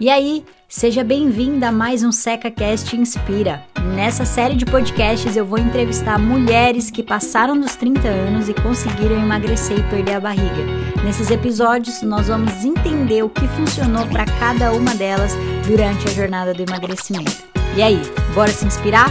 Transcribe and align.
E 0.00 0.08
aí, 0.08 0.44
seja 0.68 1.02
bem-vinda 1.02 1.70
a 1.70 1.72
mais 1.72 2.04
um 2.04 2.12
SecaCast 2.12 2.94
Inspira. 2.94 3.64
Nessa 3.96 4.24
série 4.24 4.54
de 4.54 4.64
podcasts 4.64 5.36
eu 5.36 5.44
vou 5.44 5.58
entrevistar 5.58 6.20
mulheres 6.20 6.88
que 6.88 7.02
passaram 7.02 7.58
dos 7.58 7.74
30 7.74 8.06
anos 8.06 8.48
e 8.48 8.54
conseguiram 8.54 9.20
emagrecer 9.20 9.76
e 9.76 9.82
perder 9.90 10.14
a 10.14 10.20
barriga. 10.20 10.64
Nesses 11.04 11.32
episódios 11.32 12.00
nós 12.02 12.28
vamos 12.28 12.64
entender 12.64 13.24
o 13.24 13.28
que 13.28 13.48
funcionou 13.48 14.06
para 14.06 14.24
cada 14.24 14.70
uma 14.70 14.94
delas 14.94 15.32
durante 15.66 16.06
a 16.06 16.12
jornada 16.12 16.54
do 16.54 16.62
emagrecimento. 16.62 17.42
E 17.76 17.82
aí, 17.82 18.00
bora 18.36 18.52
se 18.52 18.64
inspirar? 18.64 19.10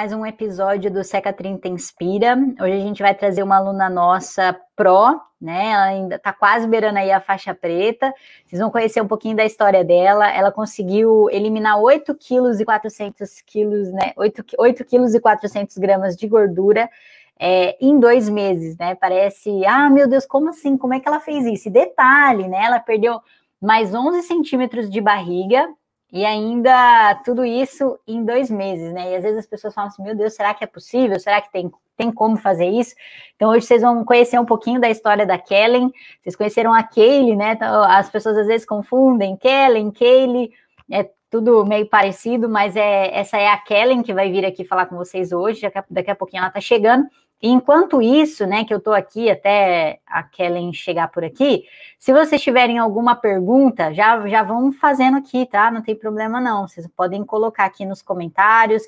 Mais 0.00 0.14
um 0.14 0.24
episódio 0.24 0.90
do 0.90 1.04
Seca 1.04 1.30
30 1.30 1.68
Inspira. 1.68 2.34
Hoje 2.58 2.72
a 2.72 2.80
gente 2.80 3.02
vai 3.02 3.14
trazer 3.14 3.42
uma 3.42 3.56
aluna 3.56 3.90
nossa 3.90 4.58
pró, 4.74 5.20
né? 5.38 5.72
Ela 5.72 5.84
ainda 5.84 6.18
tá 6.18 6.32
quase 6.32 6.66
beirando 6.66 6.98
aí 6.98 7.12
a 7.12 7.20
faixa 7.20 7.54
preta. 7.54 8.10
Vocês 8.46 8.62
vão 8.62 8.70
conhecer 8.70 9.02
um 9.02 9.06
pouquinho 9.06 9.36
da 9.36 9.44
história 9.44 9.84
dela. 9.84 10.26
Ela 10.32 10.50
conseguiu 10.50 11.28
eliminar 11.28 11.78
8 11.78 12.14
quilos 12.14 12.58
e 12.60 12.64
400 12.64 13.42
quilos, 13.42 13.92
né? 13.92 14.14
8, 14.16 14.42
8 14.56 14.84
quilos 14.86 15.14
e 15.14 15.20
400 15.20 15.76
gramas 15.76 16.16
de 16.16 16.26
gordura 16.26 16.88
é, 17.38 17.76
em 17.78 18.00
dois 18.00 18.26
meses, 18.26 18.78
né? 18.78 18.94
Parece, 18.94 19.66
ah, 19.66 19.90
meu 19.90 20.08
Deus, 20.08 20.24
como 20.24 20.48
assim? 20.48 20.78
Como 20.78 20.94
é 20.94 21.00
que 21.00 21.08
ela 21.08 21.20
fez 21.20 21.44
isso? 21.44 21.68
E 21.68 21.70
detalhe, 21.70 22.48
né? 22.48 22.64
Ela 22.64 22.80
perdeu 22.80 23.20
mais 23.60 23.94
11 23.94 24.22
centímetros 24.22 24.88
de 24.88 24.98
barriga, 24.98 25.68
e 26.12 26.24
ainda 26.24 27.14
tudo 27.24 27.44
isso 27.44 27.98
em 28.06 28.24
dois 28.24 28.50
meses, 28.50 28.92
né? 28.92 29.12
E 29.12 29.16
às 29.16 29.22
vezes 29.22 29.38
as 29.38 29.46
pessoas 29.46 29.72
falam 29.72 29.88
assim: 29.88 30.02
meu 30.02 30.14
Deus, 30.14 30.34
será 30.34 30.52
que 30.52 30.64
é 30.64 30.66
possível? 30.66 31.18
Será 31.20 31.40
que 31.40 31.52
tem, 31.52 31.70
tem 31.96 32.10
como 32.10 32.36
fazer 32.36 32.68
isso? 32.68 32.94
Então 33.36 33.50
hoje 33.50 33.66
vocês 33.66 33.82
vão 33.82 34.04
conhecer 34.04 34.38
um 34.38 34.44
pouquinho 34.44 34.80
da 34.80 34.90
história 34.90 35.24
da 35.24 35.38
Kellen. 35.38 35.92
Vocês 36.20 36.34
conheceram 36.34 36.74
a 36.74 36.82
Kaylee, 36.82 37.36
né? 37.36 37.52
Então, 37.52 37.84
as 37.84 38.10
pessoas 38.10 38.36
às 38.36 38.46
vezes 38.46 38.66
confundem 38.66 39.36
Kellen, 39.36 39.92
Kaylee, 39.92 40.50
é 40.90 41.08
tudo 41.30 41.64
meio 41.64 41.86
parecido, 41.86 42.48
mas 42.48 42.74
é 42.74 43.16
essa 43.16 43.38
é 43.38 43.46
a 43.46 43.56
Kellen 43.56 44.02
que 44.02 44.12
vai 44.12 44.30
vir 44.32 44.44
aqui 44.44 44.64
falar 44.64 44.86
com 44.86 44.96
vocês 44.96 45.30
hoje. 45.30 45.62
Daqui 45.62 45.78
a, 45.78 45.84
daqui 45.88 46.10
a 46.10 46.16
pouquinho 46.16 46.42
ela 46.42 46.50
tá 46.50 46.60
chegando. 46.60 47.06
Enquanto 47.42 48.02
isso, 48.02 48.46
né, 48.46 48.64
que 48.64 48.74
eu 48.74 48.76
estou 48.76 48.92
aqui 48.92 49.30
até 49.30 50.00
a 50.06 50.22
Kellen 50.22 50.74
chegar 50.74 51.08
por 51.08 51.24
aqui, 51.24 51.64
se 51.98 52.12
vocês 52.12 52.42
tiverem 52.42 52.78
alguma 52.78 53.16
pergunta, 53.16 53.94
já, 53.94 54.26
já 54.28 54.42
vão 54.42 54.70
fazendo 54.72 55.16
aqui, 55.16 55.46
tá? 55.46 55.70
Não 55.70 55.80
tem 55.80 55.94
problema 55.94 56.38
não. 56.38 56.68
Vocês 56.68 56.86
podem 56.88 57.24
colocar 57.24 57.64
aqui 57.64 57.86
nos 57.86 58.02
comentários. 58.02 58.82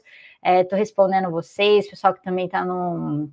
Estou 0.44 0.76
é, 0.76 0.80
respondendo 0.80 1.30
vocês, 1.30 1.88
pessoal 1.88 2.12
que 2.12 2.22
também 2.22 2.44
está 2.44 2.62
no, 2.62 3.30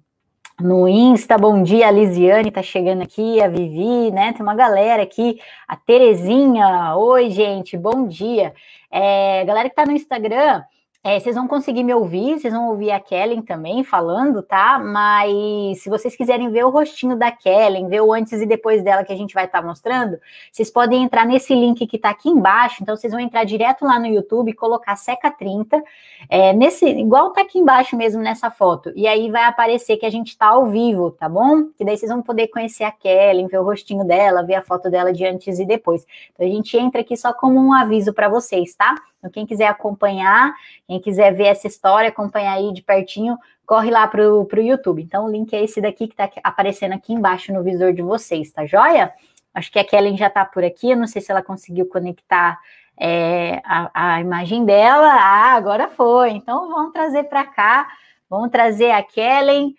no 0.61 0.87
Insta. 0.87 1.37
Bom 1.37 1.63
dia, 1.63 1.89
a 1.89 1.91
Lisiane 1.91 2.47
está 2.47 2.63
chegando 2.63 3.01
aqui, 3.01 3.41
a 3.41 3.49
Vivi, 3.49 4.11
né? 4.11 4.31
Tem 4.31 4.41
uma 4.41 4.55
galera 4.55 5.03
aqui, 5.03 5.37
a 5.67 5.75
Terezinha. 5.75 6.95
Oi, 6.95 7.29
gente, 7.29 7.77
bom 7.77 8.07
dia. 8.07 8.53
É, 8.89 9.43
galera 9.43 9.67
que 9.67 9.73
está 9.73 9.85
no 9.85 9.91
Instagram. 9.91 10.63
É, 11.01 11.17
vocês 11.17 11.33
vão 11.33 11.47
conseguir 11.47 11.81
me 11.81 11.93
ouvir, 11.93 12.37
vocês 12.37 12.53
vão 12.53 12.67
ouvir 12.67 12.91
a 12.91 12.99
Kellen 12.99 13.41
também 13.41 13.85
falando, 13.85 14.43
tá? 14.43 14.77
Mas 14.77 15.81
se 15.81 15.89
vocês 15.89 16.13
quiserem 16.13 16.51
ver 16.51 16.65
o 16.65 16.69
rostinho 16.69 17.15
da 17.15 17.31
Kellen, 17.31 17.87
ver 17.87 18.01
o 18.01 18.11
antes 18.11 18.41
e 18.41 18.45
depois 18.45 18.83
dela 18.83 19.05
que 19.05 19.13
a 19.13 19.15
gente 19.15 19.33
vai 19.33 19.45
estar 19.45 19.61
tá 19.61 19.65
mostrando, 19.65 20.19
vocês 20.51 20.69
podem 20.69 21.01
entrar 21.01 21.25
nesse 21.25 21.55
link 21.55 21.87
que 21.87 21.97
tá 21.97 22.09
aqui 22.09 22.27
embaixo. 22.27 22.83
Então, 22.83 22.97
vocês 22.97 23.13
vão 23.13 23.21
entrar 23.21 23.45
direto 23.45 23.85
lá 23.85 23.97
no 23.97 24.07
YouTube 24.07 24.51
e 24.51 24.53
colocar 24.53 24.97
Seca 24.97 25.31
30, 25.31 25.81
é, 26.29 26.51
nesse, 26.51 26.85
igual 26.85 27.31
tá 27.31 27.43
aqui 27.43 27.59
embaixo 27.59 27.95
mesmo 27.95 28.21
nessa 28.21 28.51
foto. 28.51 28.91
E 28.93 29.07
aí 29.07 29.31
vai 29.31 29.45
aparecer 29.45 29.95
que 29.95 30.05
a 30.05 30.11
gente 30.11 30.37
tá 30.37 30.47
ao 30.47 30.65
vivo, 30.65 31.11
tá 31.11 31.29
bom? 31.29 31.69
Que 31.77 31.85
daí 31.85 31.95
vocês 31.95 32.11
vão 32.11 32.21
poder 32.21 32.49
conhecer 32.49 32.83
a 32.83 32.91
Kellen, 32.91 33.47
ver 33.47 33.59
o 33.59 33.63
rostinho 33.63 34.03
dela, 34.03 34.43
ver 34.43 34.55
a 34.55 34.61
foto 34.61 34.89
dela 34.89 35.13
de 35.13 35.25
antes 35.25 35.59
e 35.59 35.65
depois. 35.65 36.05
Então, 36.33 36.45
a 36.45 36.49
gente 36.49 36.77
entra 36.77 36.99
aqui 36.99 37.15
só 37.15 37.31
como 37.31 37.57
um 37.57 37.71
aviso 37.71 38.13
para 38.13 38.27
vocês, 38.27 38.75
tá? 38.75 38.95
Então, 39.19 39.29
quem 39.29 39.45
quiser 39.45 39.67
acompanhar, 39.67 40.53
quem 40.87 40.99
quiser 40.99 41.33
ver 41.33 41.47
essa 41.47 41.67
história, 41.67 42.09
acompanhar 42.09 42.53
aí 42.53 42.73
de 42.73 42.81
pertinho, 42.81 43.37
corre 43.65 43.91
lá 43.91 44.07
para 44.07 44.21
o 44.33 44.47
YouTube. 44.55 45.03
Então, 45.03 45.25
o 45.25 45.31
link 45.31 45.53
é 45.53 45.63
esse 45.63 45.79
daqui 45.79 46.07
que 46.07 46.13
está 46.13 46.29
aparecendo 46.43 46.93
aqui 46.93 47.13
embaixo 47.13 47.53
no 47.53 47.61
visor 47.61 47.93
de 47.93 48.01
vocês, 48.01 48.51
tá 48.51 48.65
joia? 48.65 49.13
Acho 49.53 49.71
que 49.71 49.79
a 49.79 49.83
Kellen 49.83 50.17
já 50.17 50.27
está 50.27 50.45
por 50.45 50.63
aqui, 50.63 50.91
eu 50.91 50.97
não 50.97 51.07
sei 51.07 51.21
se 51.21 51.31
ela 51.31 51.43
conseguiu 51.43 51.85
conectar 51.85 52.57
é, 52.97 53.61
a, 53.65 54.15
a, 54.15 54.21
imagem 54.21 54.63
dela. 54.65 55.11
Ah, 55.11 55.53
agora 55.53 55.89
foi. 55.89 56.31
Então, 56.31 56.69
vamos 56.69 56.93
trazer 56.93 57.25
para 57.25 57.45
cá, 57.45 57.87
vamos 58.29 58.49
trazer 58.49 58.91
a 58.91 59.03
Kellen. 59.03 59.75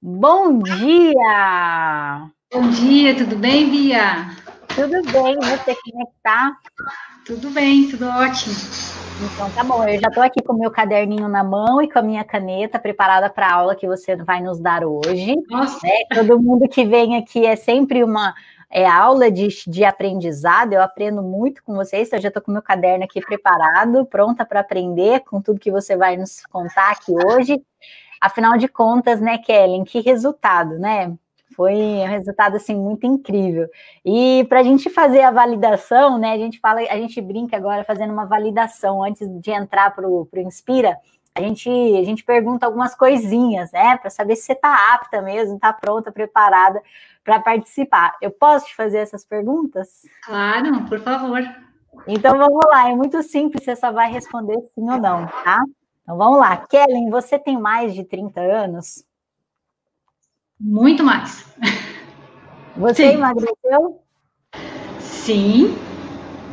Bom 0.00 0.60
dia! 0.60 2.30
Bom 2.50 2.70
dia, 2.70 3.14
tudo 3.14 3.36
bem, 3.36 3.68
Bia? 3.68 4.30
Tudo 4.74 5.02
bem, 5.12 5.34
você 5.34 5.74
como 5.74 6.02
é 6.02 6.06
que 6.06 6.12
tá? 6.22 6.56
Tudo 7.28 7.50
bem, 7.50 7.86
tudo 7.90 8.08
ótimo. 8.08 8.54
Então 9.20 9.50
tá 9.50 9.62
bom, 9.62 9.84
eu 9.84 10.00
já 10.00 10.08
estou 10.08 10.22
aqui 10.22 10.42
com 10.42 10.54
o 10.54 10.58
meu 10.58 10.70
caderninho 10.70 11.28
na 11.28 11.44
mão 11.44 11.82
e 11.82 11.92
com 11.92 11.98
a 11.98 12.02
minha 12.02 12.24
caneta 12.24 12.78
preparada 12.78 13.28
para 13.28 13.48
a 13.48 13.52
aula 13.52 13.76
que 13.76 13.86
você 13.86 14.16
vai 14.16 14.40
nos 14.40 14.58
dar 14.58 14.82
hoje. 14.82 15.36
Nossa. 15.50 15.86
Né? 15.86 15.92
Todo 16.14 16.40
mundo 16.40 16.66
que 16.66 16.86
vem 16.86 17.18
aqui 17.18 17.44
é 17.44 17.54
sempre 17.54 18.02
uma 18.02 18.34
é, 18.70 18.86
aula 18.86 19.30
de, 19.30 19.46
de 19.66 19.84
aprendizado, 19.84 20.72
eu 20.72 20.80
aprendo 20.80 21.22
muito 21.22 21.62
com 21.62 21.74
vocês, 21.74 22.06
então 22.06 22.18
eu 22.18 22.22
já 22.22 22.28
estou 22.28 22.42
com 22.42 22.50
o 22.50 22.54
meu 22.54 22.62
caderno 22.62 23.04
aqui 23.04 23.20
preparado, 23.20 24.06
pronta 24.06 24.46
para 24.46 24.60
aprender 24.60 25.20
com 25.20 25.42
tudo 25.42 25.60
que 25.60 25.70
você 25.70 25.98
vai 25.98 26.16
nos 26.16 26.46
contar 26.46 26.92
aqui 26.92 27.12
hoje. 27.12 27.62
Afinal 28.22 28.56
de 28.56 28.68
contas, 28.68 29.20
né, 29.20 29.36
Kellen, 29.36 29.84
que 29.84 30.00
resultado, 30.00 30.78
né? 30.78 31.14
Foi 31.58 31.74
um 31.74 32.06
resultado 32.06 32.54
assim 32.54 32.76
muito 32.76 33.04
incrível. 33.04 33.68
E 34.04 34.46
para 34.48 34.60
a 34.60 34.62
gente 34.62 34.88
fazer 34.88 35.22
a 35.22 35.32
validação, 35.32 36.16
né? 36.16 36.32
A 36.32 36.38
gente 36.38 36.60
fala, 36.60 36.78
a 36.82 36.96
gente 36.96 37.20
brinca 37.20 37.56
agora 37.56 37.82
fazendo 37.82 38.12
uma 38.12 38.26
validação 38.26 39.02
antes 39.02 39.28
de 39.28 39.50
entrar 39.50 39.92
para 39.92 40.08
o 40.08 40.28
Inspira. 40.36 40.96
A 41.34 41.40
gente, 41.40 41.68
a 41.68 42.04
gente 42.04 42.22
pergunta 42.22 42.64
algumas 42.64 42.94
coisinhas, 42.94 43.72
né? 43.72 43.96
Para 43.96 44.08
saber 44.08 44.36
se 44.36 44.42
você 44.42 44.52
está 44.52 44.94
apta 44.94 45.20
mesmo, 45.20 45.56
está 45.56 45.72
pronta, 45.72 46.12
preparada 46.12 46.80
para 47.24 47.40
participar. 47.40 48.14
Eu 48.22 48.30
posso 48.30 48.66
te 48.66 48.76
fazer 48.76 48.98
essas 48.98 49.24
perguntas? 49.24 50.02
Claro, 50.24 50.84
por 50.84 51.00
favor. 51.00 51.42
Então 52.06 52.38
vamos 52.38 52.60
lá, 52.68 52.88
é 52.88 52.94
muito 52.94 53.20
simples, 53.24 53.64
você 53.64 53.74
só 53.74 53.90
vai 53.90 54.08
responder 54.12 54.56
sim 54.76 54.88
ou 54.88 55.00
não, 55.00 55.26
tá? 55.26 55.58
Então 56.04 56.16
vamos 56.16 56.38
lá. 56.38 56.56
Kellen, 56.68 57.10
você 57.10 57.36
tem 57.36 57.60
mais 57.60 57.92
de 57.94 58.04
30 58.04 58.40
anos? 58.40 59.07
Muito 60.60 61.04
mais. 61.04 61.44
Você 62.76 63.10
Sim. 63.10 63.14
emagreceu? 63.14 64.00
Sim. 65.00 65.76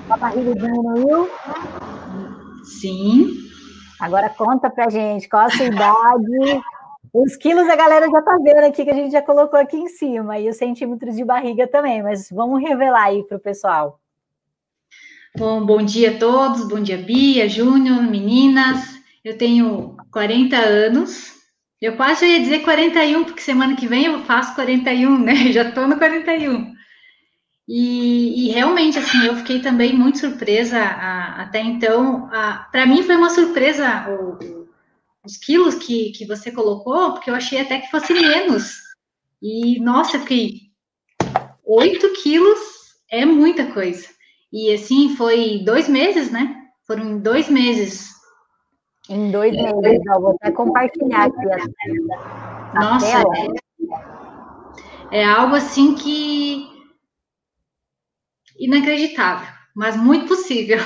A 0.10 0.18
barriga 0.18 0.54
diminuiu? 0.54 1.30
Sim. 2.64 3.28
Agora 4.00 4.30
conta 4.30 4.70
pra 4.70 4.90
gente 4.90 5.28
qual 5.30 5.46
a 5.46 5.50
sua 5.50 5.66
idade. 5.66 6.62
Os 7.14 7.36
quilos 7.38 7.68
a 7.70 7.76
galera 7.76 8.10
já 8.10 8.22
tá 8.22 8.38
vendo 8.44 8.66
aqui 8.66 8.84
que 8.84 8.92
a 8.92 8.96
gente 8.96 9.12
já 9.12 9.22
colocou 9.22 9.58
aqui 9.58 9.78
em 9.78 9.88
cima, 9.88 10.38
e 10.38 10.50
os 10.50 10.58
centímetros 10.58 11.16
de 11.16 11.24
barriga 11.24 11.66
também, 11.66 12.04
mas 12.04 12.30
vamos 12.30 12.62
revelar 12.62 13.06
aí 13.06 13.24
pro 13.24 13.40
pessoal. 13.40 14.00
Bom, 15.38 15.66
bom 15.66 15.82
dia 15.82 16.16
a 16.16 16.20
todos, 16.20 16.68
bom 16.68 16.82
dia 16.82 16.98
Bia, 16.98 17.48
Júnior, 17.48 18.04
meninas. 18.04 19.00
Eu 19.24 19.38
tenho 19.38 19.96
40 20.12 20.58
anos, 20.58 21.35
eu 21.82 21.96
quase 21.96 22.26
ia 22.26 22.40
dizer 22.40 22.64
41, 22.64 23.26
porque 23.26 23.42
semana 23.42 23.76
que 23.76 23.88
vem 23.88 24.06
eu 24.06 24.24
faço 24.24 24.56
41, 24.56 25.20
né? 25.20 25.36
Já 25.52 25.72
tô 25.72 25.88
no 25.88 25.98
41. 25.98 26.74
E, 27.68 28.48
e 28.48 28.52
realmente, 28.52 29.00
assim, 29.00 29.26
eu 29.26 29.36
fiquei 29.38 29.60
também 29.60 29.94
muito 29.94 30.20
surpresa 30.20 30.78
a, 30.80 31.42
até 31.44 31.62
então. 31.62 32.30
Para 32.72 32.86
mim 32.86 33.04
foi 33.04 33.16
uma 33.16 33.30
surpresa 33.30 34.08
o, 34.10 34.68
os 35.24 35.38
quilos 35.38 35.76
que, 35.76 36.12
que 36.12 36.26
você 36.26 36.52
colocou, 36.52 37.14
porque 37.14 37.30
eu 37.30 37.36
achei 37.36 37.60
até 37.60 37.80
que 37.80 37.90
fosse 37.90 38.14
menos. 38.14 38.80
E, 39.42 39.80
nossa, 39.80 40.18
eu 40.18 40.22
fiquei 40.22 40.62
8 41.66 42.14
quilos 42.22 42.60
é 43.12 43.26
muita 43.26 43.72
coisa. 43.72 44.08
E 44.52 44.72
assim, 44.74 45.16
foi 45.16 45.62
dois 45.66 45.90
meses, 45.90 46.32
né? 46.32 46.56
Foram 46.86 47.20
dois 47.20 47.50
meses 47.50 48.15
em 49.10 49.32
dois 49.32 49.54
meses, 49.54 50.02
ó, 50.10 50.20
vou 50.20 50.32
até 50.32 50.52
compartilhar 50.52 51.26
aqui 51.26 51.52
a, 51.52 51.58
a 52.74 52.80
Nossa. 52.80 53.24
É, 55.12 55.20
é 55.20 55.26
algo 55.26 55.56
assim 55.56 55.96
que 55.96 56.68
inacreditável, 58.58 59.48
mas 59.76 59.96
muito 59.96 60.28
possível. 60.28 60.80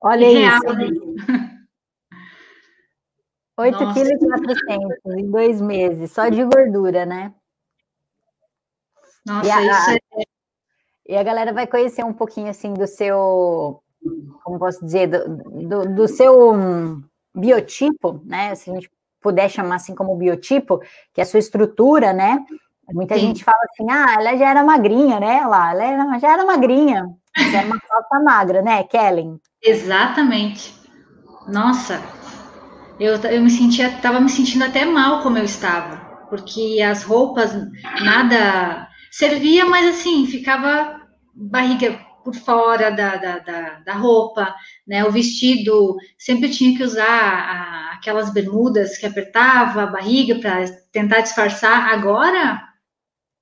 Olha 0.00 0.26
real, 0.28 0.58
isso. 0.58 0.74
Né? 0.74 1.56
8,4 3.58 4.54
kg 4.54 5.18
em 5.18 5.30
dois 5.30 5.60
meses, 5.60 6.12
só 6.12 6.28
de 6.28 6.42
gordura, 6.44 7.04
né? 7.04 7.34
Nossa, 9.26 9.46
e 9.46 9.50
a, 9.50 9.62
isso 9.62 9.90
é... 9.90 10.22
E 11.08 11.16
a 11.16 11.22
galera 11.22 11.52
vai 11.52 11.66
conhecer 11.66 12.04
um 12.04 12.12
pouquinho, 12.12 12.48
assim, 12.48 12.72
do 12.72 12.86
seu 12.86 13.82
como 14.42 14.58
posso 14.58 14.82
dizer, 14.84 15.08
do, 15.08 15.68
do, 15.68 15.94
do 15.94 16.08
seu 16.08 17.02
biotipo, 17.34 18.20
né? 18.24 18.54
Se 18.54 18.70
a 18.70 18.74
gente 18.74 18.90
puder 19.20 19.48
chamar 19.48 19.76
assim 19.76 19.94
como 19.94 20.16
biotipo, 20.16 20.80
que 21.12 21.20
é 21.20 21.22
a 21.22 21.26
sua 21.26 21.38
estrutura, 21.38 22.12
né? 22.12 22.44
Muita 22.92 23.14
Sim. 23.14 23.20
gente 23.20 23.44
fala 23.44 23.58
assim, 23.72 23.88
ah, 23.88 24.16
ela 24.18 24.36
já 24.36 24.50
era 24.50 24.64
magrinha, 24.64 25.20
né? 25.20 25.46
Lá, 25.46 25.70
ela 25.70 25.84
era, 25.84 26.18
já 26.18 26.32
era 26.32 26.44
magrinha. 26.44 27.06
Você 27.36 27.56
é 27.56 27.60
uma 27.60 27.78
falta 27.86 28.20
magra, 28.20 28.62
né, 28.62 28.82
Kellen? 28.84 29.40
Exatamente. 29.62 30.74
Nossa, 31.46 32.00
eu, 32.98 33.16
eu 33.16 33.42
me 33.42 33.50
sentia, 33.50 33.88
estava 33.88 34.20
me 34.20 34.28
sentindo 34.28 34.64
até 34.64 34.84
mal 34.84 35.22
como 35.22 35.38
eu 35.38 35.44
estava, 35.44 35.96
porque 36.28 36.80
as 36.82 37.02
roupas 37.02 37.52
nada 38.02 38.88
servia, 39.10 39.64
mas 39.66 39.88
assim, 39.88 40.26
ficava 40.26 41.00
barriga 41.34 41.98
por 42.24 42.34
fora 42.34 42.90
da, 42.90 43.16
da, 43.16 43.38
da, 43.38 43.70
da 43.80 43.94
roupa, 43.94 44.54
né? 44.86 45.04
O 45.04 45.10
vestido 45.10 45.96
sempre 46.18 46.50
tinha 46.50 46.76
que 46.76 46.82
usar 46.82 47.04
a, 47.04 47.94
aquelas 47.94 48.32
bermudas 48.32 48.96
que 48.98 49.06
apertava 49.06 49.82
a 49.82 49.86
barriga 49.86 50.36
para 50.36 50.64
tentar 50.92 51.20
disfarçar. 51.20 51.92
Agora, 51.92 52.60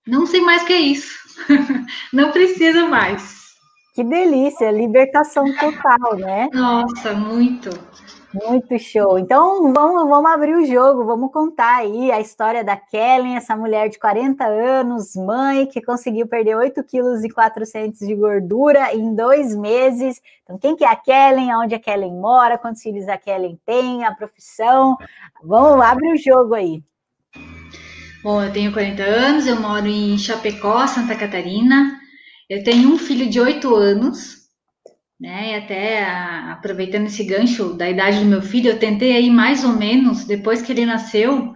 não 0.06 0.26
sei 0.26 0.40
mais 0.40 0.62
o 0.62 0.66
que 0.66 0.72
é 0.72 0.80
isso. 0.80 1.18
não 2.12 2.32
precisa 2.32 2.86
mais. 2.86 3.38
Que 3.94 4.04
delícia, 4.04 4.70
libertação 4.70 5.44
total, 5.56 6.16
né? 6.16 6.48
Nossa, 6.52 7.14
muito. 7.14 7.70
Muito 8.34 8.78
show. 8.78 9.18
Então 9.18 9.72
vamos, 9.72 10.06
vamos 10.06 10.30
abrir 10.30 10.54
o 10.54 10.66
jogo, 10.66 11.04
vamos 11.04 11.32
contar 11.32 11.76
aí 11.76 12.12
a 12.12 12.20
história 12.20 12.62
da 12.62 12.76
Kellen, 12.76 13.36
essa 13.36 13.56
mulher 13.56 13.88
de 13.88 13.98
40 13.98 14.44
anos, 14.44 15.16
mãe, 15.16 15.64
que 15.66 15.80
conseguiu 15.80 16.26
perder 16.26 16.54
8 16.54 16.84
quilos 16.84 17.24
e 17.24 17.30
400 17.30 17.98
de 18.00 18.14
gordura 18.14 18.94
em 18.94 19.14
dois 19.14 19.56
meses. 19.56 20.20
Então, 20.44 20.58
quem 20.58 20.76
que 20.76 20.84
é 20.84 20.88
a 20.88 20.96
Kellen? 20.96 21.54
Onde 21.54 21.74
a 21.74 21.78
Kellen 21.78 22.12
mora? 22.12 22.58
Quantos 22.58 22.82
filhos 22.82 23.08
a 23.08 23.16
Kellen 23.16 23.58
tem? 23.64 24.04
A 24.04 24.14
profissão? 24.14 24.96
Vamos, 25.42 25.82
abre 25.82 26.12
o 26.12 26.16
jogo 26.16 26.54
aí. 26.54 26.82
Bom, 28.22 28.42
eu 28.42 28.52
tenho 28.52 28.72
40 28.72 29.02
anos, 29.02 29.46
eu 29.46 29.58
moro 29.58 29.86
em 29.86 30.18
Chapecó, 30.18 30.86
Santa 30.86 31.16
Catarina. 31.16 31.98
Eu 32.48 32.62
tenho 32.62 32.90
um 32.90 32.98
filho 32.98 33.28
de 33.28 33.40
8 33.40 33.74
anos, 33.74 34.37
né? 35.20 35.52
E 35.52 35.54
até 35.56 36.04
a, 36.04 36.52
aproveitando 36.52 37.06
esse 37.06 37.24
gancho 37.24 37.74
da 37.74 37.88
idade 37.90 38.20
do 38.20 38.26
meu 38.26 38.40
filho, 38.42 38.70
eu 38.70 38.78
tentei 38.78 39.16
aí 39.16 39.30
mais 39.30 39.64
ou 39.64 39.72
menos, 39.72 40.24
depois 40.24 40.62
que 40.62 40.72
ele 40.72 40.86
nasceu, 40.86 41.52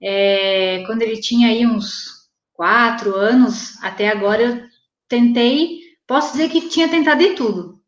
é, 0.00 0.82
quando 0.86 1.02
ele 1.02 1.20
tinha 1.20 1.48
aí 1.48 1.66
uns 1.66 2.28
quatro 2.52 3.14
anos, 3.14 3.80
até 3.82 4.08
agora 4.08 4.42
eu 4.42 4.68
tentei, 5.08 5.80
posso 6.06 6.32
dizer 6.32 6.48
que 6.48 6.68
tinha 6.68 6.88
tentado 6.88 7.20
de 7.20 7.34
tudo. 7.34 7.78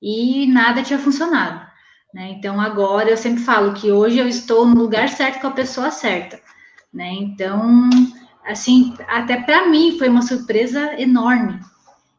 E 0.00 0.46
nada 0.46 0.82
tinha 0.82 0.98
funcionado. 0.98 1.64
Né? 2.12 2.30
Então 2.32 2.60
agora 2.60 3.10
eu 3.10 3.16
sempre 3.16 3.42
falo 3.42 3.72
que 3.72 3.90
hoje 3.90 4.18
eu 4.18 4.28
estou 4.28 4.66
no 4.66 4.74
lugar 4.74 5.08
certo 5.08 5.40
com 5.40 5.46
a 5.46 5.52
pessoa 5.52 5.90
certa. 5.90 6.40
Né? 6.92 7.12
Então, 7.12 7.88
assim, 8.44 8.94
até 9.08 9.40
para 9.40 9.66
mim 9.68 9.98
foi 9.98 10.08
uma 10.08 10.22
surpresa 10.22 11.00
enorme. 11.00 11.58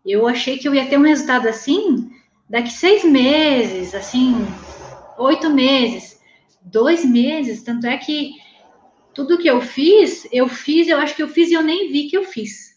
Eu 0.03 0.27
achei 0.27 0.57
que 0.57 0.67
eu 0.67 0.75
ia 0.75 0.87
ter 0.87 0.97
um 0.97 1.03
resultado 1.03 1.47
assim 1.47 2.14
daqui 2.49 2.71
seis 2.71 3.03
meses, 3.03 3.93
assim, 3.93 4.35
oito 5.17 5.49
meses, 5.49 6.19
dois 6.61 7.03
meses. 7.05 7.63
Tanto 7.63 7.87
é 7.87 7.97
que 7.97 8.33
tudo 9.13 9.37
que 9.37 9.47
eu 9.47 9.61
fiz, 9.61 10.27
eu 10.31 10.47
fiz, 10.47 10.87
eu 10.87 10.97
acho 10.99 11.15
que 11.15 11.23
eu 11.23 11.27
fiz 11.27 11.49
e 11.49 11.53
eu 11.53 11.63
nem 11.63 11.91
vi 11.91 12.07
que 12.07 12.17
eu 12.17 12.23
fiz. 12.23 12.75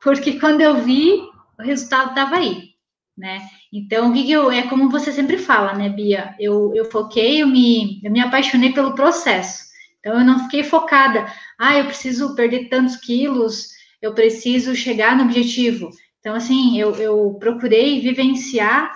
Porque 0.00 0.38
quando 0.40 0.60
eu 0.60 0.82
vi, 0.82 1.20
o 1.58 1.62
resultado 1.62 2.10
estava 2.10 2.36
aí, 2.36 2.70
né? 3.16 3.48
Então, 3.72 4.10
o 4.10 4.12
que, 4.12 4.24
que, 4.24 4.32
eu. 4.32 4.50
É 4.50 4.62
como 4.62 4.90
você 4.90 5.10
sempre 5.12 5.38
fala, 5.38 5.74
né, 5.74 5.88
Bia? 5.88 6.34
Eu, 6.38 6.72
eu 6.74 6.84
foquei, 6.90 7.42
eu 7.42 7.46
me, 7.46 8.00
eu 8.04 8.10
me 8.10 8.20
apaixonei 8.20 8.72
pelo 8.72 8.94
processo. 8.94 9.64
Então, 9.98 10.18
eu 10.18 10.24
não 10.24 10.44
fiquei 10.44 10.62
focada, 10.62 11.26
ah, 11.58 11.78
eu 11.78 11.86
preciso 11.86 12.34
perder 12.34 12.68
tantos 12.68 12.96
quilos, 12.96 13.70
eu 14.02 14.12
preciso 14.12 14.74
chegar 14.74 15.16
no 15.16 15.24
objetivo. 15.24 15.90
Então, 16.24 16.34
assim, 16.34 16.80
eu, 16.80 16.96
eu 16.96 17.36
procurei 17.38 18.00
vivenciar 18.00 18.90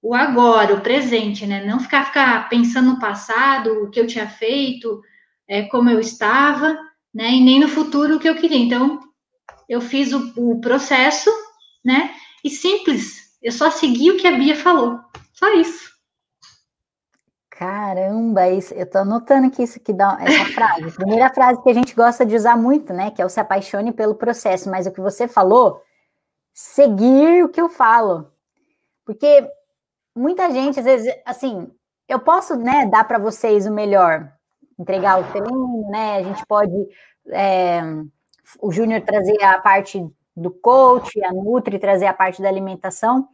o 0.00 0.14
agora, 0.14 0.76
o 0.76 0.80
presente, 0.80 1.44
né? 1.44 1.66
Não 1.66 1.80
ficar, 1.80 2.04
ficar 2.04 2.48
pensando 2.48 2.90
no 2.90 3.00
passado, 3.00 3.82
o 3.82 3.90
que 3.90 3.98
eu 3.98 4.06
tinha 4.06 4.28
feito, 4.28 5.02
é, 5.48 5.62
como 5.64 5.90
eu 5.90 5.98
estava, 5.98 6.78
né? 7.12 7.32
E 7.32 7.40
nem 7.40 7.58
no 7.58 7.66
futuro 7.66 8.14
o 8.14 8.20
que 8.20 8.28
eu 8.28 8.36
queria. 8.36 8.58
Então, 8.58 9.00
eu 9.68 9.80
fiz 9.80 10.12
o, 10.12 10.32
o 10.36 10.60
processo, 10.60 11.28
né? 11.84 12.14
E 12.44 12.48
simples, 12.48 13.36
eu 13.42 13.50
só 13.50 13.72
segui 13.72 14.12
o 14.12 14.16
que 14.16 14.28
a 14.28 14.38
Bia 14.38 14.54
falou. 14.54 15.00
Só 15.32 15.52
isso. 15.54 15.88
Caramba, 17.50 18.48
isso, 18.50 18.72
eu 18.74 18.88
tô 18.88 18.98
anotando 18.98 19.48
aqui 19.48 19.64
isso 19.64 19.80
que 19.80 19.92
dá 19.92 20.16
essa 20.20 20.44
frase. 20.54 20.94
Primeira 20.94 21.28
frase 21.34 21.60
que 21.60 21.70
a 21.70 21.74
gente 21.74 21.92
gosta 21.92 22.24
de 22.24 22.36
usar 22.36 22.56
muito, 22.56 22.92
né? 22.92 23.10
Que 23.10 23.20
é 23.20 23.26
o 23.26 23.28
se 23.28 23.40
apaixone 23.40 23.90
pelo 23.90 24.14
processo, 24.14 24.70
mas 24.70 24.86
o 24.86 24.92
que 24.92 25.00
você 25.00 25.26
falou 25.26 25.82
seguir 26.58 27.44
o 27.44 27.48
que 27.48 27.60
eu 27.60 27.68
falo. 27.68 28.32
Porque 29.04 29.48
muita 30.12 30.50
gente, 30.50 30.80
às 30.80 30.84
vezes, 30.84 31.14
assim, 31.24 31.70
eu 32.08 32.18
posso, 32.18 32.56
né, 32.56 32.84
dar 32.84 33.04
para 33.04 33.16
vocês 33.16 33.64
o 33.64 33.72
melhor, 33.72 34.32
entregar 34.76 35.20
o 35.20 35.30
treino, 35.30 35.88
né? 35.88 36.16
A 36.16 36.22
gente 36.24 36.44
pode, 36.46 36.74
é, 37.28 37.80
o 38.60 38.72
Júnior 38.72 39.02
trazer 39.02 39.40
a 39.40 39.60
parte 39.60 40.04
do 40.36 40.50
coach, 40.50 41.22
a 41.22 41.32
Nutri 41.32 41.78
trazer 41.78 42.06
a 42.06 42.12
parte 42.12 42.42
da 42.42 42.48
alimentação, 42.48 43.28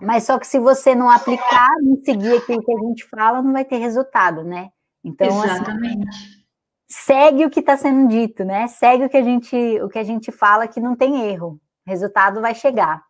mas 0.00 0.24
só 0.24 0.38
que 0.38 0.46
se 0.46 0.58
você 0.58 0.94
não 0.94 1.10
aplicar, 1.10 1.68
não 1.82 2.02
seguir 2.02 2.38
aquilo 2.38 2.64
que 2.64 2.72
a 2.72 2.78
gente 2.78 3.04
fala, 3.04 3.42
não 3.42 3.52
vai 3.52 3.66
ter 3.66 3.76
resultado, 3.76 4.42
né? 4.44 4.70
Então, 5.04 5.28
assim, 5.42 5.56
Exatamente. 5.56 6.08
Assim, 6.08 6.44
segue 6.88 7.44
o 7.44 7.50
que 7.50 7.60
está 7.60 7.76
sendo 7.76 8.08
dito, 8.08 8.46
né? 8.46 8.66
Segue 8.66 9.04
o 9.04 9.10
que 9.10 9.18
a 9.18 9.22
gente, 9.22 9.56
o 9.82 9.90
que 9.90 9.98
a 9.98 10.04
gente 10.04 10.32
fala 10.32 10.66
que 10.66 10.80
não 10.80 10.96
tem 10.96 11.30
erro 11.30 11.60
resultado 11.90 12.40
vai 12.40 12.54
chegar. 12.54 13.02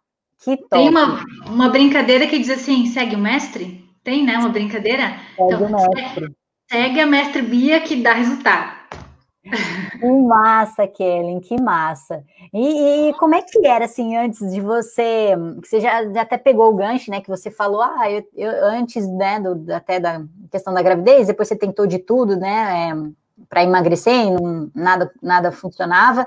Que 0.42 0.56
top. 0.56 0.68
Tem 0.70 0.88
uma, 0.88 1.24
uma 1.46 1.68
brincadeira 1.68 2.26
que 2.26 2.38
diz 2.38 2.50
assim: 2.50 2.86
segue 2.86 3.14
o 3.14 3.18
mestre? 3.18 3.84
Tem, 4.02 4.24
né? 4.24 4.38
Uma 4.38 4.48
brincadeira? 4.48 5.16
Segue 5.36 5.54
então, 5.54 5.66
o 5.66 5.72
mestre. 5.72 6.36
Segue, 6.70 7.00
a 7.00 7.06
mestre 7.06 7.42
Bia 7.42 7.80
que 7.80 7.96
dá 7.96 8.12
resultado. 8.12 8.80
Que 9.42 10.06
massa, 10.06 10.86
Kellen, 10.86 11.40
que 11.40 11.60
massa. 11.60 12.22
E, 12.52 13.08
e, 13.08 13.14
como 13.14 13.34
é 13.34 13.42
que 13.42 13.66
era 13.66 13.86
assim 13.86 14.16
antes 14.16 14.50
de 14.52 14.60
você? 14.60 15.34
Você 15.62 15.80
já, 15.80 16.04
já 16.12 16.22
até 16.22 16.36
pegou 16.38 16.70
o 16.70 16.76
gancho, 16.76 17.10
né? 17.10 17.20
Que 17.20 17.28
você 17.28 17.50
falou, 17.50 17.82
ah, 17.82 18.10
eu, 18.10 18.24
eu 18.34 18.66
antes, 18.66 19.08
né, 19.08 19.40
do, 19.40 19.72
até 19.72 19.98
da 19.98 20.22
questão 20.50 20.72
da 20.74 20.82
gravidez, 20.82 21.26
depois 21.26 21.48
você 21.48 21.56
tentou 21.56 21.86
de 21.86 21.98
tudo, 21.98 22.36
né, 22.36 22.90
é, 22.90 23.44
para 23.48 23.64
emagrecer 23.64 24.14
e 24.14 24.30
não, 24.30 24.70
nada, 24.74 25.10
nada 25.22 25.50
funcionava. 25.50 26.26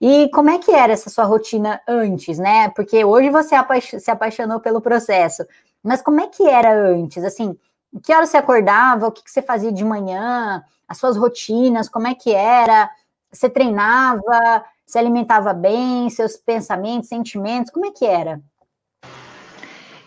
E 0.00 0.28
como 0.30 0.50
é 0.50 0.58
que 0.58 0.70
era 0.70 0.92
essa 0.92 1.10
sua 1.10 1.24
rotina 1.24 1.80
antes, 1.86 2.38
né? 2.38 2.68
Porque 2.70 3.04
hoje 3.04 3.30
você 3.30 3.56
se 3.98 4.10
apaixonou 4.10 4.60
pelo 4.60 4.80
processo, 4.80 5.44
mas 5.82 6.00
como 6.00 6.20
é 6.20 6.28
que 6.28 6.46
era 6.46 6.72
antes? 6.72 7.24
Assim, 7.24 7.56
que 8.02 8.12
hora 8.12 8.26
você 8.26 8.36
acordava? 8.36 9.08
O 9.08 9.12
que, 9.12 9.22
você 9.28 9.42
fazia 9.42 9.72
de 9.72 9.84
manhã? 9.84 10.62
As 10.86 10.98
suas 10.98 11.16
rotinas, 11.16 11.88
como 11.88 12.06
é 12.06 12.14
que 12.14 12.32
era? 12.32 12.88
Você 13.32 13.50
treinava? 13.50 14.64
Se 14.86 14.98
alimentava 14.98 15.52
bem? 15.52 16.08
Seus 16.10 16.36
pensamentos, 16.36 17.08
sentimentos, 17.08 17.72
como 17.72 17.86
é 17.86 17.90
que 17.90 18.06
era? 18.06 18.40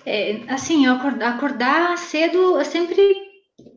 É, 0.05 0.41
assim, 0.47 0.87
acordar, 0.87 1.35
acordar 1.35 1.97
cedo 1.97 2.63
sempre 2.63 3.01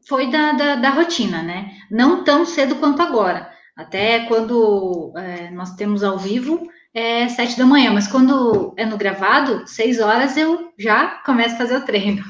foi 0.07 0.31
da, 0.31 0.53
da, 0.53 0.77
da 0.77 0.91
rotina, 0.91 1.43
né? 1.43 1.73
Não 1.91 2.25
tão 2.25 2.45
cedo 2.45 2.77
quanto 2.77 3.03
agora. 3.03 3.54
Até 3.77 4.21
quando 4.27 5.13
é, 5.17 5.51
nós 5.51 5.75
temos 5.75 6.05
ao 6.05 6.19
vivo, 6.19 6.69
é 6.95 7.29
sete 7.29 7.59
da 7.59 7.67
manhã, 7.67 7.93
mas 7.93 8.07
quando 8.07 8.73
é 8.77 8.87
no 8.87 8.97
gravado, 8.97 9.67
seis 9.67 9.99
horas 9.99 10.37
eu 10.37 10.73
já 10.79 11.09
começo 11.27 11.57
a 11.57 11.59
fazer 11.59 11.77
o 11.77 11.85
treino. 11.85 12.23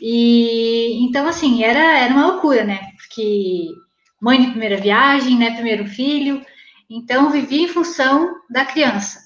E 0.00 1.02
então, 1.04 1.26
assim, 1.26 1.64
era, 1.64 1.98
era 1.98 2.14
uma 2.14 2.28
loucura, 2.28 2.64
né? 2.64 2.80
Porque 2.96 3.66
mãe 4.20 4.40
de 4.40 4.50
primeira 4.50 4.76
viagem, 4.76 5.36
né? 5.36 5.50
Primeiro 5.52 5.86
filho, 5.86 6.44
então 6.88 7.30
vivi 7.30 7.62
em 7.64 7.68
função 7.68 8.36
da 8.48 8.64
criança, 8.64 9.20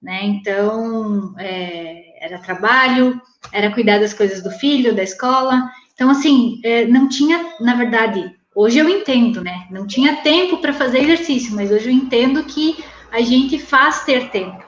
né? 0.00 0.20
Então, 0.24 1.34
é, 1.38 2.24
era 2.24 2.38
trabalho, 2.38 3.20
era 3.52 3.72
cuidar 3.72 3.98
das 3.98 4.14
coisas 4.14 4.42
do 4.42 4.50
filho, 4.50 4.94
da 4.94 5.02
escola. 5.02 5.70
Então, 5.92 6.08
assim, 6.08 6.60
é, 6.64 6.86
não 6.86 7.08
tinha, 7.08 7.44
na 7.60 7.74
verdade, 7.74 8.34
Hoje 8.54 8.78
eu 8.78 8.88
entendo, 8.88 9.42
né? 9.42 9.66
Não 9.70 9.86
tinha 9.86 10.16
tempo 10.16 10.58
para 10.58 10.72
fazer 10.72 11.00
exercício, 11.00 11.54
mas 11.54 11.72
hoje 11.72 11.86
eu 11.86 11.92
entendo 11.92 12.44
que 12.44 12.82
a 13.10 13.20
gente 13.20 13.58
faz 13.58 14.04
ter 14.04 14.30
tempo. 14.30 14.62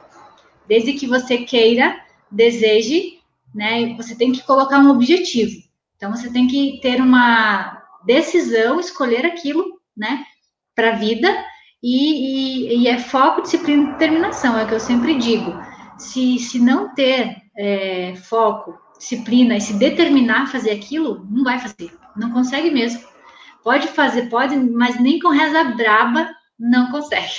Desde 0.66 0.94
que 0.94 1.06
você 1.06 1.38
queira, 1.38 1.96
deseje, 2.30 3.20
né? 3.54 3.94
Você 3.96 4.16
tem 4.16 4.32
que 4.32 4.42
colocar 4.42 4.80
um 4.80 4.90
objetivo. 4.90 5.62
Então 5.96 6.10
você 6.10 6.30
tem 6.30 6.48
que 6.48 6.80
ter 6.82 7.00
uma 7.00 7.80
decisão, 8.04 8.80
escolher 8.80 9.24
aquilo, 9.24 9.80
né? 9.96 10.24
Para 10.74 10.90
a 10.90 10.96
vida 10.96 11.28
e, 11.82 12.72
e, 12.72 12.78
e, 12.78 12.88
é 12.88 12.98
foco, 12.98 13.42
disciplina 13.42 13.84
e 13.84 13.92
determinação, 13.92 14.58
é 14.58 14.64
o 14.64 14.66
que 14.66 14.74
eu 14.74 14.80
sempre 14.80 15.14
digo. 15.14 15.54
Se, 15.96 16.38
se 16.38 16.58
não 16.58 16.92
ter 16.94 17.36
é, 17.56 18.14
foco, 18.16 18.76
disciplina 18.98 19.56
e 19.56 19.60
se 19.60 19.74
determinar 19.74 20.42
a 20.42 20.46
fazer 20.46 20.70
aquilo, 20.70 21.26
não 21.30 21.44
vai 21.44 21.58
fazer, 21.58 21.96
não 22.16 22.32
consegue 22.32 22.70
mesmo. 22.70 23.00
Pode 23.66 23.88
fazer, 23.88 24.28
pode, 24.28 24.56
mas 24.56 25.00
nem 25.00 25.18
com 25.18 25.28
reza 25.28 25.64
braba 25.64 26.30
não 26.56 26.88
consegue. 26.88 27.32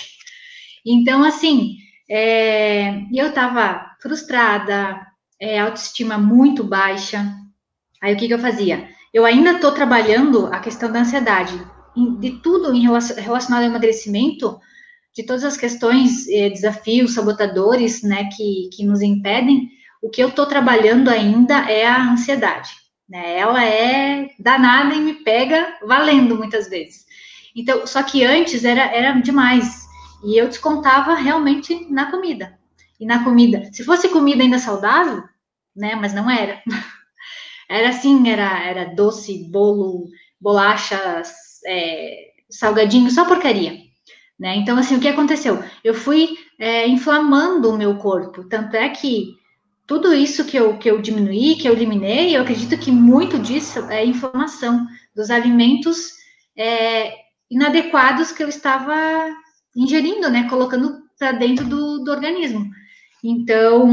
Então, 0.85 1.23
assim, 1.23 1.77
é, 2.11 2.99
eu 3.13 3.29
estava 3.29 3.95
frustrada, 4.01 5.07
é, 5.39 5.57
autoestima 5.57 6.17
muito 6.17 6.65
baixa. 6.65 7.33
Aí 8.03 8.13
o 8.13 8.17
que, 8.17 8.27
que 8.27 8.33
eu 8.33 8.39
fazia? 8.39 8.89
Eu 9.13 9.23
ainda 9.23 9.51
estou 9.51 9.71
trabalhando 9.71 10.47
a 10.47 10.59
questão 10.59 10.91
da 10.91 10.99
ansiedade, 10.99 11.57
de 12.19 12.31
tudo 12.41 12.73
em 12.73 12.81
relacionado 12.81 13.63
ao 13.63 13.69
emagrecimento, 13.69 14.59
de 15.15 15.23
todas 15.23 15.45
as 15.45 15.55
questões, 15.55 16.27
eh, 16.27 16.49
desafios, 16.49 17.13
sabotadores, 17.13 18.03
né, 18.03 18.27
que, 18.35 18.69
que 18.75 18.85
nos 18.85 19.01
impedem, 19.01 19.69
o 20.03 20.09
que 20.09 20.21
eu 20.21 20.27
estou 20.27 20.45
trabalhando 20.45 21.07
ainda 21.07 21.71
é 21.71 21.87
a 21.87 22.11
ansiedade. 22.11 22.71
Né? 23.09 23.39
Ela 23.39 23.63
é 23.63 24.29
danada 24.39 24.93
e 24.93 24.99
me 24.99 25.13
pega 25.23 25.77
valendo 25.85 26.35
muitas 26.35 26.69
vezes. 26.69 27.05
Então, 27.55 27.87
só 27.87 28.03
que 28.03 28.23
antes 28.23 28.63
era, 28.63 28.81
era 28.81 29.19
demais. 29.19 29.87
E 30.23 30.37
eu 30.37 30.47
descontava 30.47 31.15
realmente 31.15 31.87
na 31.91 32.11
comida. 32.11 32.57
E 32.99 33.05
na 33.05 33.23
comida, 33.23 33.69
se 33.71 33.83
fosse 33.83 34.09
comida 34.09 34.43
ainda 34.43 34.59
saudável, 34.59 35.23
né? 35.75 35.95
Mas 35.95 36.13
não 36.13 36.29
era. 36.29 36.61
Era 37.69 37.89
assim, 37.89 38.29
era, 38.29 38.63
era 38.63 38.85
doce, 38.95 39.43
bolo, 39.51 40.05
bolachas, 40.39 41.33
é, 41.65 42.27
salgadinho, 42.49 43.11
só 43.11 43.25
porcaria. 43.25 43.77
Né? 44.39 44.55
Então, 44.55 44.77
assim, 44.77 44.95
o 44.95 45.01
que 45.01 45.07
aconteceu? 45.09 45.61
Eu 45.83 45.93
fui 45.93 46.29
é, 46.57 46.87
inflamando 46.87 47.69
o 47.69 47.77
meu 47.77 47.97
corpo. 47.97 48.45
Tanto 48.45 48.75
é 48.77 48.87
que 48.87 49.35
tudo 49.87 50.13
isso 50.13 50.43
que 50.45 50.57
eu, 50.57 50.77
que 50.77 50.91
eu 50.91 51.01
diminuí, 51.01 51.55
que 51.55 51.67
eu 51.67 51.73
eliminei, 51.73 52.35
eu 52.35 52.41
acredito 52.41 52.77
que 52.77 52.91
muito 52.91 53.39
disso 53.39 53.79
é 53.89 54.05
inflamação 54.05 54.85
dos 55.15 55.31
alimentos 55.31 56.11
é, 56.57 57.13
inadequados 57.49 58.33
que 58.33 58.43
eu 58.43 58.49
estava 58.49 58.93
ingerindo, 59.75 60.29
né? 60.29 60.49
Colocando 60.49 61.03
para 61.17 61.31
dentro 61.31 61.65
do, 61.65 62.03
do 62.03 62.11
organismo. 62.11 62.69
Então, 63.23 63.89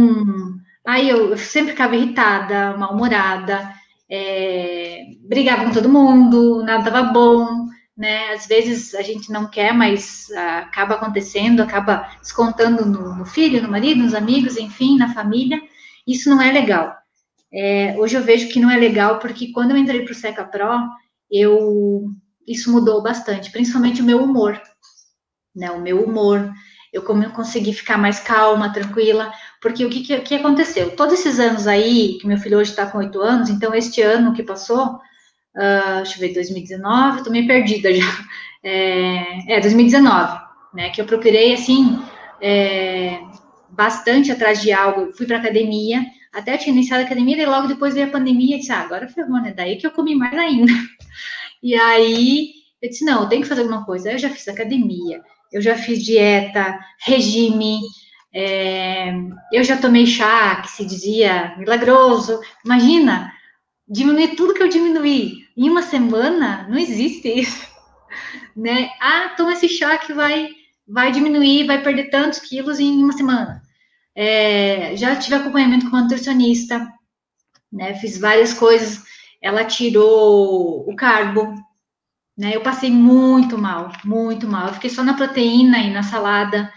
aí 0.85 1.09
eu, 1.09 1.31
eu 1.31 1.39
sempre 1.39 1.71
ficava 1.71 1.95
irritada, 1.95 2.77
mal-humorada, 2.77 3.73
é, 4.11 5.05
brigava 5.21 5.65
com 5.65 5.71
todo 5.71 5.89
mundo, 5.89 6.63
nada 6.65 6.89
estava 6.89 7.13
bom, 7.13 7.69
né? 7.97 8.33
Às 8.33 8.47
vezes 8.47 8.95
a 8.95 9.03
gente 9.03 9.31
não 9.31 9.47
quer, 9.49 9.73
mas 9.73 10.29
ah, 10.37 10.59
acaba 10.59 10.95
acontecendo, 10.95 11.63
acaba 11.63 12.09
descontando 12.21 12.85
no, 12.85 13.15
no, 13.15 13.25
filho, 13.25 13.63
no 13.63 13.71
marido, 13.71 14.03
nos 14.03 14.15
amigos, 14.15 14.57
enfim, 14.57 14.99
na 14.99 15.15
família. 15.15 15.61
Isso 16.07 16.29
não 16.31 16.41
é 16.41 16.53
legal. 16.53 16.95
É, 17.53 17.95
hoje 17.99 18.17
eu 18.17 18.23
vejo 18.23 18.49
que 18.49 18.61
não 18.61 18.71
é 18.71 18.77
legal 18.77 19.19
porque 19.19 19.53
quando 19.53 19.71
eu 19.71 19.77
entrei 19.77 20.03
para 20.03 20.13
o 20.13 20.15
Seca 20.15 20.45
Pro, 20.45 20.89
eu 21.31 22.11
isso 22.47 22.71
mudou 22.71 23.03
bastante, 23.03 23.51
principalmente 23.51 24.03
o 24.03 24.05
meu 24.05 24.23
humor, 24.23 24.61
né? 25.55 25.71
O 25.71 25.81
meu 25.81 26.05
humor, 26.05 26.53
eu 26.93 27.03
consegui 27.03 27.73
ficar 27.73 27.97
mais 27.97 28.21
calma, 28.21 28.73
tranquila, 28.73 29.33
porque 29.61 29.85
o 29.85 29.91
que, 29.91 30.03
que, 30.03 30.21
que 30.21 30.35
aconteceu? 30.35 30.95
Todos 30.95 31.15
esses 31.15 31.39
anos 31.39 31.67
aí, 31.67 32.19
que 32.21 32.27
meu 32.27 32.39
filho 32.39 32.59
hoje 32.59 32.71
está 32.71 32.87
com 32.87 32.99
oito 32.99 33.21
anos, 33.21 33.49
então 33.49 33.75
este 33.75 34.03
ano 34.03 34.35
que 34.35 34.43
passou, 34.43 34.97
uh, 35.57 35.97
deixa 35.97 36.17
eu 36.17 36.21
ver, 36.21 36.35
2019, 36.35 37.19
estou 37.19 37.33
meio 37.33 37.47
perdida 37.47 37.93
já. 37.95 38.05
É, 38.67 39.57
é, 39.57 39.61
2019, 39.61 40.41
né? 40.73 40.89
Que 40.89 41.01
eu 41.01 41.05
procurei, 41.05 41.53
assim, 41.53 42.03
é, 42.41 43.21
bastante 43.75 44.33
atrás 44.33 44.61
de 44.63 44.73
algo. 44.73 45.13
Fui 45.13 45.27
para 45.27 45.39
academia, 45.39 46.05
até 46.33 46.57
tinha 46.57 46.75
iniciado 46.75 47.03
a 47.03 47.07
academia, 47.07 47.43
e 47.43 47.47
logo 47.47 47.69
depois 47.69 47.95
veio 47.95 48.07
a 48.07 48.11
pandemia, 48.11 48.57
e 48.57 48.61
disse, 48.61 48.73
ah, 48.73 48.81
agora 48.81 49.09
ferrou, 49.09 49.41
né? 49.41 49.53
Daí 49.57 49.77
que 49.77 49.87
eu 49.87 49.91
comi 49.91 50.15
mais 50.15 50.35
ainda. 50.35 50.73
E 51.63 51.75
aí, 51.75 52.51
eu 52.83 52.91
disse, 52.91 53.07
não, 53.07 53.23
eu 53.23 53.29
tenho 53.31 53.41
que 53.41 53.49
fazer 53.49 53.63
alguma 53.63 53.87
coisa. 53.87 54.11
Aí 54.11 54.17
eu 54.17 54.19
já 54.19 54.29
fiz 54.29 54.47
academia, 54.49 55.23
eu 55.51 55.63
já 55.63 55.75
fiz 55.75 56.05
dieta, 56.05 56.79
regime, 57.07 57.81
é, 58.35 59.15
eu 59.53 59.63
já 59.63 59.77
tomei 59.77 60.05
chá, 60.05 60.57
que 60.57 60.71
se 60.71 60.85
dizia 60.85 61.55
milagroso. 61.57 62.41
Imagina, 62.65 63.33
diminuir 63.89 64.35
tudo 64.35 64.53
que 64.53 64.63
eu 64.63 64.69
diminuí 64.69 65.45
em 65.57 65.71
uma 65.71 65.83
semana, 65.83 66.67
não 66.69 66.77
existe 66.77 67.29
isso, 67.29 67.67
né? 68.57 68.91
Ah, 69.01 69.35
toma 69.37 69.53
esse 69.53 69.69
chá 69.69 69.97
que 69.99 70.13
vai, 70.13 70.49
vai 70.87 71.13
diminuir, 71.13 71.67
vai 71.67 71.81
perder 71.83 72.11
tantos 72.11 72.41
quilos 72.41 72.81
em 72.81 73.03
uma 73.03 73.13
semana. 73.13 73.63
É, 74.15 74.97
já 74.97 75.17
tive 75.17 75.37
acompanhamento 75.37 75.91
com 75.91 75.97
uma 75.97 76.03
nutricionista, 76.03 76.87
né? 77.73 77.95
Fiz 77.95 78.19
várias 78.19 78.55
coisas. 78.55 79.03
Ela 79.43 79.65
tirou 79.65 80.89
o 80.89 80.97
carbo, 80.97 81.55
né? 82.37 82.55
Eu 82.55 82.63
passei 82.63 82.91
muito 82.91 83.59
mal, 83.59 83.93
muito 84.05 84.47
mal. 84.47 84.69
Eu 84.69 84.75
fiquei 84.75 84.91
só 84.91 85.03
na 85.03 85.15
proteína 85.15 85.79
e 85.79 85.91
na 85.91 86.03
salada. 86.03 86.73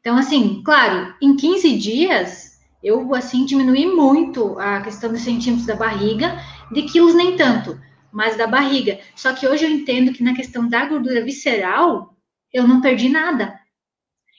Então, 0.00 0.16
assim, 0.16 0.62
claro, 0.64 1.14
em 1.22 1.36
15 1.36 1.76
dias 1.78 2.52
eu, 2.82 3.14
assim, 3.14 3.44
diminuí 3.46 3.86
muito 3.86 4.58
a 4.58 4.80
questão 4.80 5.10
dos 5.12 5.20
centímetros 5.22 5.66
da 5.66 5.76
barriga, 5.76 6.36
de 6.72 6.82
quilos 6.82 7.14
nem 7.14 7.36
tanto, 7.36 7.80
mas 8.10 8.36
da 8.36 8.46
barriga. 8.46 8.98
Só 9.14 9.32
que 9.32 9.46
hoje 9.46 9.64
eu 9.64 9.70
entendo 9.70 10.12
que 10.12 10.22
na 10.22 10.34
questão 10.34 10.68
da 10.68 10.84
gordura 10.86 11.24
visceral, 11.24 12.16
eu 12.52 12.66
não 12.66 12.80
perdi 12.80 13.08
nada. 13.08 13.58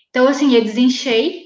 Então, 0.10 0.28
assim, 0.28 0.54
eu 0.54 0.62
desenchei, 0.62 1.43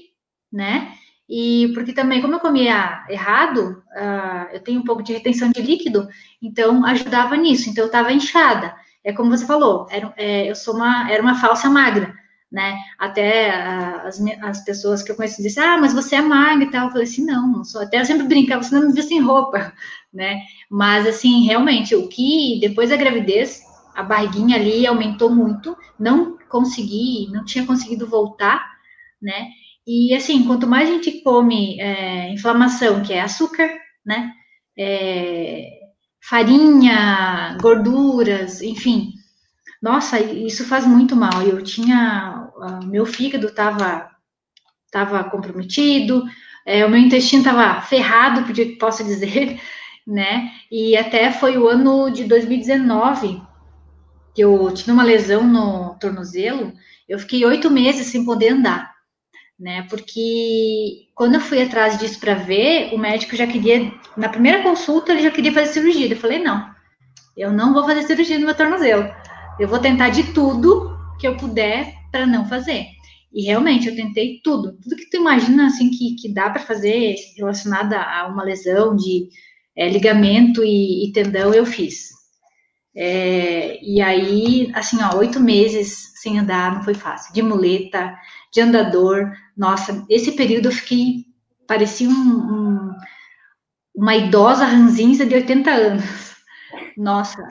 né? 0.52 0.92
E 1.28 1.70
porque 1.74 1.92
também, 1.92 2.22
como 2.22 2.34
eu 2.34 2.40
comia 2.40 3.04
errado, 3.08 3.82
uh, 3.92 4.54
eu 4.54 4.60
tenho 4.60 4.80
um 4.80 4.84
pouco 4.84 5.02
de 5.02 5.12
retenção 5.12 5.50
de 5.50 5.60
líquido, 5.60 6.08
então 6.40 6.84
ajudava 6.86 7.36
nisso. 7.36 7.68
Então, 7.68 7.84
eu 7.84 7.88
estava 7.88 8.12
inchada. 8.12 8.74
É 9.04 9.12
como 9.12 9.30
você 9.30 9.46
falou, 9.46 9.86
era, 9.90 10.12
é, 10.16 10.50
eu 10.50 10.54
sou 10.54 10.74
uma, 10.74 11.10
era 11.10 11.22
uma 11.22 11.34
falsa 11.34 11.68
magra 11.68 12.14
né? 12.50 12.78
Até 12.98 13.50
as, 13.50 14.20
as 14.42 14.64
pessoas 14.64 15.02
que 15.02 15.12
eu 15.12 15.16
conheço 15.16 15.42
dizem, 15.42 15.62
ah, 15.62 15.76
mas 15.78 15.92
você 15.92 16.16
é 16.16 16.22
magra 16.22 16.64
e 16.64 16.70
tal. 16.70 16.86
Eu 16.86 16.90
falei 16.90 17.04
assim, 17.04 17.24
não, 17.24 17.46
não 17.46 17.64
sou. 17.64 17.82
Até 17.82 18.00
eu 18.00 18.04
sempre 18.04 18.26
brincava, 18.26 18.62
você 18.62 18.74
não 18.74 18.88
me 18.88 18.92
viu 18.92 19.02
sem 19.02 19.20
roupa, 19.20 19.72
né? 20.12 20.40
Mas, 20.70 21.06
assim, 21.06 21.44
realmente, 21.44 21.94
o 21.94 22.08
que 22.08 22.58
depois 22.60 22.90
da 22.90 22.96
gravidez, 22.96 23.62
a 23.94 24.02
barriguinha 24.02 24.56
ali 24.56 24.86
aumentou 24.86 25.30
muito, 25.30 25.76
não 25.98 26.38
consegui, 26.48 27.28
não 27.30 27.44
tinha 27.44 27.66
conseguido 27.66 28.06
voltar, 28.06 28.78
né? 29.20 29.48
E, 29.88 30.14
assim, 30.14 30.44
quanto 30.44 30.66
mais 30.66 30.88
a 30.88 30.92
gente 30.92 31.22
come 31.22 31.80
é, 31.80 32.30
inflamação, 32.30 33.02
que 33.02 33.14
é 33.14 33.22
açúcar, 33.22 33.70
né? 34.04 34.32
É, 34.78 35.66
farinha, 36.20 37.56
gorduras, 37.60 38.60
enfim, 38.60 39.14
nossa, 39.80 40.20
isso 40.20 40.66
faz 40.66 40.86
muito 40.86 41.16
mal. 41.16 41.42
Eu 41.42 41.62
tinha, 41.62 42.50
meu 42.84 43.06
fígado 43.06 43.46
estava 43.46 44.10
tava 44.90 45.24
comprometido, 45.24 46.24
é, 46.66 46.84
o 46.84 46.90
meu 46.90 47.00
intestino 47.00 47.42
estava 47.42 47.80
ferrado, 47.82 48.44
posso 48.78 49.04
dizer, 49.04 49.60
né? 50.06 50.50
E 50.70 50.96
até 50.96 51.32
foi 51.32 51.56
o 51.56 51.68
ano 51.68 52.10
de 52.10 52.24
2019 52.24 53.40
que 54.34 54.42
eu 54.42 54.72
tive 54.72 54.92
uma 54.92 55.02
lesão 55.02 55.44
no 55.44 55.94
tornozelo. 55.98 56.72
Eu 57.08 57.18
fiquei 57.18 57.44
oito 57.44 57.70
meses 57.70 58.06
sem 58.06 58.24
poder 58.24 58.50
andar, 58.50 58.87
né? 59.58 59.86
Porque 59.90 61.08
quando 61.14 61.34
eu 61.34 61.40
fui 61.40 61.62
atrás 61.62 61.98
disso 61.98 62.20
para 62.20 62.34
ver, 62.34 62.94
o 62.94 62.98
médico 62.98 63.34
já 63.34 63.46
queria, 63.46 63.92
na 64.16 64.28
primeira 64.28 64.62
consulta, 64.62 65.12
ele 65.12 65.22
já 65.22 65.30
queria 65.30 65.52
fazer 65.52 65.72
cirurgia. 65.72 66.08
Eu 66.08 66.16
falei, 66.16 66.38
não, 66.38 66.70
eu 67.36 67.52
não 67.52 67.72
vou 67.72 67.84
fazer 67.84 68.02
cirurgia 68.04 68.38
no 68.38 68.46
meu 68.46 68.54
tornozelo. 68.54 69.08
Eu 69.58 69.68
vou 69.68 69.78
tentar 69.78 70.10
de 70.10 70.32
tudo 70.32 70.96
que 71.18 71.26
eu 71.26 71.36
puder 71.36 71.94
para 72.12 72.26
não 72.26 72.46
fazer. 72.46 72.86
E 73.32 73.44
realmente 73.44 73.88
eu 73.88 73.94
tentei 73.94 74.40
tudo, 74.42 74.78
tudo 74.80 74.96
que 74.96 75.10
tu 75.10 75.18
imagina 75.18 75.66
assim 75.66 75.90
que, 75.90 76.14
que 76.14 76.32
dá 76.32 76.48
para 76.48 76.62
fazer 76.62 77.14
relacionada 77.36 78.00
a 78.00 78.26
uma 78.26 78.42
lesão 78.42 78.96
de 78.96 79.28
é, 79.76 79.88
ligamento 79.88 80.64
e, 80.64 81.08
e, 81.08 81.12
tendão, 81.12 81.52
eu 81.52 81.66
fiz. 81.66 82.08
É, 82.96 83.78
e 83.82 84.00
aí, 84.00 84.70
assim, 84.74 84.96
ó, 85.02 85.18
oito 85.18 85.38
meses 85.38 86.12
sem 86.20 86.38
andar 86.38 86.74
não 86.74 86.82
foi 86.82 86.94
fácil. 86.94 87.32
De 87.32 87.42
muleta, 87.42 88.16
de 88.52 88.60
andador, 88.60 89.32
nossa, 89.56 90.04
esse 90.08 90.32
período 90.32 90.66
eu 90.66 90.72
fiquei, 90.72 91.26
parecia 91.66 92.08
um, 92.08 92.12
um, 92.12 92.94
uma 93.94 94.16
idosa 94.16 94.64
ranzinza 94.64 95.26
de 95.26 95.34
80 95.34 95.70
anos. 95.70 96.04
Nossa, 96.96 97.42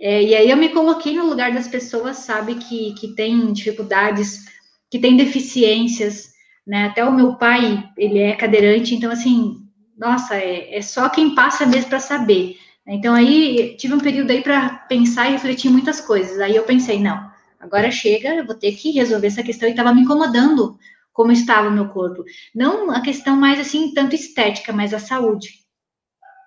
é, 0.00 0.22
e 0.22 0.34
aí 0.34 0.50
eu 0.50 0.56
me 0.56 0.70
coloquei 0.70 1.14
no 1.14 1.26
lugar 1.26 1.52
das 1.52 1.68
pessoas, 1.68 2.18
sabe, 2.18 2.56
que, 2.56 2.92
que 2.94 3.14
tem 3.14 3.52
dificuldades, 3.52 4.44
que 4.90 4.98
tem 4.98 5.16
deficiências, 5.16 6.32
né? 6.66 6.86
Até 6.86 7.04
o 7.04 7.12
meu 7.12 7.36
pai, 7.36 7.88
ele 7.96 8.18
é 8.18 8.34
cadeirante, 8.34 8.94
então, 8.94 9.10
assim, 9.10 9.62
nossa, 9.96 10.36
é, 10.36 10.76
é 10.76 10.82
só 10.82 11.08
quem 11.08 11.34
passa 11.34 11.64
mesmo 11.66 11.88
para 11.88 12.00
saber. 12.00 12.56
Então, 12.86 13.14
aí, 13.14 13.76
tive 13.76 13.94
um 13.94 14.00
período 14.00 14.32
aí 14.32 14.42
para 14.42 14.70
pensar 14.88 15.28
e 15.28 15.32
refletir 15.32 15.70
muitas 15.70 16.00
coisas. 16.00 16.40
Aí 16.40 16.56
eu 16.56 16.64
pensei, 16.64 16.98
não, 16.98 17.31
agora 17.62 17.90
chega, 17.90 18.34
eu 18.34 18.44
vou 18.46 18.56
ter 18.56 18.72
que 18.72 18.90
resolver 18.90 19.28
essa 19.28 19.42
questão. 19.42 19.68
E 19.68 19.72
estava 19.72 19.94
me 19.94 20.02
incomodando 20.02 20.76
como 21.12 21.32
estava 21.32 21.68
o 21.68 21.72
meu 21.72 21.88
corpo. 21.88 22.24
Não 22.54 22.90
a 22.90 23.00
questão 23.00 23.36
mais, 23.36 23.60
assim, 23.60 23.94
tanto 23.94 24.14
estética, 24.14 24.72
mas 24.72 24.92
a 24.92 24.98
saúde. 24.98 25.60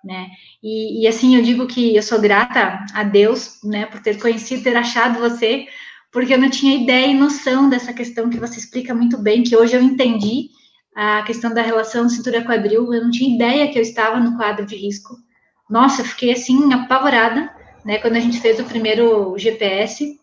né? 0.04 0.28
E, 0.62 1.02
e, 1.02 1.08
assim, 1.08 1.36
eu 1.36 1.42
digo 1.42 1.66
que 1.66 1.96
eu 1.96 2.02
sou 2.02 2.20
grata 2.20 2.84
a 2.94 3.02
Deus, 3.02 3.60
né, 3.64 3.86
por 3.86 4.00
ter 4.00 4.20
conhecido, 4.20 4.62
ter 4.62 4.76
achado 4.76 5.18
você, 5.18 5.66
porque 6.12 6.34
eu 6.34 6.38
não 6.38 6.50
tinha 6.50 6.76
ideia 6.76 7.06
e 7.08 7.14
noção 7.14 7.68
dessa 7.68 7.92
questão 7.92 8.30
que 8.30 8.38
você 8.38 8.58
explica 8.58 8.94
muito 8.94 9.18
bem, 9.18 9.42
que 9.42 9.56
hoje 9.56 9.74
eu 9.76 9.82
entendi 9.82 10.50
a 10.94 11.22
questão 11.22 11.52
da 11.52 11.62
relação 11.62 12.08
cintura-quadril, 12.08 12.92
eu 12.94 13.02
não 13.02 13.10
tinha 13.10 13.34
ideia 13.34 13.70
que 13.70 13.78
eu 13.78 13.82
estava 13.82 14.18
no 14.18 14.36
quadro 14.36 14.64
de 14.64 14.76
risco. 14.76 15.14
Nossa, 15.68 16.02
eu 16.02 16.06
fiquei 16.06 16.32
assim, 16.32 16.72
apavorada, 16.72 17.50
né, 17.84 17.98
quando 17.98 18.16
a 18.16 18.20
gente 18.20 18.40
fez 18.40 18.58
o 18.60 18.64
primeiro 18.64 19.36
GPS, 19.38 20.18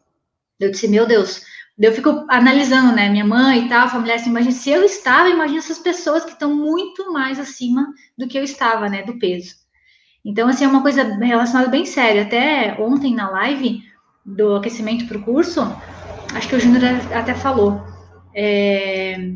eu 0.59 0.71
disse, 0.71 0.87
meu 0.87 1.05
Deus, 1.05 1.41
eu 1.79 1.91
fico 1.91 2.25
analisando, 2.29 2.95
né, 2.95 3.09
minha 3.09 3.25
mãe 3.25 3.65
e 3.65 3.69
tal, 3.69 3.89
familiar, 3.89 4.15
assim, 4.15 4.29
imagina, 4.29 4.51
se 4.51 4.69
eu 4.69 4.83
estava, 4.83 5.29
imagina 5.29 5.59
essas 5.59 5.79
pessoas 5.79 6.23
que 6.23 6.31
estão 6.31 6.55
muito 6.55 7.11
mais 7.11 7.39
acima 7.39 7.87
do 8.17 8.27
que 8.27 8.37
eu 8.37 8.43
estava, 8.43 8.87
né, 8.87 9.03
do 9.03 9.17
peso. 9.17 9.55
Então, 10.25 10.47
assim, 10.47 10.63
é 10.63 10.67
uma 10.67 10.81
coisa 10.81 11.03
relacionada 11.03 11.69
bem 11.69 11.85
séria. 11.85 12.21
Até 12.21 12.77
ontem 12.79 13.13
na 13.13 13.29
live 13.29 13.83
do 14.25 14.55
aquecimento 14.55 15.05
para 15.05 15.17
o 15.17 15.23
curso, 15.23 15.61
acho 16.33 16.47
que 16.47 16.55
o 16.55 16.59
Júnior 16.59 16.83
até 17.13 17.33
falou, 17.33 17.81
é, 18.33 19.33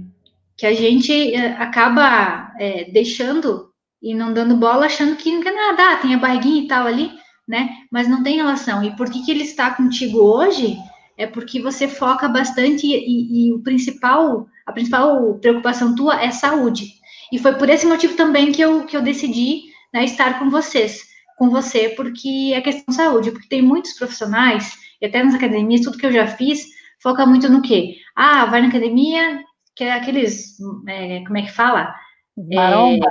que 0.56 0.66
a 0.66 0.74
gente 0.74 1.36
é, 1.36 1.54
acaba 1.58 2.54
é, 2.58 2.86
deixando 2.86 3.70
e 4.02 4.14
não 4.14 4.32
dando 4.34 4.56
bola, 4.56 4.86
achando 4.86 5.16
que 5.16 5.32
não 5.32 5.42
quer 5.42 5.54
nada, 5.54 5.92
ah, 5.92 5.96
tem 5.98 6.14
a 6.14 6.20
barriguinha 6.20 6.64
e 6.64 6.68
tal 6.68 6.88
ali, 6.88 7.12
né? 7.48 7.70
Mas 7.92 8.08
não 8.08 8.24
tem 8.24 8.38
relação. 8.38 8.84
E 8.84 8.96
por 8.96 9.10
que, 9.10 9.26
que 9.26 9.32
ele 9.32 9.44
está 9.44 9.72
contigo 9.72 10.20
hoje? 10.20 10.78
É 11.18 11.26
porque 11.26 11.62
você 11.62 11.88
foca 11.88 12.28
bastante 12.28 12.86
e, 12.86 13.48
e 13.48 13.54
o 13.54 13.60
principal, 13.60 14.48
a 14.66 14.72
principal 14.72 15.36
preocupação 15.36 15.96
tua 15.96 16.22
é 16.22 16.32
saúde. 16.32 16.94
E 17.32 17.40
foi 17.40 17.56
por 17.56 17.70
esse 17.70 17.86
motivo 17.86 18.16
também 18.16 18.52
que 18.52 18.62
eu, 18.62 18.86
que 18.86 18.96
eu 18.96 19.02
decidi 19.02 19.64
né, 19.94 20.06
estar 20.06 20.40
com 20.40 20.50
vocês, 20.50 21.04
com 21.38 21.50
você, 21.50 21.90
porque 21.90 22.52
é 22.54 22.62
questão 22.62 22.86
de 22.88 22.96
saúde, 22.96 23.32
porque 23.32 23.48
tem 23.48 23.62
muitos 23.62 23.94
profissionais, 23.94 24.74
e 25.02 25.06
até 25.06 25.24
nas 25.24 25.36
academias, 25.36 25.82
tudo 25.82 25.98
que 25.98 26.06
eu 26.06 26.12
já 26.12 26.28
fiz, 26.28 26.66
foca 27.02 27.26
muito 27.26 27.50
no 27.50 27.62
quê? 27.62 27.96
Ah, 28.16 28.46
vai 28.46 28.62
na 28.62 28.68
academia, 28.68 29.44
que 29.76 29.84
é 29.84 29.92
aqueles, 29.92 30.58
é, 30.88 31.24
como 31.26 31.38
é 31.38 31.44
que 31.44 31.52
fala? 31.52 31.94
Maromba. 32.38 33.08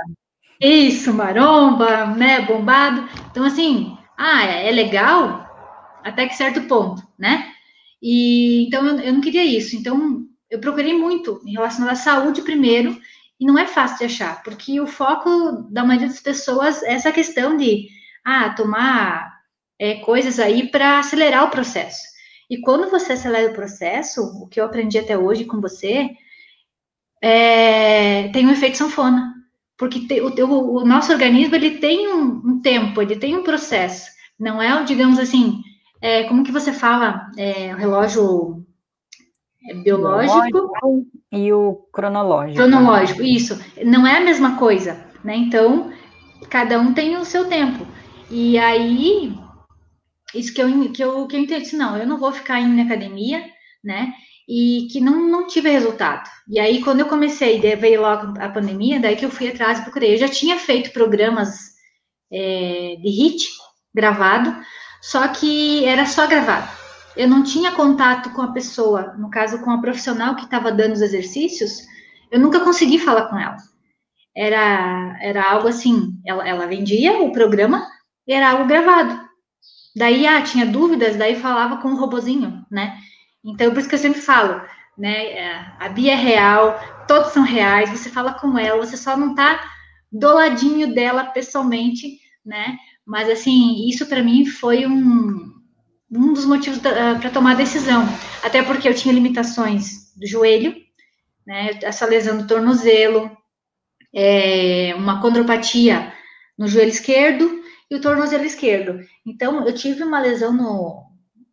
É, 0.61 0.67
isso, 0.67 1.13
maromba, 1.13 2.07
né, 2.07 2.41
bombado. 2.41 3.07
Então, 3.31 3.43
assim, 3.43 3.95
ah, 4.17 4.45
é, 4.45 4.69
é 4.69 4.71
legal 4.71 5.45
até 6.03 6.27
que 6.27 6.35
certo 6.35 6.61
ponto, 6.61 7.01
né? 7.17 7.53
E 8.01 8.65
então 8.67 8.85
eu, 8.85 8.99
eu 8.99 9.13
não 9.13 9.21
queria 9.21 9.43
isso. 9.45 9.75
Então 9.75 10.25
eu 10.49 10.59
procurei 10.59 10.93
muito 10.93 11.41
em 11.45 11.53
relação 11.53 11.87
à 11.89 11.95
saúde 11.95 12.41
primeiro 12.41 12.99
e 13.39 13.45
não 13.45 13.57
é 13.57 13.67
fácil 13.67 13.99
de 13.99 14.05
achar, 14.05 14.41
porque 14.43 14.79
o 14.79 14.87
foco 14.87 15.67
da 15.69 15.83
maioria 15.83 16.07
das 16.07 16.19
pessoas 16.19 16.81
é 16.83 16.93
essa 16.93 17.11
questão 17.11 17.55
de 17.55 17.87
ah, 18.25 18.49
tomar 18.49 19.31
é, 19.79 19.95
coisas 19.95 20.39
aí 20.39 20.69
para 20.69 20.99
acelerar 20.99 21.45
o 21.45 21.51
processo. 21.51 22.01
E 22.49 22.59
quando 22.59 22.89
você 22.89 23.13
acelera 23.13 23.51
o 23.51 23.55
processo, 23.55 24.21
o 24.21 24.47
que 24.47 24.59
eu 24.59 24.65
aprendi 24.65 24.97
até 24.97 25.17
hoje 25.17 25.45
com 25.45 25.59
você, 25.61 26.09
é, 27.21 28.29
tem 28.29 28.45
um 28.47 28.51
efeito 28.51 28.77
sanfona. 28.77 29.33
Porque 29.77 30.07
te, 30.07 30.21
o, 30.21 30.29
o, 30.77 30.85
nosso 30.85 31.11
organismo 31.11 31.55
ele 31.55 31.77
tem 31.77 32.07
um, 32.07 32.41
um, 32.43 32.61
tempo, 32.61 33.01
ele 33.01 33.15
tem 33.15 33.35
um 33.35 33.43
processo. 33.43 34.09
Não 34.39 34.61
é, 34.61 34.83
digamos 34.83 35.19
assim, 35.19 35.61
é, 36.01 36.23
como 36.23 36.43
que 36.43 36.51
você 36.51 36.71
fala, 36.71 37.29
é, 37.37 37.73
o 37.73 37.77
relógio 37.77 38.65
é 39.69 39.73
biológico, 39.73 40.51
biológico 40.51 41.07
e 41.31 41.51
o 41.51 41.73
cronológico. 41.91 42.57
Cronológico, 42.57 43.21
isso. 43.23 43.59
Não 43.83 44.05
é 44.07 44.17
a 44.17 44.23
mesma 44.23 44.57
coisa, 44.57 45.05
né? 45.23 45.35
Então, 45.35 45.91
cada 46.49 46.79
um 46.79 46.93
tem 46.93 47.17
o 47.17 47.25
seu 47.25 47.49
tempo. 47.49 47.85
E 48.29 48.57
aí, 48.57 49.37
isso 50.33 50.53
que 50.53 50.61
eu, 50.61 50.91
que 50.91 51.03
eu, 51.03 51.27
que 51.27 51.35
eu 51.35 51.39
entendi, 51.41 51.75
não, 51.75 51.97
eu 51.97 52.07
não 52.07 52.17
vou 52.17 52.31
ficar 52.31 52.59
indo 52.59 52.75
na 52.75 52.83
academia, 52.83 53.43
né? 53.83 54.13
E 54.47 54.87
que 54.91 55.01
não, 55.01 55.27
não 55.27 55.47
tive 55.47 55.69
resultado. 55.69 56.29
E 56.47 56.59
aí, 56.59 56.81
quando 56.81 57.01
eu 57.01 57.07
comecei, 57.07 57.59
veio 57.59 58.01
logo 58.01 58.39
a 58.39 58.49
pandemia, 58.49 58.99
daí 58.99 59.15
que 59.15 59.25
eu 59.25 59.31
fui 59.31 59.49
atrás 59.49 59.79
e 59.79 59.81
procurei. 59.81 60.13
Eu 60.13 60.17
já 60.17 60.29
tinha 60.29 60.57
feito 60.57 60.91
programas 60.91 61.75
é, 62.31 62.95
de 63.01 63.09
HIT 63.09 63.45
gravado, 63.93 64.55
só 65.01 65.27
que 65.27 65.85
era 65.85 66.05
só 66.05 66.27
gravado 66.27 66.77
eu 67.17 67.27
não 67.27 67.43
tinha 67.43 67.71
contato 67.71 68.29
com 68.29 68.43
a 68.43 68.51
pessoa, 68.51 69.15
no 69.17 69.29
caso 69.29 69.59
com 69.63 69.71
a 69.71 69.81
profissional 69.81 70.35
que 70.35 70.43
estava 70.43 70.71
dando 70.71 70.93
os 70.93 71.01
exercícios, 71.01 71.81
eu 72.31 72.39
nunca 72.39 72.59
consegui 72.59 72.99
falar 72.99 73.27
com 73.27 73.37
ela. 73.37 73.57
Era, 74.35 75.17
era 75.19 75.49
algo 75.49 75.67
assim, 75.67 76.13
ela, 76.23 76.47
ela 76.47 76.67
vendia 76.67 77.19
o 77.19 77.31
programa 77.31 77.87
e 78.27 78.33
era 78.33 78.51
algo 78.51 78.67
gravado. 78.67 79.27
Daí, 79.95 80.27
ah, 80.27 80.43
tinha 80.43 80.65
dúvidas, 80.65 81.15
daí 81.15 81.35
falava 81.35 81.77
com 81.77 81.89
o 81.89 81.97
robozinho, 81.97 82.63
né? 82.69 82.95
Então, 83.43 83.71
por 83.71 83.79
isso 83.79 83.89
que 83.89 83.95
eu 83.95 83.99
sempre 83.99 84.21
falo, 84.21 84.61
né? 84.95 85.31
É, 85.31 85.65
a 85.79 85.89
Bia 85.89 86.11
é 86.11 86.15
real, 86.15 86.79
todos 87.07 87.31
são 87.31 87.41
reais, 87.41 87.89
você 87.89 88.09
fala 88.09 88.33
com 88.33 88.59
ela, 88.59 88.85
você 88.85 88.95
só 88.95 89.17
não 89.17 89.33
tá 89.33 89.59
do 90.11 90.35
ladinho 90.35 90.93
dela 90.93 91.25
pessoalmente, 91.25 92.19
né? 92.45 92.77
Mas, 93.07 93.29
assim, 93.29 93.87
isso 93.87 94.05
para 94.05 94.21
mim 94.21 94.45
foi 94.45 94.85
um, 94.85 95.53
um 96.11 96.33
dos 96.33 96.43
motivos 96.43 96.79
para 96.79 97.29
tomar 97.29 97.51
a 97.51 97.55
decisão. 97.55 98.03
Até 98.43 98.61
porque 98.61 98.89
eu 98.89 98.93
tinha 98.93 99.13
limitações 99.13 100.13
do 100.17 100.27
joelho, 100.27 100.75
né, 101.45 101.79
essa 101.83 102.05
lesão 102.05 102.37
do 102.37 102.45
tornozelo, 102.45 103.31
é, 104.13 104.93
uma 104.97 105.21
condropatia 105.21 106.11
no 106.57 106.67
joelho 106.67 106.89
esquerdo 106.89 107.61
e 107.89 107.95
o 107.95 108.01
tornozelo 108.01 108.43
esquerdo. 108.43 108.99
Então, 109.25 109.65
eu 109.65 109.73
tive 109.73 110.03
uma 110.03 110.19
lesão 110.19 110.51
no, 110.51 111.05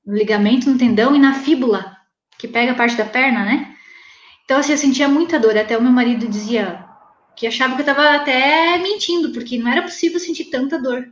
no 0.05 0.13
ligamento, 0.13 0.69
no 0.69 0.77
tendão 0.77 1.15
e 1.15 1.21
na 1.21 1.35
fíbula, 1.35 1.97
que 2.37 2.49
pega 2.49 2.73
a 2.73 2.75
parte 2.75 2.97
da 2.97 3.05
perna, 3.05 3.45
né? 3.45 3.77
Então, 4.45 4.59
assim, 4.59 4.73
eu 4.73 4.79
sentia 4.79 5.07
muita 5.07 5.39
dor. 5.39 5.57
Até 5.57 5.79
o 5.79 5.83
meu 5.83 5.93
marido 5.93 6.27
dizia 6.27 6.85
que 7.37 7.47
achava 7.47 7.77
que 7.77 7.83
eu 7.83 7.87
estava 7.89 8.17
até 8.17 8.77
mentindo, 8.79 9.31
porque 9.33 9.57
não 9.57 9.71
era 9.71 9.83
possível 9.83 10.19
sentir 10.19 10.47
tanta 10.47 10.83
dor. 10.83 11.07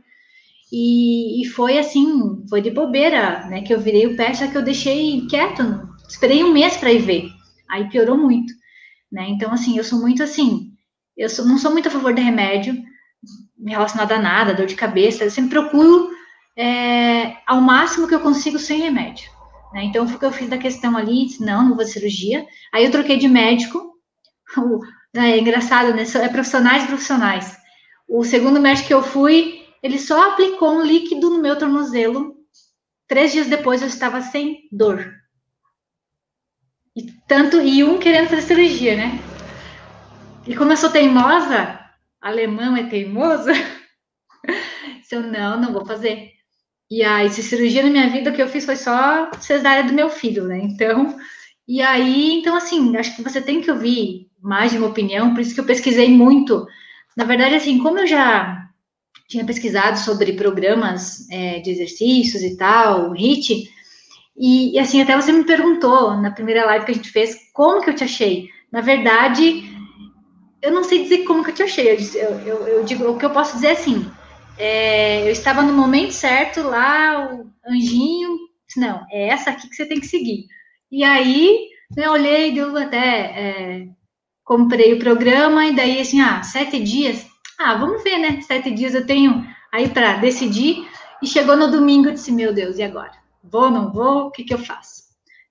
E, 0.75 1.43
e, 1.43 1.45
foi 1.49 1.77
assim, 1.77 2.43
foi 2.49 2.59
de 2.59 2.71
bobeira, 2.71 3.45
né? 3.45 3.61
Que 3.61 3.71
eu 3.71 3.79
virei 3.79 4.07
o 4.07 4.17
pé, 4.17 4.33
só 4.33 4.47
que 4.47 4.57
eu 4.57 4.63
deixei 4.63 5.27
quieto, 5.29 5.87
esperei 6.09 6.43
um 6.43 6.51
mês 6.51 6.75
para 6.77 6.91
ir 6.91 6.97
ver. 6.97 7.29
Aí 7.69 7.87
piorou 7.89 8.17
muito, 8.17 8.51
né? 9.11 9.27
Então, 9.29 9.51
assim, 9.51 9.77
eu 9.77 9.83
sou 9.83 10.01
muito 10.01 10.23
assim, 10.23 10.71
eu 11.15 11.29
sou, 11.29 11.45
não 11.45 11.59
sou 11.59 11.71
muito 11.71 11.89
a 11.89 11.91
favor 11.91 12.11
de 12.11 12.23
remédio 12.23 12.75
relacionado 13.63 14.13
a 14.13 14.19
nada, 14.19 14.55
dor 14.55 14.65
de 14.65 14.73
cabeça, 14.73 15.23
eu 15.23 15.29
sempre 15.29 15.51
procuro 15.51 16.09
é, 16.57 17.37
ao 17.45 17.61
máximo 17.61 18.07
que 18.07 18.15
eu 18.15 18.19
consigo 18.19 18.57
sem 18.57 18.81
remédio. 18.81 19.29
Né? 19.73 19.83
Então, 19.83 20.07
foi 20.07 20.15
o 20.15 20.19
que 20.19 20.25
eu 20.25 20.31
fiz 20.31 20.49
da 20.49 20.57
questão 20.57 20.97
ali, 20.97 21.27
disse, 21.27 21.45
não, 21.45 21.69
não 21.69 21.75
vou 21.75 21.85
cirurgia. 21.85 22.47
Aí 22.73 22.83
eu 22.83 22.91
troquei 22.91 23.17
de 23.17 23.27
médico, 23.27 23.93
é 25.15 25.37
engraçado, 25.37 25.93
né? 25.93 26.03
É 26.15 26.27
profissionais 26.29 26.85
profissionais. 26.85 27.55
O 28.09 28.23
segundo 28.23 28.59
médico 28.59 28.87
que 28.87 28.93
eu 28.93 29.03
fui, 29.03 29.62
ele 29.83 29.99
só 29.99 30.29
aplicou 30.31 30.71
um 30.71 30.81
líquido 30.81 31.29
no 31.29 31.41
meu 31.41 31.57
tornozelo. 31.57 32.37
Três 33.05 33.33
dias 33.33 33.47
depois 33.47 33.81
eu 33.81 33.87
estava 33.89 34.21
sem 34.21 34.69
dor. 34.71 35.13
E 36.95 37.11
tanto 37.27 37.59
e 37.59 37.83
um 37.83 37.99
querendo 37.99 38.29
fazer 38.29 38.43
cirurgia, 38.43 38.95
né? 38.95 39.19
E 40.47 40.55
como 40.55 40.71
eu 40.71 40.77
sou 40.77 40.89
teimosa, 40.89 41.79
alemão 42.21 42.77
é 42.77 42.83
teimoso, 42.83 43.49
se 45.03 45.15
eu 45.15 45.21
não, 45.21 45.59
não 45.59 45.73
vou 45.73 45.85
fazer. 45.85 46.31
E 46.89 47.03
aí, 47.03 47.29
se 47.29 47.43
cirurgia 47.43 47.83
na 47.83 47.89
minha 47.89 48.09
vida, 48.09 48.29
o 48.29 48.33
que 48.33 48.41
eu 48.41 48.47
fiz 48.47 48.65
foi 48.65 48.75
só 48.75 49.31
cesárea 49.41 49.83
do 49.83 49.93
meu 49.93 50.09
filho, 50.09 50.45
né? 50.45 50.59
Então, 50.59 51.17
e 51.67 51.81
aí, 51.81 52.39
então 52.39 52.55
assim, 52.55 52.95
acho 52.95 53.15
que 53.15 53.23
você 53.23 53.41
tem 53.41 53.61
que 53.61 53.71
ouvir 53.71 54.29
mais 54.41 54.71
de 54.71 54.77
uma 54.77 54.87
opinião, 54.87 55.33
por 55.33 55.41
isso 55.41 55.53
que 55.53 55.59
eu 55.59 55.65
pesquisei 55.65 56.09
muito. 56.09 56.65
Na 57.17 57.25
verdade, 57.25 57.55
assim, 57.55 57.79
como 57.79 57.99
eu 57.99 58.07
já 58.07 58.62
tinha 59.27 59.45
pesquisado 59.45 59.97
sobre 59.99 60.33
programas 60.33 61.29
é, 61.29 61.59
de 61.59 61.71
exercícios 61.71 62.43
e 62.43 62.55
tal, 62.57 63.09
o 63.09 63.13
HIT, 63.13 63.69
e, 64.35 64.75
e, 64.75 64.79
assim, 64.79 65.01
até 65.01 65.15
você 65.15 65.31
me 65.31 65.43
perguntou 65.43 66.15
na 66.17 66.31
primeira 66.31 66.65
live 66.65 66.85
que 66.85 66.91
a 66.91 66.95
gente 66.95 67.11
fez, 67.11 67.37
como 67.53 67.83
que 67.83 67.91
eu 67.91 67.95
te 67.95 68.03
achei? 68.03 68.49
Na 68.71 68.81
verdade, 68.81 69.63
eu 70.61 70.71
não 70.71 70.83
sei 70.83 71.03
dizer 71.03 71.23
como 71.23 71.43
que 71.43 71.51
eu 71.51 71.55
te 71.55 71.63
achei, 71.63 71.91
eu, 71.91 72.39
eu, 72.39 72.67
eu 72.67 72.83
digo, 72.83 73.07
o 73.07 73.17
que 73.17 73.25
eu 73.25 73.29
posso 73.29 73.53
dizer 73.55 73.67
é 73.67 73.71
assim, 73.71 74.11
é, 74.57 75.21
eu 75.23 75.31
estava 75.31 75.61
no 75.61 75.73
momento 75.73 76.11
certo 76.11 76.61
lá, 76.63 77.31
o 77.31 77.51
anjinho, 77.69 78.37
não, 78.75 79.05
é 79.11 79.29
essa 79.29 79.51
aqui 79.51 79.69
que 79.69 79.75
você 79.75 79.85
tem 79.85 79.99
que 79.99 80.07
seguir. 80.07 80.47
E 80.91 81.03
aí, 81.03 81.67
eu 81.95 82.11
olhei, 82.11 82.51
deu 82.51 82.75
até, 82.75 82.99
é, 82.99 83.87
comprei 84.43 84.93
o 84.93 84.99
programa, 84.99 85.67
e 85.67 85.75
daí, 85.75 85.99
assim, 85.99 86.21
ah, 86.21 86.41
sete 86.41 86.79
dias, 86.79 87.25
ah, 87.63 87.75
vamos 87.75 88.03
ver, 88.03 88.17
né? 88.17 88.41
Sete 88.41 88.71
dias 88.71 88.93
eu 88.93 89.05
tenho 89.05 89.45
aí 89.71 89.89
para 89.89 90.17
decidir. 90.17 90.87
E 91.21 91.27
chegou 91.27 91.55
no 91.55 91.71
domingo, 91.71 92.09
eu 92.09 92.13
disse: 92.13 92.31
Meu 92.31 92.53
Deus, 92.53 92.77
e 92.77 92.83
agora? 92.83 93.13
Vou, 93.43 93.71
não 93.71 93.91
vou? 93.91 94.27
O 94.27 94.31
que, 94.31 94.43
que 94.43 94.53
eu 94.53 94.57
faço? 94.57 95.03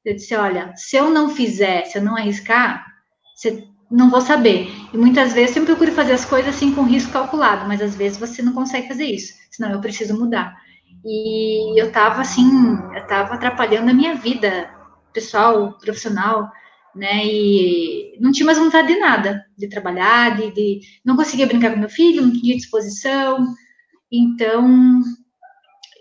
Eu 0.04 0.14
disse: 0.14 0.34
Olha, 0.34 0.72
se 0.76 0.96
eu 0.96 1.10
não 1.10 1.28
fizer, 1.30 1.84
se 1.86 1.98
eu 1.98 2.02
não 2.02 2.16
arriscar, 2.16 2.86
você 3.34 3.66
não 3.90 4.10
vou 4.10 4.20
saber. 4.20 4.70
E 4.92 4.96
muitas 4.96 5.32
vezes 5.32 5.56
eu 5.56 5.64
procuro 5.64 5.92
fazer 5.92 6.12
as 6.12 6.24
coisas 6.24 6.54
assim 6.54 6.74
com 6.74 6.82
risco 6.82 7.12
calculado, 7.12 7.66
mas 7.68 7.80
às 7.82 7.94
vezes 7.94 8.18
você 8.18 8.42
não 8.42 8.52
consegue 8.52 8.88
fazer 8.88 9.04
isso, 9.04 9.34
senão 9.50 9.70
eu 9.70 9.80
preciso 9.80 10.18
mudar. 10.18 10.56
E 11.04 11.80
eu 11.80 11.90
tava 11.92 12.20
assim, 12.22 12.48
eu 12.94 13.06
tava 13.06 13.34
atrapalhando 13.34 13.90
a 13.90 13.94
minha 13.94 14.14
vida 14.14 14.70
pessoal, 15.12 15.72
profissional, 15.78 16.50
né? 16.94 17.24
E 17.24 18.16
não 18.20 18.32
tinha 18.32 18.46
mais 18.46 18.58
vontade 18.58 18.88
de 18.88 18.98
nada, 18.98 19.44
de 19.56 19.68
trabalhar, 19.68 20.36
de, 20.36 20.50
de 20.52 20.80
não 21.04 21.16
conseguia 21.16 21.46
brincar 21.46 21.72
com 21.72 21.80
meu 21.80 21.88
filho, 21.88 22.22
não 22.22 22.32
tinha 22.32 22.56
disposição. 22.56 23.46
Então, 24.10 25.00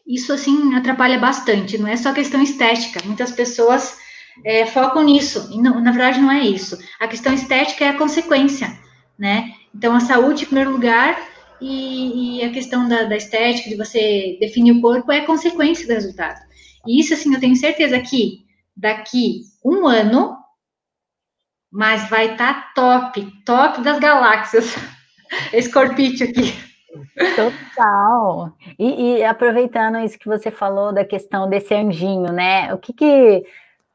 isso 0.06 0.34
assim 0.34 0.74
atrapalha 0.76 1.18
bastante. 1.18 1.78
Não 1.78 1.88
é 1.88 1.96
só 1.96 2.14
questão 2.14 2.42
estética. 2.42 3.02
Muitas 3.06 3.32
pessoas 3.32 3.98
é, 4.46 4.66
focam 4.66 5.04
nisso. 5.04 5.50
E 5.52 5.62
não, 5.62 5.80
na 5.82 5.92
verdade, 5.92 6.20
não 6.20 6.32
é 6.32 6.46
isso. 6.46 6.78
A 7.00 7.08
questão 7.08 7.34
estética 7.34 7.86
é 7.86 7.90
a 7.90 7.98
consequência, 7.98 8.78
né? 9.18 9.54
Então, 9.74 9.96
a 9.96 10.00
saúde 10.02 10.44
em 10.44 10.48
primeiro 10.48 10.72
lugar 10.72 11.18
e, 11.62 12.40
e 12.40 12.44
a 12.44 12.52
questão 12.52 12.88
da, 12.88 13.04
da, 13.04 13.16
estética, 13.16 13.70
de 13.70 13.76
você 13.76 14.38
definir 14.40 14.74
o 14.74 14.82
corpo, 14.82 15.12
é 15.12 15.22
consequência 15.22 15.88
do 15.88 15.94
resultado. 15.94 16.42
E 16.86 17.00
isso, 17.00 17.14
assim, 17.14 17.34
eu 17.34 17.40
tenho 17.40 17.56
certeza 17.56 18.00
que 18.00 18.44
daqui 18.76 19.42
um 19.64 19.88
ano, 19.88 20.36
mas 21.72 22.10
vai 22.10 22.34
estar 22.34 22.54
tá 22.54 22.72
top, 22.76 23.26
top 23.46 23.82
das 23.82 24.00
galáxias, 24.00 24.76
esse 25.54 25.72
corpite 25.72 26.24
aqui. 26.24 26.54
Total. 27.36 28.54
E, 28.78 29.20
e, 29.20 29.24
aproveitando 29.24 30.00
isso 30.00 30.20
que 30.20 30.28
você 30.28 30.52
falou 30.52 30.92
da 30.92 31.06
questão 31.06 31.48
desse 31.48 31.74
anjinho, 31.74 32.34
né? 32.34 32.74
O 32.74 32.78
que 32.78 32.92
que 32.92 33.46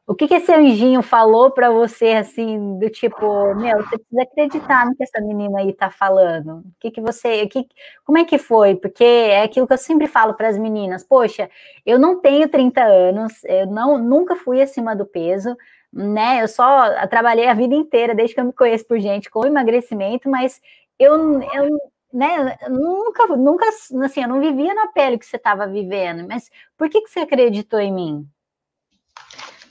o 0.07 0.15
que, 0.15 0.25
que 0.25 0.35
esse 0.35 0.53
anjinho 0.53 1.01
falou 1.01 1.51
para 1.51 1.69
você, 1.69 2.13
assim, 2.13 2.79
do 2.79 2.89
tipo, 2.89 3.53
meu, 3.55 3.77
você 3.83 3.97
precisa 3.97 4.21
acreditar 4.21 4.85
no 4.85 4.95
que 4.95 5.03
essa 5.03 5.19
menina 5.19 5.59
aí 5.59 5.73
tá 5.73 5.89
falando? 5.89 6.59
O 6.59 6.73
que, 6.79 6.91
que 6.91 7.01
você, 7.01 7.45
que, 7.47 7.67
como 8.05 8.17
é 8.17 8.23
que 8.23 8.37
foi? 8.37 8.73
Porque 8.73 9.03
é 9.03 9.43
aquilo 9.43 9.67
que 9.67 9.73
eu 9.73 9.77
sempre 9.77 10.07
falo 10.07 10.33
para 10.33 10.47
as 10.47 10.57
meninas, 10.57 11.03
poxa, 11.03 11.49
eu 11.85 11.99
não 11.99 12.21
tenho 12.21 12.47
30 12.47 12.81
anos, 12.81 13.43
eu 13.43 13.67
não, 13.67 13.97
nunca 13.97 14.33
fui 14.37 14.61
acima 14.61 14.95
do 14.95 15.05
peso, 15.05 15.57
né? 15.91 16.41
Eu 16.41 16.47
só 16.47 17.07
trabalhei 17.07 17.47
a 17.47 17.53
vida 17.53 17.75
inteira, 17.75 18.15
desde 18.15 18.35
que 18.35 18.41
eu 18.41 18.45
me 18.45 18.53
conheço 18.53 18.85
por 18.85 18.99
gente, 18.99 19.29
com 19.29 19.45
emagrecimento, 19.45 20.29
mas 20.29 20.61
eu, 20.99 21.41
eu 21.41 21.77
né, 22.13 22.57
nunca, 22.69 23.27
nunca, 23.35 23.67
assim, 23.67 24.21
eu 24.21 24.29
não 24.29 24.39
vivia 24.39 24.73
na 24.73 24.87
pele 24.87 25.17
que 25.17 25.25
você 25.25 25.37
estava 25.37 25.67
vivendo, 25.67 26.27
mas 26.27 26.49
por 26.77 26.89
que, 26.89 27.01
que 27.01 27.09
você 27.09 27.19
acreditou 27.19 27.79
em 27.79 27.93
mim? 27.93 28.27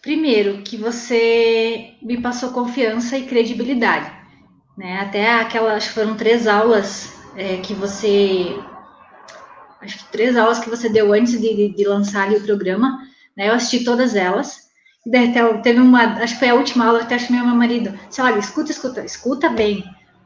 Primeiro, 0.03 0.63
que 0.63 0.77
você 0.77 1.95
me 2.01 2.21
passou 2.21 2.53
confiança 2.53 3.19
e 3.19 3.27
credibilidade, 3.27 4.13
né? 4.79 5.01
Até 5.01 5.33
aquelas 5.33 5.87
foram 5.89 6.17
três 6.17 6.47
aulas 6.47 7.13
é, 7.37 7.57
que 7.57 7.75
você, 7.75 8.57
acho 9.81 9.99
que 9.99 10.13
três 10.13 10.37
aulas 10.37 10.61
que 10.61 10.71
você 10.71 10.89
deu 10.89 11.13
antes 11.13 11.41
de, 11.41 11.55
de, 11.55 11.69
de 11.75 11.85
lançar 11.85 12.25
ali 12.25 12.37
o 12.37 12.45
programa, 12.45 13.03
né? 13.37 13.49
Eu 13.49 13.55
assisti 13.55 13.85
todas 13.85 14.15
elas. 14.15 14.66
Até, 15.07 15.53
teve 15.59 15.81
uma, 15.81 16.15
acho 16.23 16.35
que 16.35 16.41
foi 16.41 16.49
a 16.49 16.55
última 16.55 16.87
aula 16.87 17.03
até 17.03 17.19
chamei 17.19 17.43
meu 17.43 17.55
marido. 17.55 17.97
Disse, 18.09 18.21
olha, 18.21 18.39
escuta, 18.39 18.73
escuta, 18.73 19.05
escuta 19.05 19.49
bem. 19.49 19.85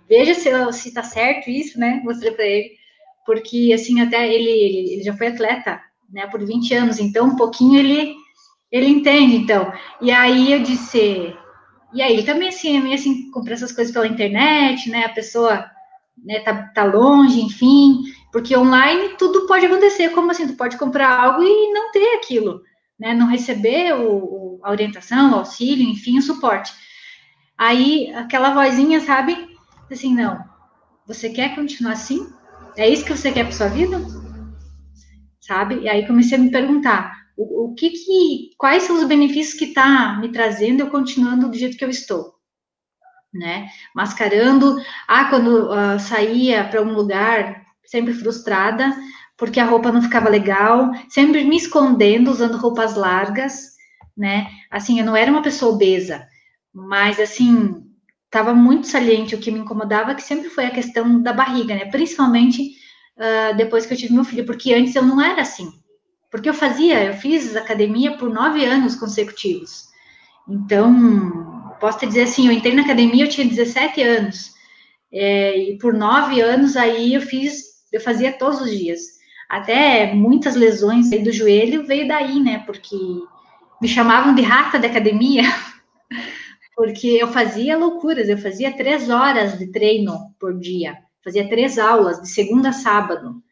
Veja 0.09 0.35
se, 0.35 0.73
se 0.73 0.95
tá 0.95 1.03
certo 1.03 1.51
isso, 1.51 1.79
né? 1.79 2.01
Mostrei 2.03 2.33
para 2.33 2.45
ele. 2.45 2.71
Porque, 3.27 3.73
assim, 3.75 4.01
até 4.01 4.27
ele, 4.27 4.51
ele, 4.51 5.03
já 5.03 5.14
foi 5.14 5.29
atleta, 5.29 5.81
né? 6.11 6.27
Por 6.27 6.45
20 6.45 6.75
anos. 6.75 6.99
Então, 6.99 7.27
um 7.27 7.37
pouquinho 7.37 7.79
ele 7.79 8.14
ele 8.71 8.87
entende, 8.87 9.37
então. 9.37 9.73
E 10.01 10.11
aí 10.11 10.53
eu 10.53 10.62
disse, 10.62 11.35
e 11.93 12.03
aí 12.03 12.12
ele 12.12 12.23
também 12.23 12.49
assim, 12.49 12.77
é 12.77 12.81
meio 12.81 12.95
assim, 12.95 13.31
comprar 13.31 13.55
essas 13.55 13.73
coisas 13.73 13.93
pela 13.93 14.07
internet, 14.07 14.88
né? 14.88 15.05
A 15.05 15.11
pessoa 15.11 15.69
né, 16.25 16.40
tá, 16.40 16.71
tá 16.75 16.85
longe, 16.85 17.40
enfim, 17.40 18.03
porque 18.33 18.57
online 18.57 19.16
tudo 19.19 19.47
pode 19.47 19.66
acontecer, 19.66 20.11
como 20.11 20.31
assim, 20.31 20.47
tu 20.47 20.55
pode 20.55 20.79
comprar 20.79 21.19
algo 21.19 21.43
e 21.43 21.73
não 21.73 21.90
ter 21.90 22.14
aquilo, 22.16 22.61
né? 22.99 23.12
Não 23.14 23.27
receber 23.27 23.95
o, 23.95 24.07
a 24.62 24.70
orientação, 24.70 25.33
o 25.33 25.35
auxílio, 25.37 25.88
enfim, 25.88 26.18
o 26.18 26.23
suporte. 26.23 26.73
Aí 27.57 28.12
aquela 28.14 28.55
vozinha, 28.55 29.01
sabe? 29.01 29.57
Assim, 29.90 30.14
não, 30.14 30.42
você 31.07 31.31
quer 31.31 31.55
continuar 31.55 31.92
assim? 31.92 32.29
É 32.77 32.88
isso 32.88 33.05
que 33.05 33.16
você 33.16 33.33
quer 33.33 33.44
para 33.44 33.53
sua 33.53 33.68
vida? 33.68 34.01
Sabe? 35.40 35.81
E 35.81 35.88
aí 35.88 36.07
comecei 36.07 36.38
a 36.38 36.40
me 36.40 36.51
perguntar, 36.51 37.12
o, 37.37 37.66
o 37.70 37.75
que, 37.75 37.90
que 37.90 38.51
quais 38.57 38.85
são 38.85 38.96
os 38.96 39.05
benefícios 39.05 39.59
que 39.59 39.66
está 39.66 40.18
me 40.20 40.31
trazendo 40.31 40.81
eu 40.81 40.90
continuando 40.90 41.49
do 41.49 41.57
jeito 41.57 41.77
que 41.77 41.85
eu 41.85 41.90
estou, 41.90 42.35
né? 43.35 43.68
Mascarando, 43.94 44.77
ah, 45.09 45.27
quando 45.27 45.68
uh, 45.68 45.99
saía 45.99 46.64
para 46.64 46.83
um 46.83 46.92
lugar 46.92 47.64
sempre 47.85 48.14
frustrada 48.14 48.94
porque 49.40 49.59
a 49.59 49.64
roupa 49.64 49.90
não 49.90 50.03
ficava 50.03 50.29
legal, 50.29 50.90
sempre 51.09 51.42
me 51.44 51.57
escondendo 51.57 52.31
usando 52.31 52.59
roupas 52.59 52.94
largas, 52.94 53.70
né? 54.21 54.49
Assim, 54.71 55.01
eu 55.01 55.07
não 55.07 55.17
era 55.17 55.31
uma 55.31 55.41
pessoa 55.41 55.73
obesa, 55.73 56.27
mas 56.73 57.19
assim, 57.19 57.83
estava 58.27 58.53
muito 58.53 58.87
saliente 58.87 59.35
o 59.35 59.39
que 59.39 59.51
me 59.51 59.61
incomodava, 59.61 60.15
que 60.15 60.23
sempre 60.23 60.51
foi 60.51 60.67
a 60.67 60.71
questão 60.71 61.23
da 61.23 61.33
barriga, 61.33 61.75
né? 61.75 61.87
Principalmente 61.87 62.75
uh, 63.17 63.57
depois 63.57 63.87
que 63.87 63.95
eu 63.95 63.99
tive 63.99 64.13
meu 64.13 64.23
filho, 64.23 64.45
porque 64.45 64.75
antes 64.75 64.95
eu 64.95 65.03
não 65.03 65.21
era 65.23 65.41
assim. 65.41 65.73
Porque 66.31 66.51
eu 66.51 66.55
fazia, 66.55 67.03
eu 67.03 67.15
fiz 67.15 67.57
academia 67.57 68.19
por 68.19 68.31
nove 68.31 68.63
anos 68.63 68.95
consecutivos. 68.95 69.89
Então, 70.47 71.75
posso 71.81 71.99
te 71.99 72.07
dizer 72.07 72.25
assim, 72.25 72.47
eu 72.47 72.53
entrei 72.53 72.75
na 72.75 72.83
academia, 72.83 73.25
eu 73.25 73.29
tinha 73.29 73.49
17 73.49 74.03
anos. 74.03 74.51
É, 75.11 75.57
e 75.59 75.79
por 75.79 75.95
nove 75.95 76.43
anos 76.43 76.77
aí 76.77 77.15
eu 77.15 77.23
fiz, 77.23 77.63
eu 77.91 78.01
fazia 78.01 78.33
todos 78.33 78.61
os 78.61 78.71
dias. 78.71 79.01
Até 79.49 80.15
muitas 80.15 80.55
lesões 80.55 81.11
aí 81.11 81.25
do 81.25 81.33
joelho 81.33 81.85
veio 81.85 82.07
daí, 82.07 82.39
né? 82.39 82.63
Porque 82.65 82.97
me 83.81 83.88
chamavam 83.88 84.35
de 84.35 84.43
rata 84.43 84.79
da 84.79 84.88
academia, 84.88 85.43
porque 86.77 87.09
eu 87.09 87.29
fazia 87.29 87.77
loucuras, 87.77 88.29
eu 88.29 88.38
fazia 88.38 88.77
três 88.77 89.09
horas 89.09 89.59
de 89.59 89.66
treino 89.69 90.35
por 90.38 90.59
dia, 90.59 90.97
fazia 91.25 91.49
três 91.49 91.79
aulas, 91.79 92.21
de 92.21 92.29
segunda 92.29 92.71
a 92.71 92.73
sábado. 92.73 93.43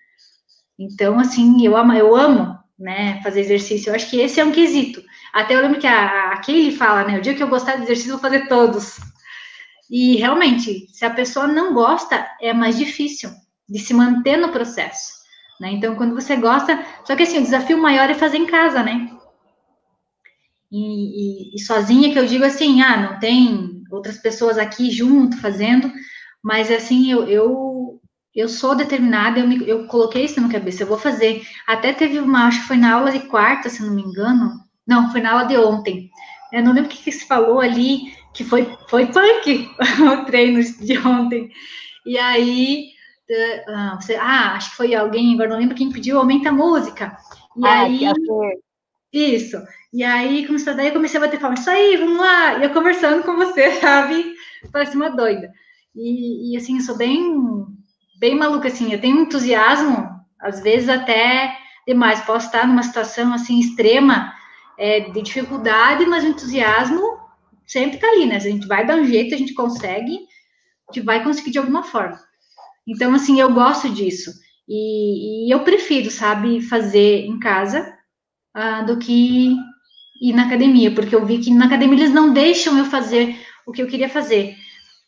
Então, 0.79 1.19
assim, 1.19 1.65
eu 1.65 1.77
amo, 1.77 1.93
eu 1.93 2.15
amo 2.15 2.59
né, 2.79 3.21
fazer 3.23 3.41
exercício. 3.41 3.91
Eu 3.91 3.95
acho 3.95 4.09
que 4.09 4.21
esse 4.21 4.39
é 4.39 4.45
um 4.45 4.53
quesito. 4.53 5.03
Até 5.33 5.55
eu 5.55 5.61
lembro 5.61 5.81
que 5.81 5.87
a, 5.87 6.33
a 6.33 6.41
Kaylee 6.41 6.77
fala, 6.77 7.05
né, 7.05 7.19
o 7.19 7.21
dia 7.21 7.35
que 7.35 7.43
eu 7.43 7.49
gostar 7.49 7.77
de 7.77 7.83
exercício, 7.83 8.11
eu 8.11 8.19
vou 8.19 8.23
fazer 8.23 8.47
todos. 8.47 8.99
E 9.91 10.17
realmente, 10.17 10.87
se 10.93 11.05
a 11.05 11.11
pessoa 11.11 11.49
não 11.49 11.75
gosta, 11.75 12.29
é 12.41 12.53
mais 12.53 12.77
difícil 12.77 13.31
de 13.69 13.79
se 13.79 13.93
manter 13.93 14.37
no 14.37 14.51
processo. 14.51 15.19
Né? 15.61 15.73
Então, 15.73 15.97
quando 15.97 16.15
você 16.15 16.37
gosta, 16.37 16.85
só 17.05 17.17
que 17.17 17.25
assim, 17.25 17.39
o 17.39 17.43
desafio 17.43 17.81
maior 17.81 18.09
é 18.09 18.15
fazer 18.15 18.37
em 18.37 18.47
casa, 18.47 18.83
né? 18.83 19.11
E, 20.71 21.53
e, 21.53 21.57
e 21.57 21.61
sozinha, 21.61 22.13
que 22.13 22.19
eu 22.19 22.27
digo 22.27 22.45
assim, 22.45 22.83
ah, 22.83 23.11
não 23.11 23.19
tem 23.19 23.83
outras 23.91 24.19
pessoas 24.19 24.59
aqui 24.59 24.91
junto 24.91 25.41
fazendo, 25.41 25.91
mas 26.43 26.71
assim, 26.71 27.11
eu, 27.11 27.27
eu 27.27 27.79
eu 28.39 28.49
sou 28.49 28.77
determinada, 28.77 29.41
eu, 29.41 29.49
me, 29.49 29.69
eu 29.69 29.89
coloquei 29.89 30.25
isso 30.25 30.37
na 30.37 30.47
minha 30.47 30.61
cabeça, 30.61 30.85
eu 30.85 30.87
vou 30.87 30.97
fazer. 30.97 31.43
Até 31.67 31.93
teve 31.93 32.21
uma, 32.21 32.47
acho 32.47 32.61
que 32.61 32.69
foi 32.69 32.77
na 32.77 32.95
aula 32.95 33.11
de 33.11 33.19
quarta, 33.27 33.69
se 33.69 33.83
não 33.83 33.93
me 33.93 34.03
engano. 34.03 34.53
Não, 34.87 35.11
foi 35.11 35.21
na 35.21 35.33
aula 35.33 35.45
de 35.45 35.57
ontem. 35.57 36.09
Eu 36.53 36.63
não 36.63 36.73
lembro 36.73 36.89
o 36.89 36.95
que, 36.95 37.03
que 37.03 37.11
se 37.11 37.27
falou 37.27 37.61
ali, 37.61 38.15
que 38.33 38.45
foi, 38.45 38.79
foi 38.89 39.07
punk 39.07 39.69
o 40.23 40.25
treino 40.25 40.63
de 40.63 40.99
ontem. 40.99 41.51
E 42.07 42.17
aí, 42.17 42.91
uh, 43.69 43.97
você, 43.97 44.15
ah, 44.15 44.55
acho 44.55 44.71
que 44.71 44.77
foi 44.77 44.95
alguém, 44.95 45.35
agora 45.35 45.51
não 45.51 45.59
lembro 45.59 45.75
quem 45.75 45.91
pediu, 45.91 46.17
aumenta 46.17 46.51
a 46.51 46.53
música. 46.53 47.17
E 47.57 47.67
ah, 47.67 47.81
aí, 47.83 48.03
isso. 49.13 49.57
E 49.93 50.05
aí, 50.05 50.47
começou, 50.47 50.75
daí 50.75 50.89
eu 50.89 50.93
comecei 50.93 51.19
a 51.19 51.25
bater 51.25 51.41
palmas, 51.41 51.61
isso 51.61 51.71
aí, 51.71 51.97
vamos 51.97 52.19
lá. 52.19 52.59
E 52.59 52.65
eu 52.65 52.73
conversando 52.73 53.23
com 53.25 53.37
você, 53.37 53.73
sabe? 53.81 54.35
Parece 54.73 54.97
uma 54.97 55.11
doida. 55.11 55.51
E, 55.95 56.53
e 56.53 56.57
assim, 56.57 56.77
eu 56.77 56.83
sou 56.83 56.97
bem 56.97 57.67
bem 58.19 58.37
maluca, 58.37 58.69
assim, 58.69 58.93
eu 58.93 59.01
tenho 59.01 59.17
um 59.17 59.23
entusiasmo, 59.23 60.09
às 60.41 60.61
vezes 60.61 60.89
até 60.89 61.57
demais, 61.87 62.21
posso 62.23 62.47
estar 62.47 62.67
numa 62.67 62.83
situação, 62.83 63.33
assim, 63.33 63.61
extrema, 63.61 64.33
é, 64.77 65.01
de 65.11 65.23
dificuldade, 65.23 66.05
mas 66.05 66.25
o 66.25 66.29
entusiasmo 66.29 67.19
sempre 67.67 67.97
está 67.97 68.09
ali, 68.09 68.27
né, 68.27 68.37
a 68.37 68.41
gente 68.41 68.67
vai 68.67 68.87
dar 68.87 68.97
um 68.97 69.05
jeito, 69.05 69.35
a 69.35 69.39
gente 69.39 69.55
consegue, 69.55 70.19
a 70.89 70.93
gente 70.93 71.05
vai 71.05 71.23
conseguir 71.23 71.51
de 71.51 71.59
alguma 71.59 71.83
forma. 71.83 72.19
Então, 72.87 73.15
assim, 73.15 73.41
eu 73.41 73.53
gosto 73.53 73.89
disso, 73.89 74.33
e, 74.69 75.47
e 75.47 75.55
eu 75.55 75.61
prefiro, 75.61 76.11
sabe, 76.11 76.61
fazer 76.61 77.25
em 77.25 77.39
casa 77.39 77.95
uh, 78.57 78.85
do 78.85 78.99
que 78.99 79.57
ir 80.21 80.33
na 80.33 80.47
academia, 80.47 80.91
porque 80.95 81.15
eu 81.15 81.25
vi 81.25 81.39
que 81.39 81.53
na 81.53 81.67
academia 81.67 81.99
eles 81.99 82.15
não 82.15 82.33
deixam 82.33 82.77
eu 82.79 82.85
fazer 82.85 83.39
o 83.67 83.73
que 83.73 83.83
eu 83.83 83.87
queria 83.87 84.09
fazer. 84.09 84.57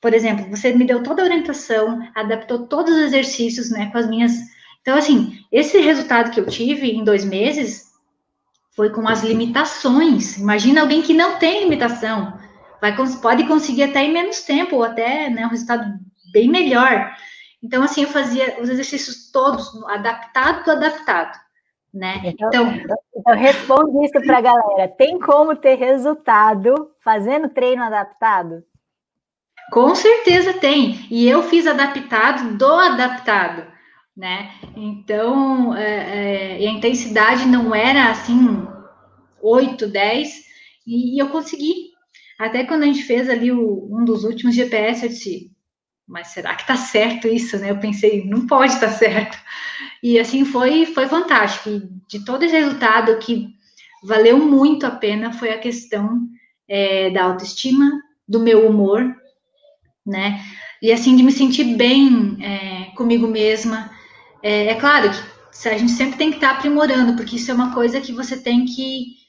Por 0.00 0.14
exemplo, 0.14 0.48
você 0.48 0.72
me 0.72 0.84
deu 0.84 1.02
toda 1.02 1.22
a 1.22 1.24
orientação, 1.24 2.00
adaptou 2.14 2.66
todos 2.66 2.94
os 2.94 3.02
exercícios, 3.02 3.70
né, 3.70 3.90
com 3.90 3.98
as 3.98 4.08
minhas. 4.08 4.32
Então, 4.80 4.96
assim, 4.96 5.38
esse 5.52 5.78
resultado 5.78 6.30
que 6.30 6.40
eu 6.40 6.46
tive 6.46 6.90
em 6.90 7.04
dois 7.04 7.24
meses 7.24 7.90
foi 8.74 8.90
com 8.90 9.06
as 9.06 9.22
limitações. 9.22 10.38
Imagina 10.38 10.80
alguém 10.80 11.02
que 11.02 11.12
não 11.12 11.38
tem 11.38 11.64
limitação, 11.64 12.38
vai, 12.80 12.96
pode 13.20 13.46
conseguir 13.46 13.84
até 13.84 14.04
em 14.04 14.12
menos 14.12 14.40
tempo, 14.40 14.76
ou 14.76 14.84
até 14.84 15.28
né, 15.28 15.46
um 15.46 15.50
resultado 15.50 15.98
bem 16.32 16.48
melhor. 16.48 17.14
Então, 17.62 17.82
assim, 17.82 18.02
eu 18.02 18.08
fazia 18.08 18.58
os 18.60 18.70
exercícios 18.70 19.30
todos, 19.30 19.70
adaptado 19.84 20.64
do 20.64 20.70
adaptado, 20.70 21.38
né? 21.92 22.20
Então, 22.24 22.48
então, 22.48 22.96
então 23.16 23.34
responde 23.34 24.04
isso 24.04 24.20
para 24.24 24.38
a 24.38 24.40
galera. 24.40 24.88
Tem 24.88 25.18
como 25.18 25.56
ter 25.56 25.76
resultado 25.76 26.90
fazendo 27.00 27.48
treino 27.48 27.82
adaptado? 27.82 28.62
Com 29.70 29.94
certeza 29.94 30.54
tem. 30.54 31.06
E 31.10 31.28
eu 31.28 31.42
fiz 31.42 31.66
adaptado 31.66 32.56
do 32.56 32.72
adaptado, 32.74 33.66
né? 34.16 34.52
Então, 34.76 35.76
é, 35.76 36.58
é, 36.62 36.66
a 36.66 36.70
intensidade 36.70 37.46
não 37.46 37.74
era 37.74 38.10
assim 38.10 38.66
8, 39.40 39.86
10, 39.86 40.50
e, 40.86 41.22
eu 41.22 41.28
consegui. 41.28 41.90
Até 42.38 42.64
quando 42.64 42.82
a 42.82 42.86
gente 42.86 43.02
fez 43.02 43.28
ali 43.28 43.52
o, 43.52 43.88
um 43.92 44.04
dos 44.04 44.24
últimos 44.24 44.54
GPS, 44.54 45.04
eu 45.04 45.08
disse, 45.10 45.49
mas 46.10 46.28
será 46.28 46.56
que 46.56 46.66
tá 46.66 46.76
certo 46.76 47.28
isso, 47.28 47.56
né? 47.56 47.70
Eu 47.70 47.78
pensei, 47.78 48.24
não 48.26 48.44
pode 48.44 48.74
estar 48.74 48.88
tá 48.88 48.92
certo. 48.92 49.38
E 50.02 50.18
assim 50.18 50.44
foi, 50.44 50.84
foi 50.86 51.06
fantástico. 51.06 51.70
E 51.70 51.88
de 52.08 52.24
todo 52.24 52.42
esse 52.42 52.54
resultado 52.54 53.16
que 53.18 53.48
valeu 54.02 54.38
muito 54.38 54.84
a 54.84 54.90
pena 54.90 55.32
foi 55.32 55.50
a 55.50 55.58
questão 55.58 56.18
é, 56.68 57.10
da 57.10 57.22
autoestima, 57.22 57.92
do 58.26 58.40
meu 58.40 58.68
humor, 58.68 59.14
né? 60.04 60.42
E 60.82 60.90
assim, 60.90 61.14
de 61.14 61.22
me 61.22 61.30
sentir 61.30 61.76
bem 61.76 62.36
é, 62.40 62.90
comigo 62.96 63.28
mesma. 63.28 63.88
É, 64.42 64.66
é, 64.66 64.74
claro 64.74 65.10
que 65.10 65.68
a 65.68 65.78
gente 65.78 65.92
sempre 65.92 66.18
tem 66.18 66.30
que 66.30 66.38
estar 66.38 66.54
tá 66.54 66.56
aprimorando, 66.56 67.14
porque 67.14 67.36
isso 67.36 67.52
é 67.52 67.54
uma 67.54 67.72
coisa 67.72 68.00
que 68.00 68.12
você 68.12 68.36
tem 68.36 68.64
que 68.64 69.20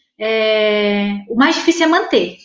o 1.28 1.36
mais 1.36 1.56
difícil 1.56 1.86
é 1.86 1.90
manter, 1.90 2.38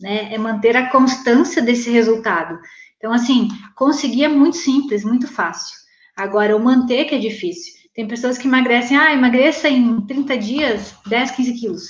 né? 0.00 0.32
É 0.32 0.38
manter 0.38 0.76
a 0.76 0.88
constância 0.88 1.60
desse 1.60 1.90
resultado. 1.90 2.58
Então, 2.98 3.12
assim, 3.12 3.48
conseguir 3.74 4.24
é 4.24 4.28
muito 4.28 4.56
simples, 4.56 5.04
muito 5.04 5.26
fácil. 5.26 5.76
Agora, 6.16 6.56
o 6.56 6.62
manter 6.62 7.04
que 7.04 7.14
é 7.14 7.18
difícil. 7.18 7.74
Tem 7.94 8.06
pessoas 8.06 8.36
que 8.36 8.46
emagrecem, 8.46 8.96
ah, 8.96 9.12
emagreça 9.12 9.68
em 9.68 10.00
30 10.02 10.36
dias 10.38 10.94
10, 11.06 11.30
15 11.30 11.54
quilos. 11.54 11.82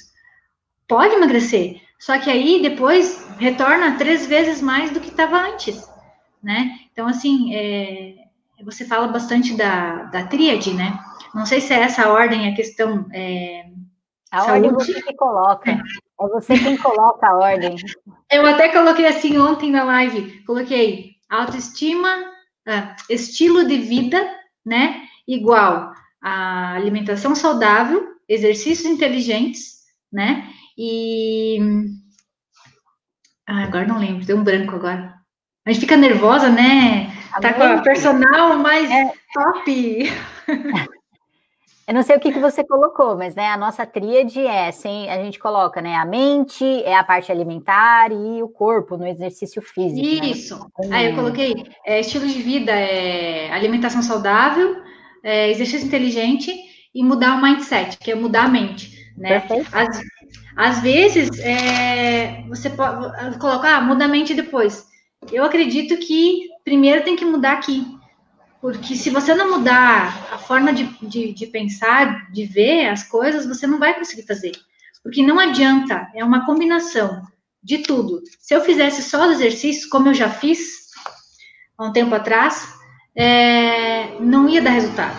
Pode 0.86 1.14
emagrecer, 1.14 1.80
só 1.98 2.18
que 2.18 2.30
aí 2.30 2.62
depois 2.62 3.26
retorna 3.38 3.98
três 3.98 4.26
vezes 4.26 4.62
mais 4.62 4.90
do 4.90 5.00
que 5.00 5.08
estava 5.08 5.36
antes, 5.36 5.86
né? 6.42 6.78
Então, 6.92 7.06
assim, 7.06 7.54
é, 7.54 8.14
você 8.64 8.84
fala 8.84 9.08
bastante 9.08 9.54
da, 9.54 10.04
da 10.04 10.26
tríade, 10.26 10.72
né? 10.72 10.98
Não 11.34 11.44
sei 11.44 11.60
se 11.60 11.74
é 11.74 11.80
essa 11.80 12.04
a 12.04 12.12
ordem, 12.12 12.48
a 12.48 12.54
questão 12.54 13.06
é, 13.12 13.66
a 14.30 14.40
Saúde. 14.40 14.68
ordem 14.68 14.72
você 14.72 15.02
que 15.02 15.14
coloca. 15.14 15.82
É 16.20 16.28
você 16.28 16.58
quem 16.58 16.76
coloca 16.76 17.26
a 17.26 17.36
ordem. 17.36 17.76
Eu 18.30 18.44
até 18.46 18.68
coloquei 18.70 19.06
assim 19.06 19.38
ontem 19.38 19.70
na 19.70 19.84
live. 19.84 20.42
Coloquei 20.44 21.12
autoestima, 21.28 22.08
ah, 22.66 22.96
estilo 23.08 23.66
de 23.66 23.78
vida, 23.78 24.28
né? 24.64 25.02
Igual 25.26 25.92
a 26.20 26.74
alimentação 26.74 27.34
saudável, 27.34 28.16
exercícios 28.28 28.86
inteligentes, 28.86 29.78
né? 30.12 30.48
E. 30.76 31.58
Ah, 33.46 33.64
agora 33.64 33.86
não 33.86 33.98
lembro, 33.98 34.26
deu 34.26 34.36
um 34.36 34.44
branco 34.44 34.74
agora. 34.74 35.14
A 35.64 35.72
gente 35.72 35.82
fica 35.82 35.96
nervosa, 35.96 36.48
né? 36.48 37.12
Tá 37.40 37.52
com 37.52 37.62
a 37.62 37.82
personal 37.82 38.58
mais 38.58 38.90
é. 38.90 39.12
top. 39.32 40.12
Eu 41.88 41.94
não 41.94 42.02
sei 42.02 42.16
o 42.16 42.20
que, 42.20 42.30
que 42.30 42.38
você 42.38 42.62
colocou, 42.62 43.16
mas 43.16 43.34
né, 43.34 43.48
a 43.48 43.56
nossa 43.56 43.86
tríade 43.86 44.46
é, 44.46 44.70
sem, 44.70 45.08
a 45.08 45.24
gente 45.24 45.38
coloca 45.38 45.80
né, 45.80 45.94
a 45.96 46.04
mente, 46.04 46.62
é 46.82 46.94
a 46.94 47.02
parte 47.02 47.32
alimentar 47.32 48.12
e 48.12 48.42
o 48.42 48.48
corpo 48.48 48.98
no 48.98 49.06
exercício 49.06 49.62
físico. 49.62 50.06
Né? 50.06 50.30
Isso. 50.30 50.70
Né? 50.80 50.88
Aí 50.94 51.06
eu 51.06 51.14
coloquei 51.14 51.64
é, 51.86 52.00
estilo 52.00 52.26
de 52.26 52.42
vida, 52.42 52.72
é, 52.72 53.50
alimentação 53.52 54.02
saudável, 54.02 54.76
é, 55.24 55.50
exercício 55.50 55.86
inteligente 55.86 56.54
e 56.94 57.02
mudar 57.02 57.38
o 57.38 57.42
mindset, 57.42 57.96
que 57.96 58.10
é 58.10 58.14
mudar 58.14 58.44
a 58.44 58.48
mente. 58.48 58.92
Né? 59.16 59.42
Às, 59.72 60.02
às 60.58 60.82
vezes 60.82 61.30
é, 61.38 62.44
você 62.50 62.68
pode 62.68 63.38
colocar, 63.38 63.78
ah, 63.78 63.80
muda 63.80 64.04
a 64.04 64.08
mente 64.08 64.34
depois. 64.34 64.86
Eu 65.32 65.42
acredito 65.42 65.96
que 65.96 66.48
primeiro 66.62 67.02
tem 67.02 67.16
que 67.16 67.24
mudar 67.24 67.52
aqui. 67.52 67.97
Porque 68.60 68.96
se 68.96 69.10
você 69.10 69.34
não 69.34 69.58
mudar 69.58 70.28
a 70.32 70.38
forma 70.38 70.72
de, 70.72 70.84
de, 71.00 71.32
de, 71.32 71.46
pensar, 71.46 72.30
de 72.32 72.44
ver 72.44 72.88
as 72.88 73.04
coisas, 73.04 73.46
você 73.46 73.66
não 73.66 73.78
vai 73.78 73.94
conseguir 73.94 74.26
fazer. 74.26 74.52
Porque 75.02 75.22
não 75.22 75.38
adianta, 75.38 76.08
é 76.14 76.24
uma 76.24 76.44
combinação 76.44 77.22
de 77.62 77.78
tudo. 77.78 78.20
Se 78.40 78.54
eu 78.54 78.60
fizesse 78.60 79.02
só 79.02 79.26
os 79.26 79.36
exercícios, 79.36 79.86
como 79.86 80.08
eu 80.08 80.14
já 80.14 80.28
fiz 80.28 80.88
há 81.76 81.84
um 81.84 81.92
tempo 81.92 82.14
atrás, 82.14 82.68
é, 83.14 84.18
não 84.20 84.48
ia 84.48 84.60
dar 84.60 84.70
resultado. 84.70 85.16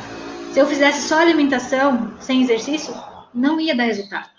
Se 0.53 0.59
eu 0.59 0.67
fizesse 0.67 1.07
só 1.07 1.19
alimentação, 1.19 2.17
sem 2.19 2.41
exercício, 2.41 2.93
não 3.33 3.59
ia 3.59 3.75
dar 3.75 3.85
resultado. 3.85 4.29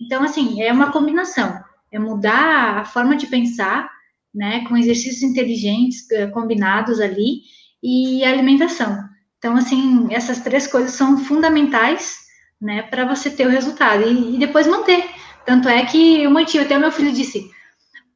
Então, 0.00 0.22
assim, 0.22 0.62
é 0.62 0.72
uma 0.72 0.90
combinação. 0.90 1.62
É 1.90 1.98
mudar 1.98 2.78
a 2.78 2.84
forma 2.84 3.16
de 3.16 3.26
pensar, 3.26 3.90
né, 4.34 4.64
com 4.66 4.76
exercícios 4.76 5.22
inteligentes 5.22 6.10
eh, 6.10 6.26
combinados 6.28 7.00
ali, 7.00 7.42
e 7.82 8.24
alimentação. 8.24 9.08
Então, 9.38 9.56
assim, 9.56 10.06
essas 10.12 10.40
três 10.40 10.66
coisas 10.66 10.92
são 10.92 11.18
fundamentais, 11.18 12.16
né, 12.60 12.82
para 12.82 13.04
você 13.04 13.28
ter 13.28 13.46
o 13.46 13.50
resultado 13.50 14.04
e, 14.04 14.36
e, 14.36 14.38
depois 14.38 14.66
manter. 14.66 15.04
Tanto 15.44 15.68
é 15.68 15.84
que 15.84 16.22
eu 16.22 16.30
mantive, 16.30 16.64
até 16.64 16.78
meu 16.78 16.92
filho 16.92 17.12
disse, 17.12 17.50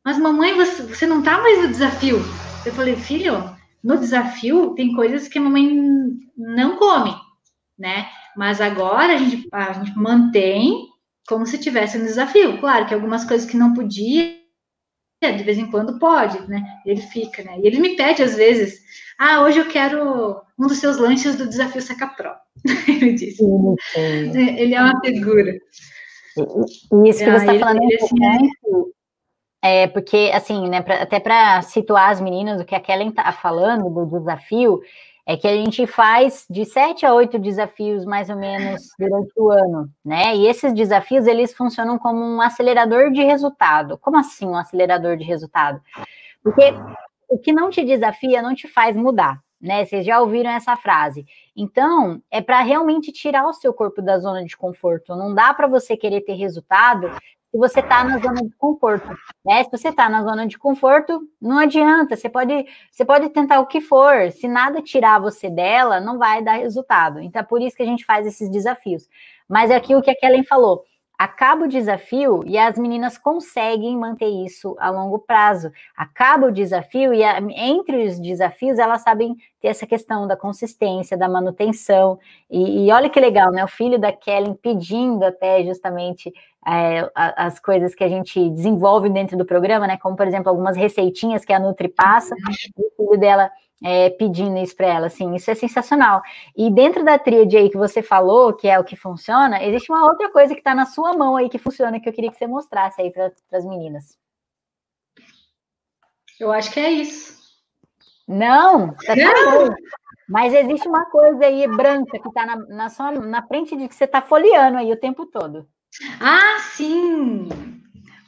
mas 0.04 0.18
mamãe, 0.18 0.54
você, 0.54 0.82
você 0.82 1.06
não 1.06 1.20
tá 1.22 1.38
mais 1.38 1.62
no 1.62 1.68
desafio. 1.68 2.24
Eu 2.64 2.72
falei, 2.72 2.94
filho, 2.94 3.56
no 3.82 3.98
desafio 3.98 4.74
tem 4.74 4.94
coisas 4.94 5.26
que 5.26 5.38
a 5.38 5.42
mamãe 5.42 5.68
não 6.36 6.76
come, 6.76 7.12
né? 7.76 8.08
Mas 8.36 8.60
agora 8.60 9.14
a 9.14 9.18
gente, 9.18 9.48
a 9.52 9.72
gente 9.72 9.98
mantém 9.98 10.86
como 11.26 11.46
se 11.46 11.58
tivesse 11.58 11.98
no 11.98 12.04
desafio. 12.04 12.58
Claro 12.58 12.86
que 12.86 12.94
algumas 12.94 13.24
coisas 13.24 13.48
que 13.48 13.56
não 13.56 13.74
podia, 13.74 14.36
de 15.22 15.42
vez 15.42 15.58
em 15.58 15.70
quando 15.70 15.98
pode, 15.98 16.40
né? 16.48 16.62
Ele 16.84 17.00
fica, 17.00 17.42
né? 17.42 17.58
E 17.58 17.66
ele 17.66 17.80
me 17.80 17.96
pede 17.96 18.22
às 18.22 18.36
vezes, 18.36 18.80
ah, 19.18 19.42
hoje 19.42 19.58
eu 19.58 19.68
quero 19.68 20.42
um 20.58 20.66
dos 20.66 20.78
seus 20.78 20.98
lanches 20.98 21.36
do 21.36 21.48
Desafio 21.48 21.82
Saca 21.82 22.06
Pro. 22.08 22.32
Ele 22.88 23.12
disse. 23.12 23.36
Sim, 23.36 23.76
sim. 24.32 24.56
Ele 24.58 24.74
é 24.74 24.82
uma 24.82 25.00
figura. 25.00 25.52
E 25.52 27.08
isso 27.08 27.24
que 27.24 27.30
você 27.30 27.36
está 27.36 27.52
ah, 27.52 27.58
falando 27.58 27.82
é, 27.82 27.96
assim, 27.96 28.50
é 29.62 29.86
porque, 29.86 30.30
assim, 30.34 30.68
né, 30.68 30.82
pra, 30.82 31.02
até 31.02 31.18
para 31.18 31.62
situar 31.62 32.10
as 32.10 32.20
meninas, 32.20 32.60
o 32.60 32.64
que 32.64 32.74
a 32.74 32.80
Kellen 32.80 33.08
está 33.08 33.32
falando 33.32 33.88
do 33.88 34.18
desafio, 34.18 34.80
é 35.26 35.36
que 35.36 35.48
a 35.48 35.56
gente 35.56 35.86
faz 35.88 36.46
de 36.48 36.64
sete 36.64 37.04
a 37.04 37.12
oito 37.12 37.38
desafios, 37.38 38.04
mais 38.04 38.30
ou 38.30 38.36
menos, 38.36 38.90
durante 38.96 39.32
o 39.36 39.50
ano, 39.50 39.90
né? 40.04 40.36
E 40.36 40.46
esses 40.46 40.72
desafios, 40.72 41.26
eles 41.26 41.52
funcionam 41.52 41.98
como 41.98 42.20
um 42.20 42.40
acelerador 42.40 43.10
de 43.10 43.24
resultado. 43.24 43.98
Como 43.98 44.16
assim 44.16 44.46
um 44.46 44.56
acelerador 44.56 45.16
de 45.16 45.24
resultado? 45.24 45.80
Porque 46.44 46.72
o 47.28 47.38
que 47.38 47.52
não 47.52 47.70
te 47.70 47.84
desafia 47.84 48.42
não 48.42 48.54
te 48.54 48.68
faz 48.68 48.96
mudar, 48.96 49.40
né? 49.60 49.84
Vocês 49.84 50.04
já 50.04 50.20
ouviram 50.20 50.50
essa 50.50 50.76
frase. 50.76 51.26
Então, 51.56 52.22
é 52.30 52.40
para 52.40 52.60
realmente 52.60 53.12
tirar 53.12 53.46
o 53.46 53.52
seu 53.52 53.72
corpo 53.72 54.00
da 54.02 54.18
zona 54.18 54.44
de 54.44 54.56
conforto. 54.56 55.14
Não 55.16 55.34
dá 55.34 55.52
para 55.54 55.66
você 55.66 55.96
querer 55.96 56.20
ter 56.22 56.34
resultado 56.34 57.10
se 57.50 57.58
você 57.58 57.80
está 57.80 58.04
na 58.04 58.18
zona 58.18 58.42
de 58.42 58.54
conforto. 58.56 59.08
Né? 59.44 59.64
Se 59.64 59.70
você 59.70 59.88
está 59.88 60.08
na 60.08 60.22
zona 60.22 60.46
de 60.46 60.58
conforto, 60.58 61.20
não 61.40 61.58
adianta. 61.58 62.16
Você 62.16 62.28
pode, 62.28 62.66
você 62.90 63.04
pode 63.04 63.28
tentar 63.30 63.60
o 63.60 63.66
que 63.66 63.80
for. 63.80 64.30
Se 64.30 64.46
nada 64.46 64.82
tirar 64.82 65.18
você 65.18 65.48
dela, 65.48 66.00
não 66.00 66.18
vai 66.18 66.42
dar 66.42 66.54
resultado. 66.54 67.20
Então, 67.20 67.40
é 67.40 67.44
por 67.44 67.62
isso 67.62 67.76
que 67.76 67.82
a 67.82 67.86
gente 67.86 68.04
faz 68.04 68.26
esses 68.26 68.50
desafios. 68.50 69.08
Mas 69.48 69.70
é 69.70 69.76
aquilo 69.76 70.02
que 70.02 70.10
a 70.10 70.16
Kellen 70.16 70.44
falou 70.44 70.84
acaba 71.18 71.64
o 71.64 71.68
desafio 71.68 72.42
e 72.46 72.58
as 72.58 72.78
meninas 72.78 73.16
conseguem 73.16 73.96
manter 73.96 74.28
isso 74.28 74.76
a 74.78 74.90
longo 74.90 75.18
prazo. 75.18 75.70
Acaba 75.96 76.46
o 76.46 76.52
desafio 76.52 77.14
e 77.14 77.24
a, 77.24 77.38
entre 77.38 78.06
os 78.06 78.20
desafios 78.20 78.78
elas 78.78 79.02
sabem 79.02 79.36
ter 79.60 79.68
essa 79.68 79.86
questão 79.86 80.26
da 80.26 80.36
consistência, 80.36 81.16
da 81.16 81.28
manutenção. 81.28 82.18
E, 82.50 82.86
e 82.86 82.92
olha 82.92 83.08
que 83.08 83.18
legal, 83.18 83.50
né? 83.50 83.64
O 83.64 83.68
filho 83.68 83.98
da 83.98 84.12
Kellen 84.12 84.54
pedindo 84.54 85.24
até 85.24 85.64
justamente 85.64 86.32
é, 86.66 87.10
as 87.14 87.58
coisas 87.60 87.94
que 87.94 88.04
a 88.04 88.08
gente 88.08 88.50
desenvolve 88.50 89.08
dentro 89.08 89.36
do 89.36 89.44
programa, 89.44 89.86
né? 89.86 89.96
Como, 89.96 90.16
por 90.16 90.26
exemplo, 90.26 90.50
algumas 90.50 90.76
receitinhas 90.76 91.44
que 91.44 91.52
a 91.52 91.60
Nutri 91.60 91.88
passa, 91.88 92.34
o 92.76 92.96
filho 92.96 93.18
dela 93.18 93.50
é, 93.82 94.10
pedindo 94.10 94.56
isso 94.58 94.74
para 94.74 94.86
ela, 94.86 95.06
assim, 95.06 95.34
isso 95.34 95.50
é 95.50 95.54
sensacional. 95.54 96.22
E 96.56 96.70
dentro 96.70 97.04
da 97.04 97.18
tríade 97.18 97.56
aí 97.56 97.70
que 97.70 97.76
você 97.76 98.02
falou, 98.02 98.52
que 98.52 98.68
é 98.68 98.78
o 98.78 98.84
que 98.84 98.96
funciona, 98.96 99.62
existe 99.62 99.90
uma 99.90 100.04
outra 100.04 100.30
coisa 100.30 100.54
que 100.54 100.60
está 100.60 100.74
na 100.74 100.86
sua 100.86 101.12
mão 101.12 101.36
aí 101.36 101.48
que 101.48 101.58
funciona, 101.58 102.00
que 102.00 102.08
eu 102.08 102.12
queria 102.12 102.30
que 102.30 102.38
você 102.38 102.46
mostrasse 102.46 103.00
aí 103.00 103.10
para 103.10 103.32
as 103.52 103.64
meninas. 103.64 104.18
Eu 106.38 106.52
acho 106.52 106.70
que 106.70 106.80
é 106.80 106.90
isso. 106.90 107.36
Não, 108.28 108.94
tá 108.94 109.14
bom. 109.14 109.74
Mas 110.28 110.52
existe 110.52 110.88
uma 110.88 111.06
coisa 111.06 111.46
aí 111.46 111.66
branca 111.68 112.18
que 112.18 112.28
está 112.28 112.44
na, 112.44 112.56
na, 112.56 112.88
na 113.26 113.46
frente 113.46 113.76
de 113.76 113.86
que 113.86 113.94
você 113.94 114.04
está 114.04 114.20
folheando 114.20 114.78
aí 114.78 114.90
o 114.92 114.98
tempo 114.98 115.24
todo. 115.26 115.68
Ah, 116.20 116.58
sim! 116.60 117.48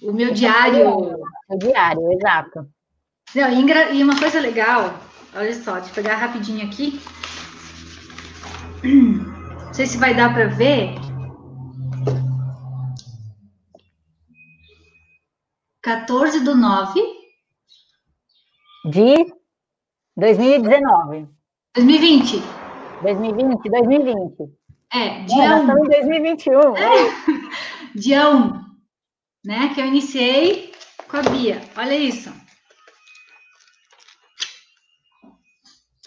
o 0.02 0.12
meu 0.12 0.32
diário. 0.32 1.18
O 1.48 1.58
diário, 1.58 2.12
exato. 2.12 2.68
Não, 3.34 3.50
e 3.92 4.02
uma 4.02 4.18
coisa 4.18 4.40
legal, 4.40 4.94
olha 5.34 5.62
só, 5.62 5.74
deixa 5.74 5.90
eu 5.90 5.94
pegar 5.94 6.16
rapidinho 6.16 6.66
aqui. 6.66 7.00
Não 8.82 9.74
sei 9.74 9.86
se 9.86 9.98
vai 9.98 10.14
dar 10.14 10.32
para 10.32 10.46
ver. 10.46 10.94
14 15.82 16.40
do 16.40 16.54
9. 16.54 17.00
De 18.90 19.32
2019. 20.16 21.28
2020. 21.74 22.42
2020, 23.02 23.70
2020. 23.70 24.58
É, 24.92 25.22
dia 25.24 25.56
1. 25.56 25.64
Um. 25.64 25.84
em 25.84 25.88
2021. 25.88 26.76
É. 26.76 26.90
dia 27.94 28.30
1, 28.30 28.52
né? 29.44 29.74
Que 29.74 29.80
eu 29.80 29.86
iniciei 29.86 30.72
com 31.08 31.16
a 31.16 31.22
Bia. 31.22 31.60
Olha 31.76 31.94
isso. 31.94 32.32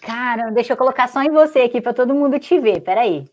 Cara, 0.02 0.52
deixa 0.52 0.74
eu 0.74 0.78
colocar 0.78 1.08
só 1.08 1.22
em 1.22 1.30
você 1.30 1.60
aqui 1.60 1.80
para 1.80 1.94
todo 1.94 2.14
mundo 2.14 2.40
te 2.40 2.60
ver. 2.60 2.82
Peraí. 2.82 3.30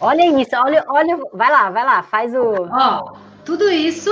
Olha 0.00 0.26
isso, 0.40 0.50
olha, 0.56 0.84
olha, 0.88 1.18
vai 1.32 1.50
lá, 1.50 1.70
vai 1.70 1.84
lá, 1.84 2.02
faz 2.02 2.34
o. 2.34 2.68
Ó, 2.70 3.16
tudo 3.44 3.68
isso. 3.70 4.10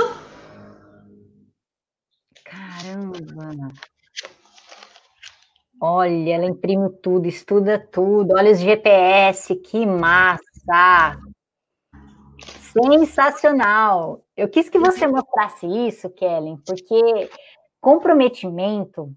Caramba. 2.43 3.71
Olha, 5.81 6.35
ela 6.35 6.45
imprime 6.45 6.89
tudo, 7.01 7.27
estuda 7.27 7.77
tudo. 7.77 8.33
Olha 8.35 8.51
os 8.51 8.59
GPS, 8.59 9.55
que 9.55 9.85
massa! 9.85 11.19
Sensacional! 12.71 14.23
Eu 14.35 14.49
quis 14.49 14.69
que 14.69 14.79
você 14.79 15.07
mostrasse 15.07 15.65
isso, 15.65 16.09
Kellen, 16.09 16.57
porque 16.65 17.29
comprometimento, 17.79 19.13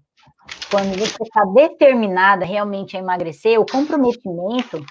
quando 0.69 0.97
você 0.97 1.23
está 1.23 1.45
determinada 1.45 2.45
realmente 2.45 2.95
a 2.95 2.99
emagrecer, 2.99 3.59
o 3.59 3.65
comprometimento 3.65 4.83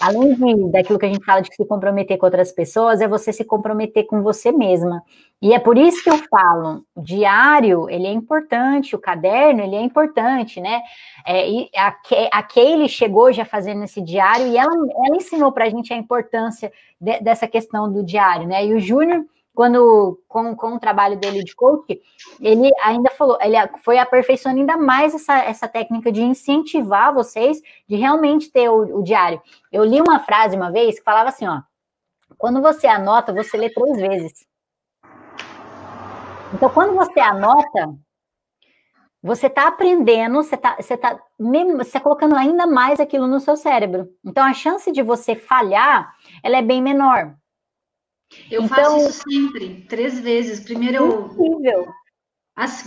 além 0.00 0.34
de, 0.34 0.70
daquilo 0.70 0.98
que 0.98 1.06
a 1.06 1.08
gente 1.08 1.24
fala 1.24 1.40
de 1.40 1.54
se 1.54 1.64
comprometer 1.64 2.18
com 2.18 2.26
outras 2.26 2.52
pessoas, 2.52 3.00
é 3.00 3.08
você 3.08 3.32
se 3.32 3.44
comprometer 3.44 4.06
com 4.06 4.22
você 4.22 4.52
mesma. 4.52 5.02
E 5.40 5.52
é 5.52 5.58
por 5.58 5.76
isso 5.76 6.02
que 6.02 6.10
eu 6.10 6.18
falo, 6.18 6.84
diário, 6.96 7.88
ele 7.90 8.06
é 8.06 8.12
importante, 8.12 8.96
o 8.96 8.98
caderno, 8.98 9.62
ele 9.62 9.76
é 9.76 9.82
importante, 9.82 10.60
né? 10.60 10.80
É, 11.26 11.48
e 11.48 11.68
a, 11.76 11.94
a 12.32 12.42
Kaylee 12.42 12.88
chegou 12.88 13.32
já 13.32 13.44
fazendo 13.44 13.84
esse 13.84 14.00
diário 14.00 14.46
e 14.46 14.56
ela, 14.56 14.72
ela 14.72 15.16
ensinou 15.16 15.52
para 15.52 15.66
a 15.66 15.68
gente 15.68 15.92
a 15.92 15.96
importância 15.96 16.72
de, 17.00 17.20
dessa 17.20 17.46
questão 17.46 17.90
do 17.90 18.02
diário, 18.04 18.46
né? 18.46 18.64
E 18.64 18.74
o 18.74 18.80
Júnior 18.80 19.24
quando 19.56 20.20
com, 20.28 20.54
com 20.54 20.74
o 20.74 20.78
trabalho 20.78 21.18
dele 21.18 21.42
de 21.42 21.54
coach, 21.56 21.98
ele 22.38 22.70
ainda 22.84 23.10
falou, 23.10 23.38
ele 23.40 23.56
foi 23.82 23.96
aperfeiçoando 23.96 24.60
ainda 24.60 24.76
mais 24.76 25.14
essa, 25.14 25.38
essa 25.38 25.66
técnica 25.66 26.12
de 26.12 26.22
incentivar 26.22 27.14
vocês 27.14 27.62
de 27.88 27.96
realmente 27.96 28.52
ter 28.52 28.68
o, 28.68 28.98
o 28.98 29.02
diário. 29.02 29.40
Eu 29.72 29.82
li 29.82 29.98
uma 29.98 30.20
frase 30.20 30.54
uma 30.54 30.70
vez 30.70 30.98
que 30.98 31.04
falava 31.04 31.30
assim, 31.30 31.46
ó, 31.46 31.62
quando 32.36 32.60
você 32.60 32.86
anota, 32.86 33.32
você 33.32 33.56
lê 33.56 33.70
três 33.70 33.96
vezes. 33.98 34.46
Então, 36.52 36.68
quando 36.68 36.94
você 36.94 37.18
anota, 37.18 37.94
você 39.22 39.46
está 39.46 39.68
aprendendo, 39.68 40.34
você 40.34 40.54
está 40.54 40.76
você 40.76 40.98
tá, 40.98 41.18
você 41.38 41.92
tá 41.92 42.00
colocando 42.00 42.36
ainda 42.36 42.66
mais 42.66 43.00
aquilo 43.00 43.26
no 43.26 43.40
seu 43.40 43.56
cérebro. 43.56 44.06
Então, 44.22 44.44
a 44.44 44.52
chance 44.52 44.92
de 44.92 45.02
você 45.02 45.34
falhar, 45.34 46.14
ela 46.42 46.58
é 46.58 46.62
bem 46.62 46.82
menor. 46.82 47.34
Eu 48.50 48.62
então, 48.62 48.68
faço 48.68 49.08
isso 49.08 49.22
sempre, 49.28 49.86
três 49.88 50.18
vezes. 50.18 50.60
Primeiro 50.60 50.96
eu. 50.96 51.26
Incrível. 51.26 51.88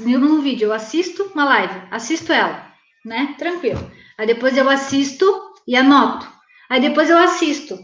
No 0.07 0.41
vídeo, 0.41 0.67
eu 0.67 0.73
assisto 0.73 1.31
uma 1.33 1.45
live, 1.45 1.81
assisto 1.91 2.33
ela, 2.33 2.73
né? 3.05 3.35
Tranquilo. 3.37 3.79
Aí 4.17 4.25
depois 4.25 4.57
eu 4.57 4.67
assisto 4.69 5.25
e 5.67 5.75
anoto. 5.75 6.27
Aí 6.69 6.81
depois 6.81 7.09
eu 7.09 7.17
assisto. 7.17 7.77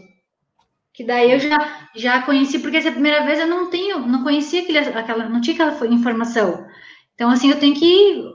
Que 0.92 1.04
daí 1.04 1.30
eu 1.30 1.38
já, 1.38 1.88
já 1.94 2.22
conheci, 2.22 2.58
porque 2.58 2.78
essa 2.78 2.90
primeira 2.90 3.24
vez 3.24 3.38
eu 3.38 3.46
não 3.46 3.70
tenho, 3.70 4.00
não 4.00 4.24
conhecia 4.24 4.62
aquele, 4.62 4.78
aquela, 4.78 5.28
não 5.28 5.40
tinha 5.40 5.54
aquela 5.54 5.94
informação. 5.94 6.66
Então, 7.14 7.30
assim, 7.30 7.50
eu 7.50 7.60
tenho 7.60 7.74
que 7.74 8.34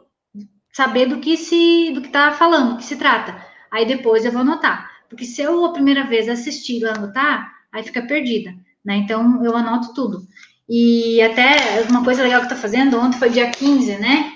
saber 0.71 1.07
do 1.07 1.19
que 1.19 1.35
se, 1.35 1.91
do 1.91 2.01
que 2.01 2.09
tá 2.09 2.31
falando, 2.31 2.73
do 2.73 2.77
que 2.77 2.85
se 2.85 2.95
trata. 2.95 3.45
Aí 3.69 3.85
depois 3.85 4.23
eu 4.23 4.31
vou 4.31 4.41
anotar. 4.41 4.89
Porque 5.09 5.25
se 5.25 5.41
eu 5.41 5.65
a 5.65 5.73
primeira 5.73 6.05
vez 6.05 6.29
assistir 6.29 6.79
e 6.79 6.85
anotar, 6.85 7.51
aí 7.71 7.83
fica 7.83 8.01
perdida 8.03 8.53
né? 8.83 8.97
Então 8.97 9.43
eu 9.43 9.55
anoto 9.55 9.93
tudo. 9.93 10.21
E 10.67 11.21
até 11.21 11.81
uma 11.89 12.03
coisa 12.03 12.23
legal 12.23 12.41
que 12.41 12.49
tô 12.49 12.55
fazendo, 12.55 12.97
ontem 12.97 13.17
foi 13.17 13.29
dia 13.29 13.49
15, 13.51 13.97
né? 13.97 14.31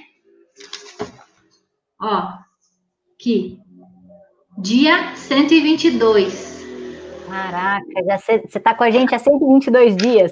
Ó, 2.02 2.30
aqui. 3.16 3.60
Dia 4.58 5.16
122. 5.16 6.66
Caraca, 7.28 7.86
já 8.06 8.18
você 8.18 8.60
tá 8.60 8.74
com 8.74 8.84
a 8.84 8.92
gente 8.92 9.14
há 9.14 9.20
122 9.20 9.96
dias. 9.96 10.32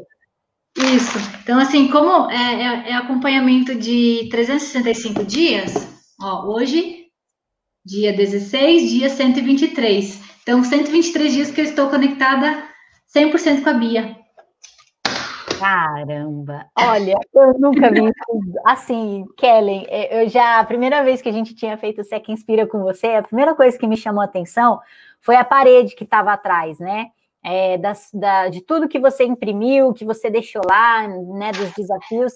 Isso. 0.78 1.18
Então, 1.44 1.60
assim, 1.60 1.88
como 1.88 2.30
é, 2.32 2.36
é, 2.36 2.90
é 2.90 2.94
acompanhamento 2.96 3.76
de 3.76 4.28
365 4.32 5.24
dias, 5.24 5.74
ó, 6.20 6.48
hoje, 6.48 7.06
dia 7.86 8.12
16, 8.12 8.90
dia 8.90 9.10
123. 9.10 10.22
Então, 10.42 10.64
123 10.64 11.34
dias 11.34 11.52
que 11.52 11.62
eu 11.62 11.66
estou 11.66 11.90
conectada 11.90 12.73
100% 13.16 13.64
com 13.64 13.70
a 13.70 13.74
Bia. 13.74 14.24
Caramba! 15.60 16.66
Olha, 16.78 17.16
eu 17.34 17.54
nunca 17.60 17.90
vi 17.90 18.04
isso. 18.04 18.60
Assim, 18.66 19.26
Kellen, 19.38 19.86
é, 19.88 20.24
eu 20.24 20.28
já, 20.28 20.60
a 20.60 20.64
primeira 20.66 21.04
vez 21.04 21.22
que 21.22 21.30
a 21.30 21.32
gente 21.32 21.56
tinha 21.56 21.78
feito 21.78 22.02
o 22.02 22.04
Sec 22.04 22.28
Inspira 22.28 22.68
com 22.68 22.82
você, 22.82 23.08
a 23.08 23.24
primeira 23.24 23.56
coisa 23.56 23.78
que 23.78 23.88
me 23.88 23.96
chamou 23.96 24.22
a 24.22 24.26
atenção 24.26 24.80
foi 25.22 25.36
a 25.36 25.46
parede 25.46 25.96
que 25.96 26.04
estava 26.04 26.34
atrás, 26.34 26.80
né? 26.80 27.08
É, 27.46 27.78
das, 27.78 28.10
da, 28.14 28.50
de 28.50 28.62
tudo 28.62 28.88
que 28.88 29.00
você 29.00 29.26
imprimiu, 29.26 29.94
que 29.94 30.06
você 30.06 30.30
deixou 30.30 30.62
lá, 30.66 31.08
né, 31.08 31.52
dos 31.52 31.72
desafios, 31.74 32.34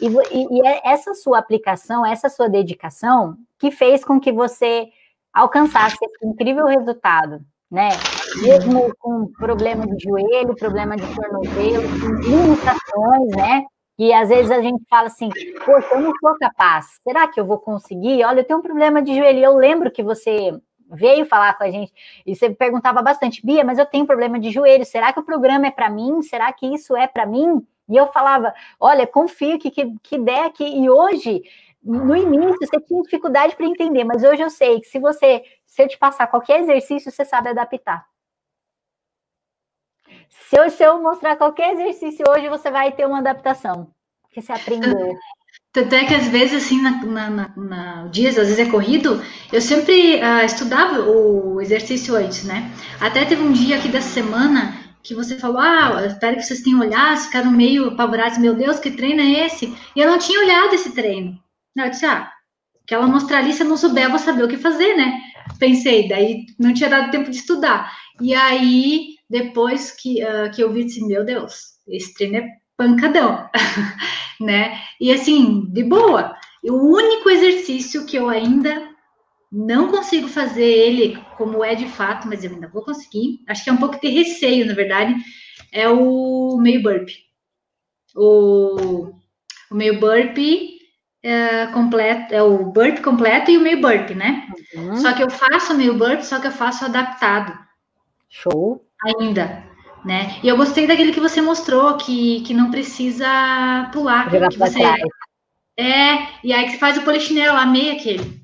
e, 0.00 0.06
e, 0.06 0.58
e 0.58 0.66
é 0.66 0.80
essa 0.84 1.14
sua 1.14 1.38
aplicação, 1.38 2.04
essa 2.04 2.28
sua 2.28 2.48
dedicação, 2.48 3.36
que 3.56 3.70
fez 3.70 4.04
com 4.04 4.18
que 4.20 4.32
você 4.32 4.88
alcançasse 5.32 5.96
esse 6.02 6.26
incrível 6.26 6.66
resultado, 6.66 7.40
né? 7.70 7.90
Mesmo 8.36 8.94
com 8.98 9.26
problema 9.32 9.86
de 9.86 10.04
joelho, 10.04 10.54
problema 10.56 10.96
de 10.96 11.02
tornozelo, 11.14 11.82
limitações, 12.20 13.36
né? 13.36 13.64
E 13.98 14.12
às 14.12 14.28
vezes 14.28 14.50
a 14.50 14.60
gente 14.60 14.82
fala 14.88 15.08
assim, 15.08 15.28
poxa, 15.64 15.88
eu 15.94 16.00
não 16.00 16.12
sou 16.20 16.36
capaz, 16.38 16.86
será 17.02 17.26
que 17.26 17.40
eu 17.40 17.44
vou 17.44 17.58
conseguir? 17.58 18.24
Olha, 18.24 18.40
eu 18.40 18.44
tenho 18.44 18.60
um 18.60 18.62
problema 18.62 19.02
de 19.02 19.16
joelho. 19.16 19.40
Eu 19.40 19.56
lembro 19.56 19.90
que 19.90 20.04
você 20.04 20.52
veio 20.90 21.26
falar 21.26 21.58
com 21.58 21.64
a 21.64 21.70
gente 21.70 21.92
e 22.24 22.34
você 22.34 22.48
perguntava 22.48 23.02
bastante, 23.02 23.44
Bia, 23.44 23.64
mas 23.64 23.78
eu 23.78 23.86
tenho 23.86 24.06
problema 24.06 24.38
de 24.38 24.50
joelho, 24.50 24.84
será 24.84 25.12
que 25.12 25.20
o 25.20 25.24
programa 25.24 25.66
é 25.66 25.70
para 25.70 25.90
mim? 25.90 26.22
Será 26.22 26.52
que 26.52 26.66
isso 26.66 26.96
é 26.96 27.06
para 27.06 27.26
mim? 27.26 27.66
E 27.88 27.96
eu 27.96 28.06
falava, 28.06 28.54
olha, 28.78 29.06
confio 29.06 29.58
que, 29.58 29.70
que, 29.70 29.94
que 30.02 30.18
der 30.18 30.44
aqui. 30.44 30.64
E 30.64 30.88
hoje 30.88 31.42
no 31.82 32.16
início 32.16 32.56
você 32.60 32.80
tinha 32.80 33.02
dificuldade 33.02 33.56
para 33.56 33.66
entender, 33.66 34.04
mas 34.04 34.22
hoje 34.22 34.42
eu 34.42 34.50
sei 34.50 34.80
que 34.80 34.88
se 34.88 34.98
você, 34.98 35.42
se 35.66 35.82
eu 35.82 35.88
te 35.88 35.96
passar 35.98 36.26
qualquer 36.26 36.60
exercício, 36.60 37.10
você 37.10 37.24
sabe 37.24 37.48
adaptar. 37.48 38.06
Se 40.28 40.58
eu, 40.58 40.70
se 40.70 40.82
eu 40.84 41.02
mostrar 41.02 41.36
qualquer 41.36 41.72
exercício 41.72 42.24
hoje, 42.28 42.48
você 42.48 42.70
vai 42.70 42.92
ter 42.92 43.06
uma 43.06 43.18
adaptação, 43.18 43.88
porque 44.22 44.40
você 44.40 44.52
aprendeu. 44.52 45.16
Tanto 45.72 45.94
é 45.94 46.04
que 46.04 46.14
às 46.14 46.26
vezes, 46.28 46.64
assim, 46.64 46.80
na, 46.80 46.90
na, 47.04 47.30
na, 47.30 47.52
na 47.56 48.06
dias, 48.08 48.38
às 48.38 48.48
vezes 48.48 48.66
é 48.66 48.70
corrido, 48.70 49.22
eu 49.52 49.60
sempre 49.60 50.16
uh, 50.16 50.44
estudava 50.44 51.00
o 51.00 51.60
exercício 51.60 52.16
antes, 52.16 52.44
né? 52.44 52.70
Até 53.00 53.24
teve 53.24 53.42
um 53.42 53.52
dia 53.52 53.76
aqui 53.76 53.88
da 53.88 54.00
semana 54.00 54.74
que 55.02 55.14
você 55.14 55.38
falou, 55.38 55.58
ah, 55.58 56.04
espero 56.06 56.36
que 56.36 56.42
vocês 56.42 56.62
tenham 56.62 56.80
olhado, 56.80 57.20
ficaram 57.20 57.50
meio 57.50 57.88
apavorados, 57.88 58.38
meu 58.38 58.54
Deus, 58.54 58.78
que 58.78 58.90
treino 58.90 59.20
é 59.20 59.46
esse? 59.46 59.74
E 59.94 60.00
eu 60.00 60.10
não 60.10 60.18
tinha 60.18 60.40
olhado 60.40 60.74
esse 60.74 60.94
treino. 60.94 61.38
Eu 61.76 61.90
disse, 61.90 62.06
ah, 62.06 62.30
que 62.86 62.94
ela 62.94 63.06
mostrar 63.06 63.38
ali, 63.38 63.52
se 63.52 63.62
eu 63.62 63.68
não 63.68 63.76
souber, 63.76 64.04
eu 64.04 64.10
vou 64.10 64.18
saber 64.18 64.42
o 64.42 64.48
que 64.48 64.56
fazer, 64.56 64.96
né? 64.96 65.20
Pensei, 65.58 66.08
daí 66.08 66.46
não 66.58 66.74
tinha 66.74 66.90
dado 66.90 67.10
tempo 67.10 67.30
de 67.30 67.36
estudar. 67.36 67.92
E 68.20 68.34
aí, 68.34 69.17
depois 69.28 69.90
que, 69.90 70.22
uh, 70.24 70.50
que 70.54 70.62
eu 70.62 70.72
vi, 70.72 70.84
disse, 70.84 71.06
meu 71.06 71.24
Deus, 71.24 71.78
esse 71.86 72.14
treino 72.14 72.36
é 72.36 72.48
pancadão, 72.76 73.48
né? 74.40 74.80
E 75.00 75.12
assim, 75.12 75.66
de 75.70 75.82
boa. 75.82 76.34
E 76.62 76.70
o 76.70 76.76
único 76.76 77.28
exercício 77.28 78.06
que 78.06 78.16
eu 78.16 78.28
ainda 78.28 78.88
não 79.50 79.90
consigo 79.90 80.28
fazer 80.28 80.64
ele 80.64 81.18
como 81.36 81.64
é 81.64 81.74
de 81.74 81.86
fato, 81.86 82.28
mas 82.28 82.44
eu 82.44 82.50
ainda 82.50 82.68
vou 82.68 82.82
conseguir. 82.82 83.40
Acho 83.48 83.64
que 83.64 83.70
é 83.70 83.72
um 83.72 83.78
pouco 83.78 84.00
de 84.00 84.08
receio, 84.08 84.66
na 84.66 84.74
verdade, 84.74 85.14
é 85.72 85.88
o 85.88 86.56
meio 86.58 86.82
burp. 86.82 87.08
O, 88.14 89.12
o 89.70 89.74
meio 89.74 89.98
burp 89.98 90.38
é, 91.22 91.66
completo, 91.68 92.34
é 92.34 92.42
o 92.42 92.66
burp 92.66 93.00
completo 93.02 93.50
e 93.50 93.58
o 93.58 93.60
meio 93.60 93.80
burp, 93.80 94.10
né? 94.10 94.48
Uhum. 94.74 94.96
Só 94.96 95.12
que 95.12 95.22
eu 95.22 95.30
faço 95.30 95.72
o 95.72 95.76
meio 95.76 95.94
burp, 95.96 96.22
só 96.22 96.40
que 96.40 96.46
eu 96.46 96.52
faço 96.52 96.84
adaptado. 96.84 97.58
Show. 98.28 98.87
Ainda. 99.04 99.64
né? 100.04 100.38
E 100.42 100.48
eu 100.48 100.56
gostei 100.56 100.86
daquele 100.86 101.12
que 101.12 101.20
você 101.20 101.40
mostrou, 101.40 101.96
que, 101.96 102.40
que 102.42 102.54
não 102.54 102.70
precisa 102.70 103.90
pular. 103.92 104.30
Jogar 104.30 104.48
que 104.48 104.58
você... 104.58 104.78
trás. 104.78 105.02
É, 105.78 106.26
e 106.42 106.52
aí 106.52 106.64
que 106.64 106.72
você 106.72 106.78
faz 106.78 106.98
o 106.98 107.02
polichinelo, 107.02 107.56
amei 107.56 107.92
aquele. 107.92 108.42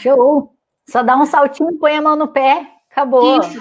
Show! 0.00 0.54
Só 0.88 1.02
dá 1.02 1.16
um 1.16 1.24
saltinho, 1.24 1.78
põe 1.78 1.96
a 1.96 2.02
mão 2.02 2.16
no 2.16 2.28
pé, 2.28 2.66
acabou. 2.90 3.40
Isso. 3.40 3.60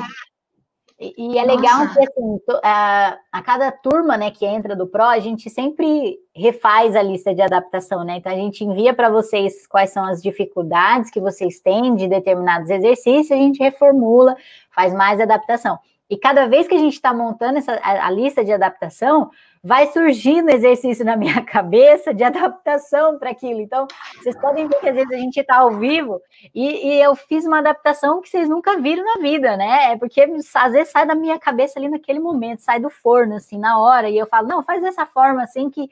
E, 1.00 1.38
é 1.38 1.46
legal 1.46 1.88
que 1.94 2.00
assim, 2.00 2.40
a, 2.62 3.18
a, 3.32 3.42
cada 3.42 3.72
turma 3.72 4.18
né, 4.18 4.32
que 4.32 4.46
entra 4.46 4.76
do 4.76 4.86
Pro, 4.86 5.04
a 5.04 5.20
gente 5.20 5.50
sempre 5.50 6.20
refaz 6.36 6.94
a 6.94 7.02
lista 7.02 7.34
de 7.34 7.42
adaptação, 7.42 8.04
né? 8.04 8.18
Então 8.18 8.30
a 8.30 8.36
gente 8.36 8.66
envia 8.66 8.94
para 8.94 9.10
vocês 9.10 9.66
quais 9.66 9.92
são 9.92 10.04
as 10.04 10.22
dificuldades 10.22 11.10
que 11.10 11.22
vocês 11.22 11.62
têm 11.62 11.96
de 11.96 12.06
determinados 12.06 12.70
exercícios, 12.70 13.32
a 13.32 13.42
gente 13.42 13.64
reformula, 13.64 14.36
faz 14.76 14.94
mais 14.94 15.22
adaptação. 15.22 15.80
E 16.10 16.18
cada 16.18 16.48
vez 16.48 16.68
que 16.68 16.74
a 16.74 16.80
gente 16.80 16.94
está 16.94 17.14
montando 17.14 17.60
essa, 17.60 17.74
a, 17.74 18.08
a, 18.08 18.10
lista 18.10 18.44
de 18.44 18.52
adaptação, 18.52 19.30
vai 19.64 19.88
surgindo 19.88 20.50
exercício 20.50 21.06
na 21.06 21.16
minha 21.18 21.44
cabeça 21.44 22.14
de 22.14 22.24
adaptação 22.24 23.20
para 23.20 23.30
aquilo. 23.30 23.62
Então, 23.62 23.86
vocês 24.18 24.36
podem 24.40 24.68
ver 24.68 24.80
que 24.80 24.90
às 24.90 24.96
vezes 24.96 25.12
a 25.12 25.18
gente 25.18 25.40
está 25.40 25.58
ao 25.58 25.72
vivo 25.72 26.20
e, 26.54 26.88
e, 26.88 27.02
eu 27.02 27.16
fiz 27.16 27.46
uma 27.46 27.60
adaptação 27.60 28.22
que 28.22 28.30
vocês 28.30 28.50
nunca 28.50 28.78
viram 28.78 29.06
na 29.06 29.22
vida, 29.22 29.56
né? 29.56 29.92
É 29.92 29.98
porque 29.98 30.22
às 30.56 30.72
vezes 30.72 30.92
sai 30.92 31.06
da 31.06 31.14
minha 31.14 31.38
cabeça 31.38 31.78
ali 31.78 31.88
naquele 31.88 32.20
momento, 32.20 32.62
sai 32.62 32.80
do 32.80 32.90
forno, 32.90 33.36
assim, 33.36 33.60
na 33.60 33.80
hora, 33.80 34.10
e 34.10 34.18
eu 34.18 34.26
falo, 34.26 34.48
não, 34.48 34.64
faz 34.64 34.82
dessa 34.82 35.06
forma 35.06 35.44
assim 35.44 35.70
que, 35.70 35.88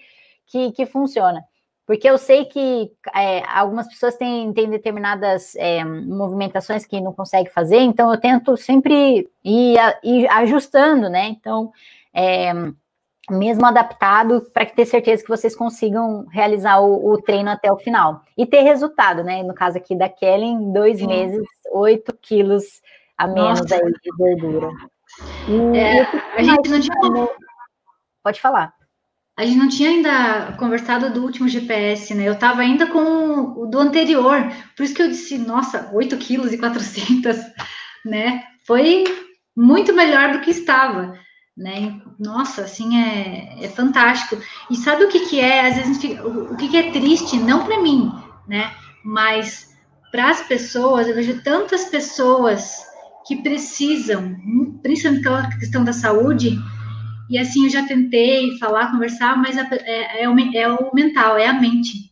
que, 0.47 0.71
que 0.71 0.85
funciona. 0.87 1.43
Porque 1.87 2.07
eu 2.07 2.17
sei 2.17 2.43
que 2.43 2.91
é, 3.15 3.41
algumas 3.47 3.87
pessoas 3.87 4.17
têm, 4.17 4.51
têm 4.51 4.69
determinadas 4.69 5.55
é, 5.55 5.85
movimentações 5.85 6.85
que 6.85 6.99
não 6.99 7.13
conseguem 7.13 7.49
fazer, 7.49 7.77
então 7.77 8.11
eu 8.11 8.19
tento 8.19 8.57
sempre 8.57 9.25
ir, 9.41 9.77
ir 10.03 10.27
ajustando, 10.27 11.09
né? 11.09 11.29
Então, 11.29 11.71
é, 12.13 12.51
mesmo 13.31 13.65
adaptado, 13.65 14.41
para 14.53 14.65
ter 14.65 14.85
certeza 14.85 15.23
que 15.23 15.29
vocês 15.29 15.55
consigam 15.55 16.25
realizar 16.29 16.81
o, 16.81 17.13
o, 17.13 17.21
treino 17.21 17.49
até 17.49 17.71
o 17.71 17.77
final. 17.77 18.21
E 18.37 18.45
ter 18.45 18.63
resultado, 18.63 19.23
né? 19.23 19.41
No 19.41 19.53
caso 19.53 19.77
aqui 19.77 19.95
da 19.95 20.09
Kelly, 20.09 20.45
em 20.45 20.73
dois 20.73 20.99
Sim. 20.99 21.07
meses, 21.07 21.47
8 21.71 22.13
quilos 22.21 22.81
a 23.17 23.27
menos 23.27 23.71
aí 23.71 23.79
de 23.79 24.11
gordura. 24.17 24.69
E, 25.47 25.77
é, 25.77 26.01
a 26.35 26.43
gente 26.43 26.69
não 26.69 26.81
tinha... 26.81 27.29
Pode 28.21 28.41
falar. 28.41 28.76
A 29.37 29.45
gente 29.45 29.57
não 29.57 29.69
tinha 29.69 29.91
ainda 29.91 30.55
conversado 30.57 31.13
do 31.13 31.21
último 31.21 31.47
GPS, 31.47 32.11
né? 32.15 32.27
Eu 32.27 32.33
estava 32.33 32.61
ainda 32.61 32.87
com 32.87 33.61
o 33.61 33.67
do 33.67 33.79
anterior. 33.79 34.51
Por 34.75 34.81
isso 34.81 34.95
que 34.95 35.01
eu 35.03 35.09
disse, 35.09 35.37
nossa, 35.37 35.91
8 35.93 36.17
quilos 36.17 36.51
e 36.51 36.57
400, 36.57 37.37
né? 38.03 38.43
Foi 38.65 39.03
muito 39.55 39.93
melhor 39.93 40.33
do 40.33 40.41
que 40.41 40.49
estava, 40.49 41.13
né? 41.55 42.01
Nossa, 42.19 42.63
assim, 42.63 42.99
é, 42.99 43.63
é 43.63 43.69
fantástico. 43.69 44.41
E 44.71 44.75
sabe 44.75 45.03
o 45.03 45.09
que 45.09 45.27
que 45.27 45.39
é? 45.39 45.67
Às 45.67 45.75
vezes, 45.75 46.19
o 46.19 46.55
que 46.55 46.69
que 46.69 46.77
é 46.77 46.91
triste? 46.91 47.37
Não 47.37 47.63
para 47.63 47.79
mim, 47.79 48.11
né? 48.47 48.71
Mas 49.05 49.71
para 50.11 50.31
as 50.31 50.41
pessoas, 50.41 51.07
eu 51.07 51.13
vejo 51.13 51.43
tantas 51.43 51.85
pessoas 51.85 52.87
que 53.27 53.35
precisam, 53.35 54.35
principalmente 54.81 55.23
pela 55.23 55.49
questão 55.59 55.83
da 55.83 55.93
saúde, 55.93 56.57
e 57.29 57.37
assim, 57.37 57.65
eu 57.65 57.69
já 57.69 57.85
tentei 57.85 58.57
falar, 58.57 58.91
conversar, 58.91 59.37
mas 59.37 59.57
é, 59.57 60.23
é, 60.23 60.29
o, 60.29 60.35
é 60.55 60.67
o 60.69 60.93
mental, 60.93 61.37
é 61.37 61.47
a 61.47 61.53
mente. 61.53 62.11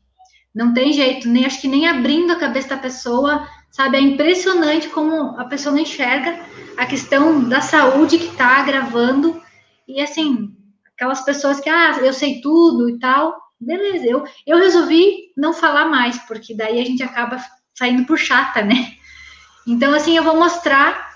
Não 0.53 0.73
tem 0.73 0.93
jeito, 0.93 1.27
nem 1.27 1.45
acho 1.45 1.61
que 1.61 1.67
nem 1.67 1.87
abrindo 1.87 2.31
a 2.31 2.39
cabeça 2.39 2.69
da 2.69 2.77
pessoa, 2.77 3.47
sabe? 3.71 3.97
É 3.97 4.01
impressionante 4.01 4.89
como 4.89 5.37
a 5.39 5.45
pessoa 5.45 5.73
não 5.73 5.81
enxerga 5.81 6.39
a 6.77 6.85
questão 6.85 7.47
da 7.47 7.61
saúde 7.61 8.17
que 8.17 8.27
está 8.27 8.59
agravando. 8.59 9.41
E 9.87 10.01
assim, 10.01 10.55
aquelas 10.93 11.21
pessoas 11.21 11.59
que, 11.59 11.69
ah, 11.69 11.97
eu 12.01 12.13
sei 12.13 12.41
tudo 12.41 12.89
e 12.89 12.97
tal, 12.99 13.35
beleza. 13.59 14.05
Eu, 14.05 14.23
eu 14.45 14.57
resolvi 14.57 15.31
não 15.35 15.53
falar 15.53 15.85
mais, 15.85 16.17
porque 16.19 16.55
daí 16.55 16.79
a 16.79 16.85
gente 16.85 17.03
acaba 17.03 17.37
saindo 17.73 18.05
por 18.05 18.17
chata, 18.17 18.61
né? 18.61 18.93
Então, 19.67 19.93
assim, 19.93 20.15
eu 20.15 20.23
vou 20.23 20.37
mostrar 20.37 21.09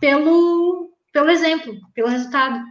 pelo, 0.00 0.90
pelo 1.12 1.30
exemplo, 1.30 1.74
pelo 1.94 2.08
resultado. 2.08 2.62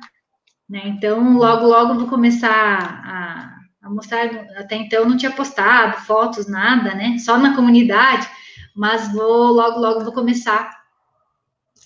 Né? 0.69 0.81
Então, 0.85 1.37
logo, 1.37 1.65
logo 1.65 1.93
vou 1.93 2.07
começar 2.07 2.49
a, 2.51 3.87
a, 3.87 3.89
mostrar. 3.89 4.25
Até 4.57 4.75
então, 4.75 5.07
não 5.07 5.17
tinha 5.17 5.31
postado 5.31 5.97
fotos, 6.01 6.47
nada, 6.47 6.95
né? 6.95 7.17
Só 7.19 7.37
na 7.37 7.55
comunidade, 7.55 8.27
mas 8.75 9.11
vou, 9.13 9.51
logo, 9.51 9.79
logo 9.79 10.03
vou 10.03 10.13
começar. 10.13 10.71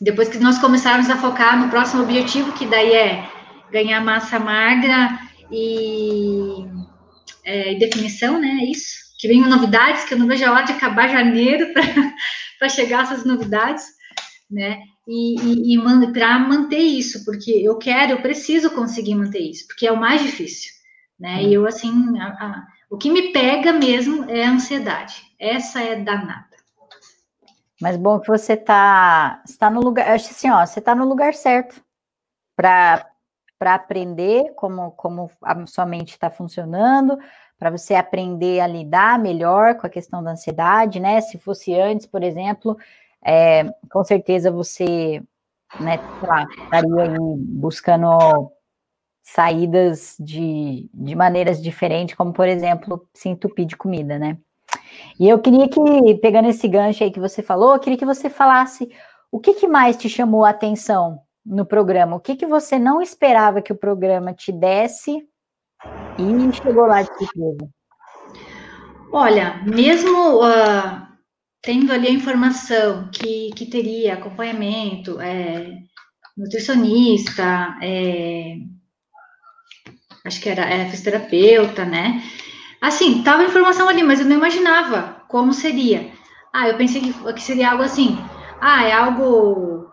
Depois 0.02 0.30
que 0.30 0.40
nós 0.40 0.58
começarmos 0.60 1.10
a 1.10 1.18
focar 1.18 1.60
no 1.60 1.70
próximo 1.70 2.04
objetivo, 2.04 2.54
que 2.54 2.66
daí 2.66 2.94
é 2.94 3.30
ganhar 3.70 4.02
massa 4.02 4.40
magra 4.40 5.20
e 5.52 6.66
é, 7.44 7.76
definição, 7.76 8.40
né? 8.40 8.60
É 8.62 8.72
isso. 8.72 9.10
Que 9.20 9.28
vem 9.28 9.42
novidades, 9.42 10.06
que 10.06 10.14
eu 10.14 10.18
não 10.18 10.28
vejo 10.28 10.46
a 10.46 10.52
hora 10.52 10.64
de 10.64 10.72
acabar 10.72 11.10
janeiro 11.10 11.68
para 12.58 12.70
chegar 12.70 13.04
essas 13.04 13.26
novidades, 13.26 13.84
né? 14.50 14.80
E, 15.12 15.74
e, 15.74 15.76
e 15.76 16.14
para 16.14 16.38
manter 16.38 16.78
isso, 16.78 17.26
porque 17.26 17.50
eu 17.50 17.80
quero, 17.80 18.12
eu 18.12 18.22
preciso 18.22 18.70
conseguir 18.76 19.16
manter 19.16 19.40
isso, 19.40 19.66
porque 19.66 19.88
é 19.88 19.92
o 19.92 20.00
mais 20.00 20.22
difícil, 20.22 20.72
né? 21.20 21.42
E 21.42 21.52
eu, 21.52 21.66
assim, 21.66 21.92
a, 22.20 22.28
a, 22.28 22.68
o 22.92 22.96
que 22.96 23.10
me 23.10 23.34
pega 23.34 23.74
mesmo 23.74 24.30
é 24.30 24.46
a 24.46 24.52
ansiedade. 24.52 25.24
Essa 25.40 25.82
é 25.82 25.96
danada. 25.96 26.46
Mas 27.82 27.98
bom 27.98 28.20
que 28.20 28.28
você 28.28 28.54
está 28.54 29.42
está 29.48 29.68
no 29.68 29.82
lugar, 29.82 30.12
acho 30.12 30.30
assim, 30.30 30.52
ó, 30.52 30.64
você 30.64 30.78
está 30.78 30.94
no 30.94 31.06
lugar 31.06 31.34
certo 31.34 31.82
para 32.56 33.10
para 33.58 33.74
aprender 33.74 34.54
como 34.56 34.92
como 34.92 35.32
a 35.42 35.66
sua 35.66 35.88
mente 35.88 36.12
está 36.12 36.30
funcionando, 36.30 37.18
para 37.58 37.72
você 37.72 37.96
aprender 37.96 38.60
a 38.60 38.68
lidar 38.68 39.18
melhor 39.18 39.76
com 39.76 39.88
a 39.88 39.90
questão 39.90 40.24
da 40.24 40.32
ansiedade, 40.32 41.00
né? 41.00 41.20
Se 41.20 41.40
fosse 41.40 41.74
antes, 41.74 42.06
por 42.06 42.22
exemplo, 42.22 42.78
é, 43.24 43.66
com 43.92 44.04
certeza 44.04 44.52
você, 44.52 45.22
né, 45.80 46.00
lá, 46.22 46.48
estaria 46.64 47.04
aí 47.04 47.18
buscando 47.38 48.52
saídas 49.22 50.16
de, 50.20 50.90
de 50.94 51.16
maneiras 51.16 51.62
diferentes, 51.62 52.16
como, 52.16 52.34
por 52.34 52.48
exemplo, 52.48 53.08
se 53.14 53.30
entupir 53.30 53.66
de 53.66 53.78
comida, 53.78 54.18
né? 54.18 54.38
E 55.20 55.30
eu 55.30 55.40
queria 55.40 55.68
que, 55.70 56.16
pegando 56.16 56.50
esse 56.50 56.68
gancho 56.68 57.04
aí 57.04 57.12
que 57.12 57.20
você 57.20 57.44
falou, 57.44 57.74
eu 57.74 57.80
queria 57.80 57.98
que 57.98 58.06
você 58.06 58.30
falasse 58.30 58.90
o 59.32 59.40
que, 59.40 59.54
que 59.54 59.68
mais 59.68 59.98
te 59.98 60.10
chamou 60.10 60.44
a 60.44 60.50
atenção 60.50 61.22
no 61.46 61.66
programa, 61.66 62.16
o 62.16 62.20
que, 62.20 62.36
que 62.36 62.46
você 62.46 62.80
não 62.80 63.02
esperava 63.02 63.62
que 63.62 63.72
o 63.72 63.78
programa 63.78 64.34
te 64.34 64.52
desse 64.52 65.24
e 66.18 66.54
chegou 66.54 66.86
lá 66.86 67.02
de 67.02 67.08
surpresa. 67.08 67.70
Olha, 69.12 69.62
mesmo 69.66 70.44
uh, 70.44 71.09
tendo 71.62 71.92
ali 71.92 72.08
a 72.08 72.12
informação 72.12 73.10
que, 73.12 73.52
que 73.56 73.66
teria 73.66 74.14
acompanhamento, 74.14 75.20
é, 75.20 75.78
nutricionista, 76.38 77.78
é, 77.82 78.56
acho 80.26 80.42
que 80.42 80.50
era 80.50 80.64
é, 80.64 80.90
fisioterapeuta, 80.90 81.86
né? 81.86 82.24
Assim, 82.82 83.24
tava 83.24 83.44
a 83.44 83.46
informação 83.46 83.90
ali, 83.90 84.04
mas 84.04 84.20
eu 84.20 84.26
não 84.26 84.38
imaginava 84.38 85.24
como 85.28 85.54
seria. 85.54 86.12
Ah, 86.54 86.70
eu 86.70 86.78
pensei 86.78 87.02
que, 87.02 87.34
que 87.34 87.42
seria 87.42 87.72
algo 87.72 87.84
assim. 87.84 88.18
Ah, 88.62 88.86
é 88.86 88.94
algo 88.94 89.92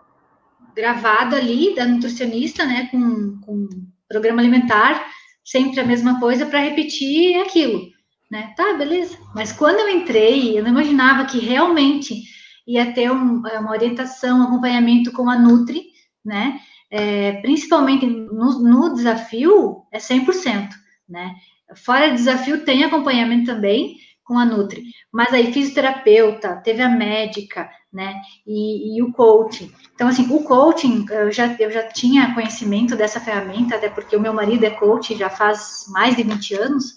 gravado 0.75 1.35
ali 1.35 1.75
da 1.75 1.85
nutricionista, 1.85 2.65
né? 2.65 2.87
Com, 2.91 3.39
com 3.41 3.67
programa 4.07 4.41
alimentar, 4.41 5.05
sempre 5.43 5.81
a 5.81 5.85
mesma 5.85 6.19
coisa 6.19 6.45
para 6.45 6.59
repetir 6.59 7.41
aquilo 7.41 7.96
né? 8.29 8.53
Tá, 8.55 8.73
beleza. 8.73 9.17
Mas 9.33 9.51
quando 9.51 9.79
eu 9.79 9.89
entrei, 9.89 10.57
eu 10.57 10.63
não 10.63 10.71
imaginava 10.71 11.25
que 11.25 11.39
realmente 11.39 12.23
ia 12.67 12.91
ter 12.93 13.09
um, 13.11 13.45
é, 13.47 13.59
uma 13.59 13.71
orientação, 13.71 14.39
um 14.39 14.43
acompanhamento 14.43 15.11
com 15.11 15.29
a 15.29 15.39
Nutri, 15.39 15.87
né? 16.23 16.59
É, 16.89 17.33
principalmente 17.41 18.05
no, 18.05 18.59
no, 18.59 18.93
desafio, 18.93 19.83
é 19.91 19.97
100%, 19.97 20.69
né? 21.07 21.35
Fora 21.75 22.11
desafio, 22.11 22.63
tem 22.63 22.83
acompanhamento 22.83 23.45
também 23.45 23.97
com 24.23 24.37
a 24.37 24.45
Nutri, 24.45 24.83
mas 25.11 25.33
aí 25.33 25.53
fisioterapeuta, 25.53 26.57
teve 26.57 26.81
a 26.81 26.89
médica, 26.89 27.69
né? 27.91 28.21
E, 28.45 28.97
e, 28.97 29.01
o 29.01 29.11
coaching. 29.13 29.71
Então, 29.95 30.07
assim, 30.09 30.27
o 30.29 30.43
coaching, 30.43 31.05
eu 31.09 31.31
já, 31.31 31.55
eu 31.59 31.71
já 31.71 31.87
tinha 31.87 32.33
conhecimento 32.33 32.95
dessa 32.95 33.21
ferramenta, 33.21 33.75
até 33.75 33.89
porque 33.89 34.15
o 34.15 34.19
meu 34.19 34.33
marido 34.33 34.65
é 34.65 34.69
coach 34.69 35.15
já 35.15 35.29
faz 35.29 35.85
mais 35.89 36.15
de 36.15 36.23
20 36.23 36.55
anos, 36.55 36.96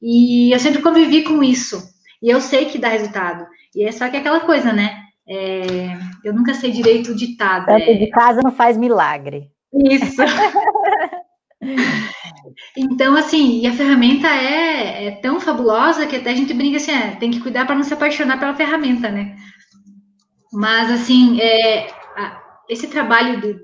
e 0.00 0.52
eu 0.52 0.58
sempre 0.58 0.82
convivi 0.82 1.22
com 1.22 1.42
isso. 1.42 1.82
E 2.22 2.30
eu 2.30 2.40
sei 2.40 2.66
que 2.66 2.78
dá 2.78 2.88
resultado. 2.88 3.46
E 3.74 3.84
é 3.84 3.92
só 3.92 4.08
que 4.08 4.16
é 4.16 4.20
aquela 4.20 4.40
coisa, 4.40 4.72
né? 4.72 5.02
É, 5.28 5.96
eu 6.24 6.34
nunca 6.34 6.54
sei 6.54 6.70
direito 6.70 7.12
o 7.12 7.16
ditado. 7.16 7.66
Tanto 7.66 7.82
é... 7.82 7.94
de 7.94 8.08
casa 8.08 8.40
não 8.42 8.50
faz 8.50 8.76
milagre. 8.76 9.50
Isso. 9.72 10.20
então, 12.76 13.16
assim, 13.16 13.60
e 13.60 13.66
a 13.66 13.72
ferramenta 13.72 14.26
é, 14.26 15.06
é, 15.06 15.10
tão 15.12 15.38
fabulosa 15.38 16.06
que 16.06 16.16
até 16.16 16.30
a 16.30 16.34
gente 16.34 16.52
brinca 16.52 16.78
assim, 16.78 16.90
é, 16.90 17.16
tem 17.16 17.30
que 17.30 17.40
cuidar 17.40 17.64
para 17.66 17.76
não 17.76 17.84
se 17.84 17.94
apaixonar 17.94 18.40
pela 18.40 18.56
ferramenta, 18.56 19.10
né? 19.10 19.36
Mas, 20.52 20.90
assim, 20.90 21.40
é, 21.40 21.86
a, 22.16 22.42
esse 22.68 22.88
trabalho 22.88 23.40
de, 23.40 23.56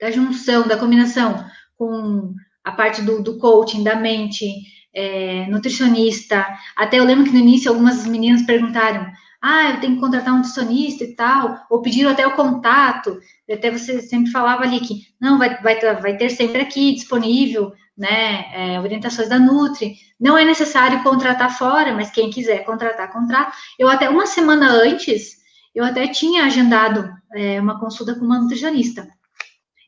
da 0.00 0.10
junção, 0.10 0.66
da 0.66 0.76
combinação 0.76 1.44
com 1.76 2.34
a 2.64 2.72
parte 2.72 3.02
do, 3.02 3.22
do 3.22 3.38
coaching, 3.38 3.84
da 3.84 3.94
mente, 3.94 4.46
é, 4.94 5.46
nutricionista. 5.48 6.46
Até 6.76 6.98
eu 6.98 7.04
lembro 7.04 7.24
que 7.24 7.32
no 7.32 7.38
início 7.38 7.70
algumas 7.70 8.06
meninas 8.06 8.42
perguntaram: 8.42 9.06
ah, 9.42 9.72
eu 9.72 9.80
tenho 9.80 9.94
que 9.96 10.00
contratar 10.00 10.32
um 10.32 10.38
nutricionista 10.38 11.04
e 11.04 11.14
tal, 11.14 11.66
ou 11.68 11.82
pediram 11.82 12.10
até 12.10 12.26
o 12.26 12.32
contato. 12.34 13.18
Até 13.50 13.70
você 13.70 14.00
sempre 14.00 14.30
falava 14.30 14.62
ali 14.62 14.80
que 14.80 15.02
não 15.20 15.38
vai, 15.38 15.60
vai, 15.60 15.78
vai 15.96 16.16
ter 16.16 16.30
sempre 16.30 16.62
aqui 16.62 16.94
disponível, 16.94 17.72
né, 17.96 18.46
é, 18.54 18.80
orientações 18.80 19.28
da 19.28 19.38
Nutri. 19.38 19.96
Não 20.18 20.38
é 20.38 20.44
necessário 20.44 21.02
contratar 21.02 21.56
fora, 21.58 21.94
mas 21.94 22.10
quem 22.10 22.30
quiser 22.30 22.64
contratar, 22.64 23.12
contrata. 23.12 23.52
Eu 23.78 23.88
até 23.88 24.08
uma 24.08 24.26
semana 24.26 24.70
antes, 24.70 25.36
eu 25.74 25.84
até 25.84 26.08
tinha 26.08 26.44
agendado 26.44 27.12
é, 27.34 27.60
uma 27.60 27.78
consulta 27.78 28.14
com 28.14 28.24
uma 28.24 28.38
nutricionista. 28.38 29.06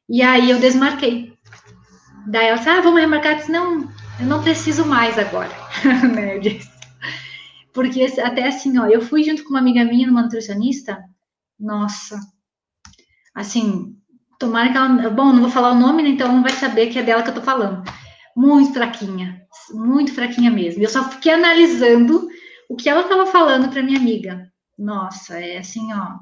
E 0.09 0.21
aí 0.21 0.51
eu 0.51 0.59
desmarquei. 0.59 1.33
Daí 2.27 2.49
ela 2.49 2.59
disse, 2.59 2.69
ah, 2.69 2.81
vamos 2.81 3.01
remarcar. 3.01 3.33
Eu 3.33 3.39
disse, 3.39 3.53
não, 3.53 3.89
eu 4.19 4.27
não 4.27 4.43
preciso 4.43 4.87
mais 4.87 5.19
agora. 5.19 5.51
né, 6.15 6.37
eu 6.37 6.41
disse. 6.41 6.71
Porque 7.73 8.03
até 8.21 8.49
assim, 8.49 8.79
ó, 8.79 8.87
eu 8.87 9.03
fui 9.03 9.23
junto 9.23 9.45
com 9.45 9.51
uma 9.51 9.59
amiga 9.59 9.85
minha, 9.85 10.07
numa 10.07 10.23
nutricionista, 10.23 10.99
nossa, 11.61 12.19
assim, 13.35 13.95
tomara 14.39 14.71
que 14.71 14.77
ela, 14.79 15.11
bom, 15.11 15.33
não 15.33 15.43
vou 15.43 15.51
falar 15.51 15.73
o 15.73 15.79
nome, 15.79 16.03
né, 16.03 16.09
então 16.11 16.33
não 16.33 16.43
vai 16.43 16.53
saber 16.53 16.87
que 16.87 16.99
é 16.99 17.03
dela 17.03 17.23
que 17.23 17.31
eu 17.31 17.35
tô 17.35 17.43
falando. 17.43 17.83
Muito 18.35 18.73
fraquinha, 18.73 19.43
muito 19.73 20.13
fraquinha 20.13 20.51
mesmo. 20.51 20.83
Eu 20.83 20.89
só 20.89 21.09
fiquei 21.11 21.33
analisando 21.33 22.29
o 22.69 22.77
que 22.77 22.89
ela 22.89 23.03
estava 23.03 23.27
falando 23.27 23.69
para 23.71 23.83
minha 23.83 23.99
amiga. 23.99 24.51
Nossa, 24.79 25.39
é 25.39 25.59
assim, 25.59 25.93
ó. 25.93 26.19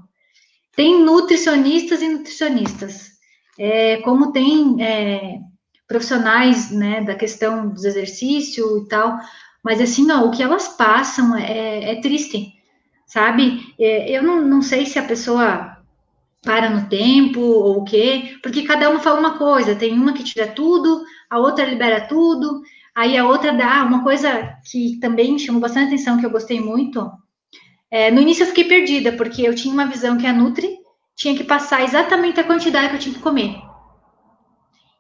Tem 0.77 1.03
nutricionistas 1.03 2.03
e 2.03 2.09
nutricionistas. 2.09 3.13
É, 3.59 3.99
como 3.99 4.33
tem 4.33 4.83
é, 4.83 5.39
profissionais, 5.87 6.71
né, 6.71 7.03
da 7.03 7.15
questão 7.15 7.69
dos 7.69 7.85
exercícios 7.85 8.83
e 8.83 8.89
tal, 8.89 9.19
mas 9.63 9.81
assim, 9.81 10.11
ó, 10.11 10.25
o 10.25 10.31
que 10.31 10.43
elas 10.43 10.69
passam 10.69 11.37
é, 11.37 11.93
é 11.93 12.01
triste, 12.01 12.53
sabe? 13.07 13.75
É, 13.79 14.11
eu 14.11 14.23
não, 14.23 14.43
não 14.43 14.63
sei 14.63 14.87
se 14.87 14.99
a 14.99 15.03
pessoa 15.03 15.75
para 16.43 16.69
no 16.69 16.89
tempo 16.89 17.41
ou 17.41 17.79
o 17.79 17.85
quê, 17.85 18.37
porque 18.43 18.63
cada 18.63 18.91
uma 18.91 19.01
fala 19.01 19.19
uma 19.19 19.39
coisa, 19.39 19.75
tem 19.75 19.95
uma 19.95 20.13
que 20.13 20.23
tira 20.23 20.47
tudo, 20.49 21.03
a 21.31 21.39
outra 21.39 21.65
libera 21.65 22.03
tudo, 22.03 22.63
aí 22.95 23.17
a 23.17 23.27
outra 23.27 23.53
dá 23.53 23.83
uma 23.83 24.03
coisa 24.03 24.55
que 24.71 24.99
também 25.01 25.39
chamou 25.39 25.61
bastante 25.61 25.87
atenção, 25.87 26.19
que 26.19 26.27
eu 26.27 26.31
gostei 26.31 26.61
muito. 26.61 27.11
É, 27.91 28.11
no 28.11 28.21
início 28.21 28.43
eu 28.43 28.49
fiquei 28.49 28.65
perdida, 28.65 29.13
porque 29.13 29.43
eu 29.43 29.55
tinha 29.55 29.73
uma 29.73 29.87
visão 29.87 30.19
que 30.19 30.27
a 30.27 30.33
Nutri 30.33 30.77
tinha 31.17 31.35
que 31.35 31.45
passar 31.45 31.83
exatamente 31.83 32.39
a 32.41 32.45
quantidade 32.45 32.89
que 32.89 32.97
eu 32.97 33.01
tinha 33.01 33.15
que 33.15 33.23
comer. 33.23 33.57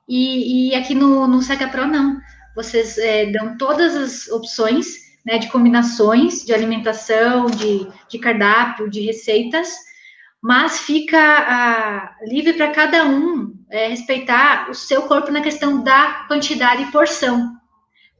E, 0.08 0.70
e 0.70 0.74
aqui 0.74 0.94
no, 0.94 1.26
no 1.26 1.40
Pro, 1.70 1.86
não 1.86 2.20
vocês 2.54 2.96
é, 2.98 3.26
dão 3.26 3.56
todas 3.58 3.96
as 3.96 4.28
opções 4.28 5.04
né, 5.24 5.38
de 5.38 5.48
combinações 5.48 6.44
de 6.44 6.54
alimentação, 6.54 7.46
de, 7.46 7.86
de 8.08 8.18
cardápio, 8.18 8.88
de 8.88 9.00
receitas, 9.00 9.74
mas 10.40 10.80
fica 10.80 11.18
ah, 11.18 12.16
livre 12.22 12.52
para 12.52 12.70
cada 12.70 13.04
um 13.06 13.54
é, 13.70 13.88
respeitar 13.88 14.70
o 14.70 14.74
seu 14.74 15.02
corpo 15.02 15.32
na 15.32 15.40
questão 15.40 15.82
da 15.82 16.26
quantidade 16.28 16.82
e 16.82 16.92
porção. 16.92 17.52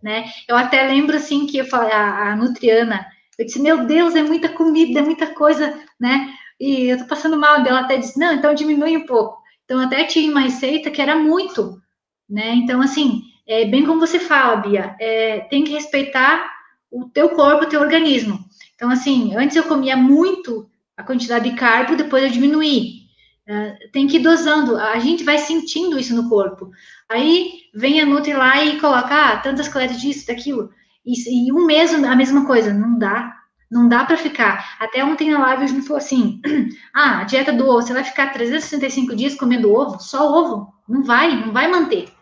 Né? 0.03 0.25
Eu 0.49 0.57
até 0.57 0.83
lembro 0.87 1.17
assim 1.17 1.47
que 1.47 1.59
eu 1.59 1.67
falei, 1.67 1.93
a, 1.93 2.33
a 2.33 2.37
Nutriana, 2.37 3.07
eu 3.39 3.45
disse, 3.45 3.61
meu 3.61 3.87
Deus, 3.87 4.15
é 4.15 4.23
muita 4.23 4.49
comida, 4.49 5.01
é 5.01 5.03
muita 5.03 5.27
coisa, 5.29 5.79
né? 5.99 6.33
E 6.61 6.85
eu 6.85 6.99
tô 6.99 7.05
passando 7.07 7.37
mal 7.37 7.63
dela 7.63 7.81
até 7.81 7.97
disse, 7.97 8.19
não, 8.19 8.33
então 8.33 8.55
diminui 8.55 8.97
um 8.97 9.07
pouco. 9.07 9.44
Então 9.65 9.81
até 9.81 10.05
tinha 10.05 10.31
uma 10.31 10.41
receita 10.41 10.91
que 10.91 11.01
era 11.01 11.17
muito, 11.17 11.81
né? 12.29 12.55
Então 12.55 12.81
assim, 12.81 13.23
é 13.47 13.65
bem 13.65 13.85
como 13.85 14.01
você 14.01 14.19
fala, 14.19 14.57
Bia, 14.57 14.97
é, 14.99 15.41
tem 15.41 15.65
que 15.65 15.73
respeitar 15.73 16.51
o 16.91 17.09
teu 17.09 17.31
corpo, 17.31 17.65
o 17.65 17.69
teu 17.69 17.81
organismo. 17.81 18.39
Então, 18.75 18.89
assim, 18.91 19.35
antes 19.35 19.57
eu 19.57 19.65
comia 19.65 19.97
muito 19.97 20.69
a 20.97 21.03
quantidade 21.03 21.51
de 21.51 21.57
carbo, 21.57 21.97
depois 21.97 22.23
eu 22.23 22.31
diminuí. 22.31 23.05
É, 23.47 23.89
tem 23.93 24.07
que 24.07 24.17
ir 24.17 24.23
dosando, 24.23 24.77
a 24.77 24.99
gente 24.99 25.23
vai 25.23 25.37
sentindo 25.37 25.99
isso 25.99 26.15
no 26.15 26.29
corpo. 26.29 26.71
Aí 27.09 27.63
vem 27.75 28.01
a 28.01 28.07
Nutri 28.07 28.33
lá 28.33 28.65
e 28.65 28.81
coloca 28.81 29.15
ah, 29.15 29.37
tantas 29.39 29.69
colheres 29.69 30.01
disso, 30.01 30.27
daquilo. 30.27 30.71
E, 31.05 31.49
e 31.49 31.53
um 31.53 31.67
mês 31.67 31.93
a 31.93 32.17
mesma 32.17 32.47
coisa, 32.47 32.73
não 32.73 32.99
dá. 32.99 33.35
Não 33.75 33.89
dá 33.89 34.05
para 34.05 34.17
ficar. 34.17 34.77
Até 34.79 35.05
ontem 35.05 35.31
na 35.31 35.41
live 35.41 35.65
a 35.65 35.67
gente 35.67 35.87
falou 35.87 35.99
assim: 35.99 36.41
ah, 36.95 37.21
a 37.21 37.25
dieta 37.25 37.53
do 37.53 37.67
ovo, 37.67 37.83
você 37.83 37.93
vai 37.93 38.05
ficar 38.05 38.33
365 38.33 39.17
dias 39.17 39.35
comendo 39.35 39.75
ovo? 39.75 40.01
Só 40.01 40.33
ovo? 40.33 40.73
Não 40.89 41.03
vai, 41.03 41.35
não 41.45 41.53
vai 41.53 41.69
manter 41.69 42.15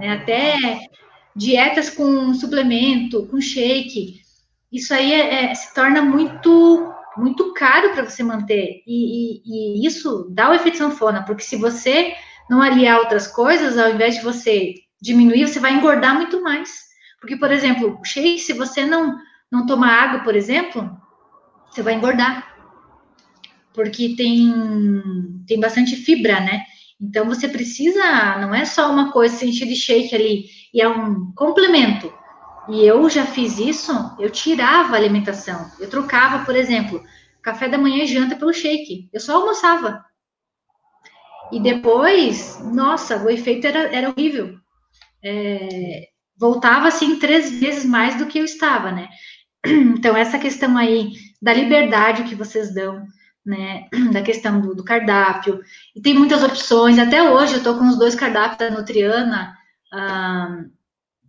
né? 0.00 0.14
Até 0.14 0.56
dietas 1.36 1.90
com 1.90 2.32
suplemento, 2.34 3.26
com 3.26 3.40
shake, 3.40 4.20
isso 4.72 4.94
aí 4.94 5.12
é, 5.12 5.44
é, 5.44 5.54
se 5.54 5.74
torna 5.74 6.02
muito 6.02 6.92
muito 7.16 7.52
caro 7.54 7.90
para 7.90 8.08
você 8.08 8.22
manter 8.22 8.82
e, 8.86 9.42
e, 9.44 9.82
e, 9.82 9.86
isso 9.86 10.28
dá 10.30 10.48
o 10.48 10.54
efeito 10.54 10.78
sanfona, 10.78 11.24
porque 11.24 11.42
se 11.42 11.56
você 11.56 12.14
não 12.48 12.62
aliar 12.62 13.00
outras 13.00 13.26
coisas, 13.26 13.76
ao 13.76 13.90
invés 13.90 14.14
de 14.14 14.22
você 14.22 14.74
diminuir, 15.02 15.46
você 15.46 15.58
vai 15.58 15.74
engordar 15.74 16.14
muito 16.14 16.40
mais. 16.40 16.70
Porque, 17.20 17.36
por 17.36 17.50
exemplo, 17.50 17.98
o 18.00 18.04
shake, 18.04 18.38
se 18.38 18.52
você 18.52 18.86
não 18.86 19.18
não 19.50 19.66
tomar 19.66 20.04
água, 20.04 20.20
por 20.20 20.34
exemplo, 20.36 20.90
você 21.70 21.82
vai 21.82 21.94
engordar. 21.94 22.48
Porque 23.72 24.14
tem 24.16 24.52
tem 25.46 25.58
bastante 25.58 25.96
fibra, 25.96 26.40
né? 26.40 26.62
Então 27.00 27.26
você 27.26 27.48
precisa, 27.48 28.36
não 28.38 28.54
é 28.54 28.64
só 28.64 28.90
uma 28.90 29.10
coisa 29.10 29.34
se 29.34 29.48
encher 29.48 29.66
de 29.66 29.74
shake 29.74 30.14
ali, 30.14 30.44
e 30.72 30.80
é 30.80 30.88
um 30.88 31.32
complemento. 31.34 32.12
E 32.68 32.84
eu 32.84 33.08
já 33.08 33.24
fiz 33.26 33.58
isso, 33.58 33.92
eu 34.18 34.30
tirava 34.30 34.94
a 34.94 34.98
alimentação. 34.98 35.70
Eu 35.80 35.88
trocava, 35.88 36.44
por 36.44 36.54
exemplo, 36.54 37.02
café 37.42 37.68
da 37.68 37.78
manhã 37.78 38.04
e 38.04 38.06
janta 38.06 38.36
pelo 38.36 38.52
shake. 38.52 39.08
Eu 39.12 39.20
só 39.20 39.36
almoçava. 39.36 40.04
E 41.50 41.58
depois, 41.58 42.60
nossa, 42.72 43.24
o 43.24 43.30
efeito 43.30 43.66
era, 43.66 43.80
era 43.92 44.10
horrível. 44.10 44.56
É, 45.24 46.08
voltava 46.38 46.88
assim 46.88 47.18
três 47.18 47.50
vezes 47.58 47.84
mais 47.84 48.16
do 48.16 48.26
que 48.26 48.38
eu 48.38 48.44
estava, 48.44 48.92
né? 48.92 49.08
Então, 49.66 50.16
essa 50.16 50.38
questão 50.38 50.76
aí 50.76 51.12
da 51.40 51.52
liberdade 51.52 52.24
que 52.24 52.34
vocês 52.34 52.72
dão, 52.74 53.06
né, 53.44 53.86
da 54.12 54.22
questão 54.22 54.60
do, 54.60 54.74
do, 54.74 54.84
cardápio, 54.84 55.60
e 55.94 56.00
tem 56.00 56.14
muitas 56.14 56.42
opções, 56.42 56.98
até 56.98 57.30
hoje 57.30 57.54
eu 57.54 57.58
estou 57.58 57.76
com 57.76 57.88
os 57.88 57.98
dois 57.98 58.14
cardápios 58.14 58.58
da 58.58 58.70
Nutriana 58.70 59.56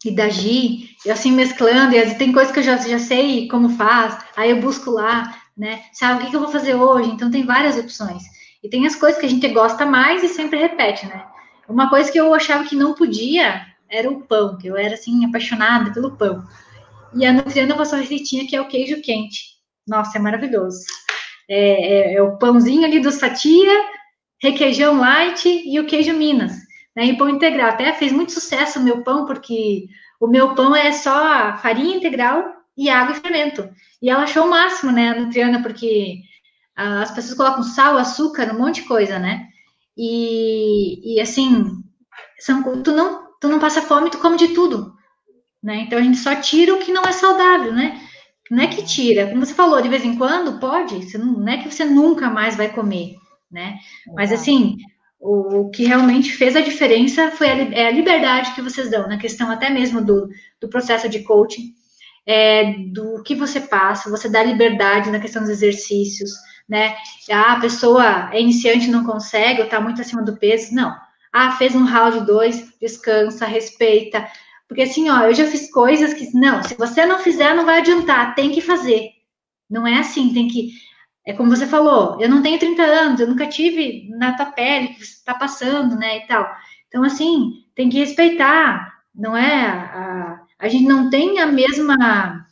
e 0.05 0.15
da 0.15 0.29
Gi, 0.29 0.89
e 1.05 1.11
assim 1.11 1.31
mesclando, 1.31 1.95
e 1.95 2.15
tem 2.15 2.31
coisas 2.31 2.51
que 2.51 2.59
eu 2.59 2.63
já, 2.63 2.77
já 2.77 2.99
sei 2.99 3.47
como 3.47 3.69
faz, 3.69 4.17
aí 4.35 4.51
eu 4.51 4.61
busco 4.61 4.91
lá, 4.91 5.35
né, 5.57 5.81
sabe, 5.93 6.21
o 6.21 6.25
que, 6.25 6.31
que 6.31 6.35
eu 6.35 6.41
vou 6.41 6.49
fazer 6.49 6.75
hoje, 6.75 7.09
então 7.09 7.31
tem 7.31 7.45
várias 7.45 7.77
opções, 7.77 8.23
e 8.63 8.69
tem 8.69 8.85
as 8.85 8.95
coisas 8.95 9.19
que 9.19 9.25
a 9.25 9.29
gente 9.29 9.47
gosta 9.49 9.85
mais 9.85 10.23
e 10.23 10.27
sempre 10.27 10.59
repete, 10.59 11.05
né, 11.07 11.25
uma 11.67 11.89
coisa 11.89 12.11
que 12.11 12.19
eu 12.19 12.33
achava 12.33 12.65
que 12.65 12.75
não 12.75 12.93
podia 12.93 13.65
era 13.89 14.09
o 14.09 14.21
pão, 14.21 14.57
que 14.57 14.67
eu 14.67 14.77
era, 14.77 14.93
assim, 14.93 15.25
apaixonada 15.25 15.91
pelo 15.91 16.15
pão, 16.15 16.43
e 17.15 17.25
a 17.25 17.33
Nutriana 17.33 17.75
passou 17.75 17.97
a 17.97 18.01
receitinha 18.01 18.47
que 18.47 18.55
é 18.55 18.61
o 18.61 18.67
queijo 18.67 19.01
quente, 19.01 19.39
nossa, 19.87 20.17
é 20.17 20.21
maravilhoso, 20.21 20.79
é, 21.49 21.59
é, 21.59 22.13
é 22.15 22.21
o 22.21 22.37
pãozinho 22.37 22.85
ali 22.85 22.99
dos 22.99 23.19
fatia, 23.19 23.81
requeijão 24.41 24.99
light 24.99 25.47
e 25.47 25.79
o 25.79 25.85
queijo 25.85 26.13
Minas, 26.13 26.53
né? 26.95 27.05
E 27.05 27.17
pão 27.17 27.29
integral. 27.29 27.69
Até 27.69 27.93
fez 27.93 28.11
muito 28.11 28.31
sucesso 28.31 28.79
o 28.79 28.83
meu 28.83 29.03
pão, 29.03 29.25
porque 29.25 29.85
o 30.19 30.27
meu 30.27 30.55
pão 30.55 30.75
é 30.75 30.91
só 30.91 31.57
farinha 31.57 31.95
integral 31.95 32.43
e 32.77 32.89
água 32.89 33.15
e 33.15 33.19
fermento. 33.19 33.69
E 34.01 34.09
ela 34.09 34.23
achou 34.23 34.45
o 34.45 34.49
máximo, 34.49 34.91
né, 34.91 35.09
a 35.09 35.19
Nutriana, 35.19 35.61
porque 35.61 36.21
as 36.75 37.11
pessoas 37.11 37.37
colocam 37.37 37.63
sal, 37.63 37.97
açúcar, 37.97 38.51
um 38.53 38.59
monte 38.59 38.81
de 38.81 38.87
coisa, 38.87 39.19
né? 39.19 39.47
E, 39.97 41.15
e 41.15 41.21
assim, 41.21 41.65
são, 42.39 42.81
tu, 42.81 42.91
não, 42.91 43.27
tu 43.39 43.47
não 43.47 43.59
passa 43.59 43.81
fome, 43.81 44.09
tu 44.09 44.17
come 44.17 44.37
de 44.37 44.49
tudo, 44.49 44.93
né? 45.61 45.81
Então 45.81 45.99
a 45.99 46.01
gente 46.01 46.17
só 46.17 46.35
tira 46.35 46.73
o 46.73 46.79
que 46.79 46.91
não 46.91 47.03
é 47.03 47.11
saudável, 47.11 47.73
né? 47.73 47.99
Não 48.49 48.63
é 48.63 48.67
que 48.67 48.83
tira, 48.83 49.27
como 49.27 49.45
você 49.45 49.53
falou, 49.53 49.81
de 49.81 49.87
vez 49.87 50.03
em 50.03 50.17
quando 50.17 50.59
pode, 50.59 51.05
você 51.05 51.17
não, 51.17 51.31
não 51.33 51.47
é 51.47 51.57
que 51.57 51.71
você 51.71 51.85
nunca 51.85 52.29
mais 52.29 52.55
vai 52.55 52.69
comer, 52.69 53.15
né? 53.49 53.77
Mas 54.13 54.31
assim, 54.31 54.75
o, 55.19 55.69
que 55.69 55.85
realmente 55.85 56.33
fez 56.33 56.55
a 56.55 56.61
diferença 56.61 57.31
foi 57.31 57.49
a, 57.49 57.55
é 57.73 57.87
a 57.87 57.91
liberdade 57.91 58.53
que 58.53 58.61
vocês 58.61 58.89
dão, 58.89 59.07
na 59.07 59.17
questão 59.17 59.49
até 59.49 59.69
mesmo 59.69 60.03
do, 60.03 60.27
do 60.59 60.67
processo 60.67 61.07
de 61.07 61.19
coaching, 61.19 61.73
é, 62.25 62.73
do 62.91 63.21
que 63.23 63.35
você 63.35 63.61
passa, 63.61 64.09
você 64.09 64.27
dá 64.27 64.43
liberdade 64.43 65.11
na 65.11 65.19
questão 65.19 65.41
dos 65.41 65.51
exercícios, 65.51 66.31
né? 66.67 66.95
Ah, 67.29 67.53
a 67.53 67.59
pessoa 67.59 68.29
é 68.33 68.41
iniciante 68.41 68.89
não 68.89 69.05
consegue, 69.05 69.59
ou 69.59 69.65
está 69.65 69.79
muito 69.79 70.01
acima 70.01 70.23
do 70.23 70.37
peso, 70.37 70.73
não. 70.73 70.95
Ah, 71.31 71.51
fez 71.51 71.75
um 71.75 71.85
round 71.85 72.25
dois, 72.25 72.73
descansa, 72.79 73.45
respeita, 73.45 74.27
porque 74.71 74.83
assim, 74.83 75.09
ó, 75.09 75.23
eu 75.23 75.33
já 75.33 75.45
fiz 75.47 75.69
coisas 75.69 76.13
que, 76.13 76.33
não, 76.33 76.63
se 76.63 76.75
você 76.75 77.05
não 77.05 77.19
fizer, 77.19 77.53
não 77.53 77.65
vai 77.65 77.79
adiantar, 77.79 78.33
tem 78.35 78.53
que 78.53 78.61
fazer. 78.61 79.09
Não 79.69 79.85
é 79.85 79.99
assim, 79.99 80.33
tem 80.33 80.47
que. 80.47 80.71
é 81.27 81.33
como 81.33 81.49
você 81.49 81.67
falou, 81.67 82.17
eu 82.21 82.29
não 82.29 82.41
tenho 82.41 82.57
30 82.57 82.81
anos, 82.81 83.19
eu 83.19 83.27
nunca 83.27 83.45
tive 83.47 84.07
na 84.11 84.31
tua 84.31 84.45
pele 84.45 84.87
que 84.93 85.05
você 85.05 85.11
está 85.11 85.33
passando, 85.33 85.97
né, 85.97 86.19
e 86.19 86.21
tal. 86.25 86.49
Então, 86.87 87.03
assim, 87.03 87.65
tem 87.75 87.89
que 87.89 87.99
respeitar, 87.99 88.93
não 89.13 89.35
é? 89.35 89.65
A, 89.65 90.41
a 90.57 90.69
gente 90.69 90.87
não 90.87 91.09
tem 91.09 91.39
a 91.39 91.47
mesma, 91.47 92.47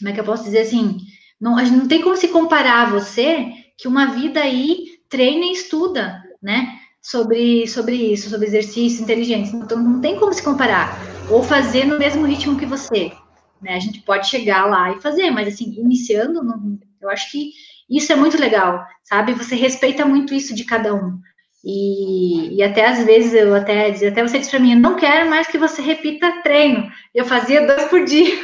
como 0.00 0.10
é 0.10 0.12
que 0.12 0.18
eu 0.18 0.24
posso 0.24 0.42
dizer 0.42 0.62
assim, 0.62 0.98
não, 1.40 1.56
a 1.56 1.62
gente 1.62 1.76
não 1.76 1.86
tem 1.86 2.02
como 2.02 2.16
se 2.16 2.26
comparar 2.26 2.82
a 2.82 2.90
você 2.90 3.52
que 3.78 3.86
uma 3.86 4.06
vida 4.06 4.40
aí 4.40 4.86
treina 5.08 5.44
e 5.44 5.52
estuda, 5.52 6.20
né? 6.42 6.73
Sobre, 7.04 7.66
sobre 7.68 7.96
isso, 7.96 8.30
sobre 8.30 8.46
exercícios 8.46 9.00
inteligentes. 9.00 9.52
Então, 9.52 9.78
não 9.78 10.00
tem 10.00 10.18
como 10.18 10.32
se 10.32 10.42
comparar. 10.42 10.98
Ou 11.30 11.42
fazer 11.42 11.84
no 11.84 11.98
mesmo 11.98 12.24
ritmo 12.24 12.58
que 12.58 12.64
você. 12.64 13.12
Né? 13.60 13.74
A 13.74 13.80
gente 13.80 14.00
pode 14.00 14.28
chegar 14.28 14.64
lá 14.66 14.90
e 14.90 15.00
fazer, 15.00 15.30
mas 15.30 15.48
assim, 15.48 15.74
iniciando, 15.78 16.40
eu 17.00 17.10
acho 17.10 17.30
que 17.30 17.50
isso 17.88 18.12
é 18.12 18.16
muito 18.16 18.38
legal, 18.40 18.84
sabe? 19.02 19.34
Você 19.34 19.54
respeita 19.54 20.06
muito 20.06 20.34
isso 20.34 20.54
de 20.54 20.64
cada 20.64 20.94
um. 20.94 21.18
E, 21.64 22.56
e 22.56 22.62
até 22.62 22.86
às 22.86 23.04
vezes 23.04 23.32
eu 23.32 23.54
até 23.54 23.86
até 23.88 24.22
você 24.22 24.38
disse 24.38 24.50
para 24.50 24.60
mim, 24.60 24.74
não 24.74 24.96
quero 24.96 25.30
mais 25.30 25.46
que 25.46 25.56
você 25.56 25.80
repita 25.80 26.42
treino. 26.42 26.90
Eu 27.14 27.24
fazia 27.24 27.66
dois 27.66 27.84
por 27.84 28.04
dia, 28.04 28.36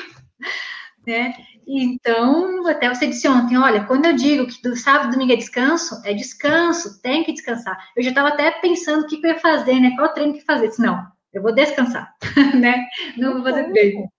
né? 1.07 1.35
Então, 1.73 2.67
até 2.67 2.89
você 2.89 3.07
disse 3.07 3.29
ontem, 3.29 3.57
olha, 3.57 3.85
quando 3.85 4.05
eu 4.07 4.17
digo 4.17 4.47
que 4.49 4.61
do 4.61 4.75
sábado 4.75 5.09
e 5.09 5.13
domingo 5.13 5.33
é 5.33 5.37
descanso, 5.37 6.03
é 6.05 6.13
descanso, 6.13 7.01
tem 7.01 7.23
que 7.23 7.33
descansar. 7.33 7.79
Eu 7.97 8.03
já 8.03 8.09
estava 8.09 8.29
até 8.29 8.51
pensando 8.51 9.05
o 9.05 9.07
que, 9.07 9.19
que, 9.19 9.27
eu 9.27 9.31
ia 9.31 9.39
fazer, 9.39 9.79
né? 9.79 9.95
Qual 9.97 10.13
treino 10.13 10.33
que 10.33 10.45
fazer? 10.45 10.67
Disse, 10.67 10.83
não, 10.83 11.01
eu 11.33 11.41
vou 11.41 11.55
descansar, 11.55 12.13
né? 12.59 12.85
Não 13.17 13.35
vou 13.35 13.45
fazer 13.45 13.71
treino. 13.71 14.11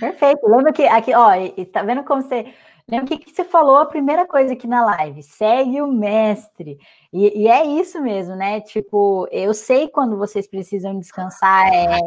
Perfeito. 0.00 0.46
Lembra 0.48 0.72
que 0.72 0.84
aqui, 0.84 1.12
ó, 1.14 1.30
tá 1.70 1.82
vendo 1.82 2.02
como 2.02 2.22
você 2.22 2.46
Lembra 2.90 3.04
o 3.04 3.08
que, 3.08 3.18
que 3.18 3.30
você 3.30 3.44
falou 3.44 3.76
a 3.76 3.86
primeira 3.86 4.26
coisa 4.26 4.52
aqui 4.52 4.66
na 4.66 4.84
live? 4.84 5.22
Segue 5.22 5.80
o 5.80 5.86
mestre. 5.86 6.76
E, 7.12 7.42
e, 7.42 7.48
é 7.48 7.64
isso 7.64 8.02
mesmo, 8.02 8.34
né? 8.34 8.60
Tipo, 8.60 9.28
eu 9.30 9.54
sei 9.54 9.86
quando 9.86 10.18
vocês 10.18 10.48
precisam 10.48 10.98
descansar, 10.98 11.72
é, 11.72 12.00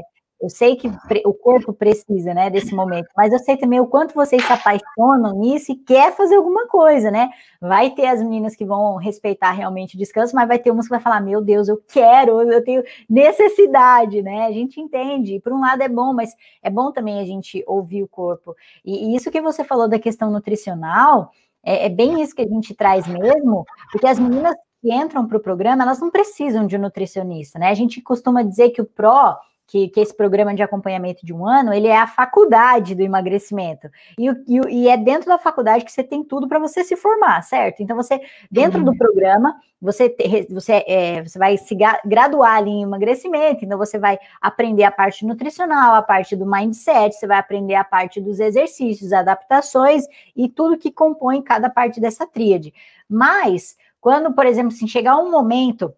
eu 0.43 0.49
sei 0.49 0.75
que 0.75 0.91
o 1.25 1.33
corpo 1.33 1.71
precisa, 1.71 2.33
né, 2.33 2.49
desse 2.49 2.75
momento, 2.75 3.07
mas 3.15 3.31
eu 3.31 3.39
sei 3.39 3.55
também 3.55 3.79
o 3.79 3.87
quanto 3.87 4.13
vocês 4.13 4.43
se 4.43 4.51
apaixonam 4.51 5.39
nisso 5.39 5.71
e 5.71 5.75
quer 5.77 6.13
fazer 6.13 6.35
alguma 6.35 6.67
coisa, 6.67 7.09
né? 7.09 7.29
Vai 7.61 7.91
ter 7.91 8.07
as 8.07 8.21
meninas 8.21 8.53
que 8.53 8.65
vão 8.65 8.97
respeitar 8.97 9.51
realmente 9.51 9.95
o 9.95 9.97
descanso, 9.97 10.35
mas 10.35 10.45
vai 10.45 10.59
ter 10.59 10.69
umas 10.69 10.85
que 10.85 10.89
vai 10.89 10.99
falar: 10.99 11.21
"Meu 11.21 11.39
Deus, 11.41 11.69
eu 11.69 11.81
quero, 11.87 12.41
eu 12.41 12.61
tenho 12.61 12.83
necessidade", 13.09 14.21
né? 14.21 14.45
A 14.45 14.51
gente 14.51 14.81
entende. 14.81 15.39
Por 15.39 15.53
um 15.53 15.61
lado 15.61 15.81
é 15.81 15.87
bom, 15.87 16.13
mas 16.13 16.35
é 16.61 16.69
bom 16.69 16.91
também 16.91 17.21
a 17.21 17.25
gente 17.25 17.63
ouvir 17.65 18.03
o 18.03 18.07
corpo. 18.09 18.53
E, 18.83 19.13
e 19.13 19.15
isso 19.15 19.31
que 19.31 19.39
você 19.39 19.63
falou 19.63 19.87
da 19.87 19.97
questão 19.97 20.29
nutricional, 20.29 21.31
é, 21.63 21.85
é 21.85 21.89
bem 21.89 22.21
isso 22.21 22.35
que 22.35 22.41
a 22.41 22.47
gente 22.47 22.75
traz 22.75 23.07
mesmo, 23.07 23.65
porque 23.93 24.07
as 24.07 24.19
meninas 24.19 24.55
que 24.81 24.93
entram 24.93 25.25
para 25.25 25.37
o 25.37 25.41
programa, 25.41 25.83
elas 25.83 26.01
não 26.01 26.11
precisam 26.11 26.67
de 26.67 26.75
um 26.75 26.81
nutricionista, 26.81 27.57
né? 27.57 27.69
A 27.69 27.73
gente 27.73 28.01
costuma 28.01 28.43
dizer 28.43 28.71
que 28.71 28.81
o 28.81 28.85
pró 28.85 29.39
que, 29.73 29.89
que 29.89 29.99
esse 29.99 30.15
programa 30.15 30.53
de 30.53 30.61
acompanhamento 30.61 31.25
de 31.25 31.33
um 31.33 31.47
ano, 31.47 31.73
ele 31.73 31.87
é 31.87 31.97
a 31.97 32.05
faculdade 32.05 32.93
do 32.93 33.01
emagrecimento. 33.01 33.89
E, 34.19 34.29
e, 34.29 34.83
e 34.83 34.87
é 34.87 34.95
dentro 34.95 35.27
da 35.27 35.39
faculdade 35.39 35.83
que 35.83 35.91
você 35.91 36.03
tem 36.03 36.23
tudo 36.23 36.47
para 36.47 36.59
você 36.59 36.83
se 36.83 36.95
formar, 36.95 37.41
certo? 37.41 37.81
Então, 37.81 37.97
você, 37.97 38.21
dentro 38.51 38.77
uhum. 38.77 38.85
do 38.85 38.95
programa, 38.95 39.55
você, 39.81 40.15
você, 40.47 40.83
é, 40.85 41.23
você 41.23 41.39
vai 41.39 41.57
se 41.57 41.75
graduar 42.05 42.57
ali 42.57 42.69
em 42.69 42.83
emagrecimento, 42.83 43.65
então 43.65 43.75
você 43.75 43.97
vai 43.97 44.19
aprender 44.39 44.83
a 44.83 44.91
parte 44.91 45.25
nutricional, 45.25 45.95
a 45.95 46.03
parte 46.03 46.35
do 46.35 46.45
mindset, 46.45 47.15
você 47.15 47.25
vai 47.25 47.39
aprender 47.39 47.73
a 47.73 47.83
parte 47.83 48.21
dos 48.21 48.39
exercícios, 48.39 49.11
adaptações 49.11 50.05
e 50.35 50.47
tudo 50.47 50.77
que 50.77 50.91
compõe 50.91 51.41
cada 51.41 51.67
parte 51.67 51.99
dessa 51.99 52.27
tríade. 52.27 52.71
Mas, 53.09 53.75
quando, 53.99 54.31
por 54.35 54.45
exemplo, 54.45 54.71
assim, 54.71 54.87
chegar 54.87 55.17
um 55.17 55.31
momento 55.31 55.91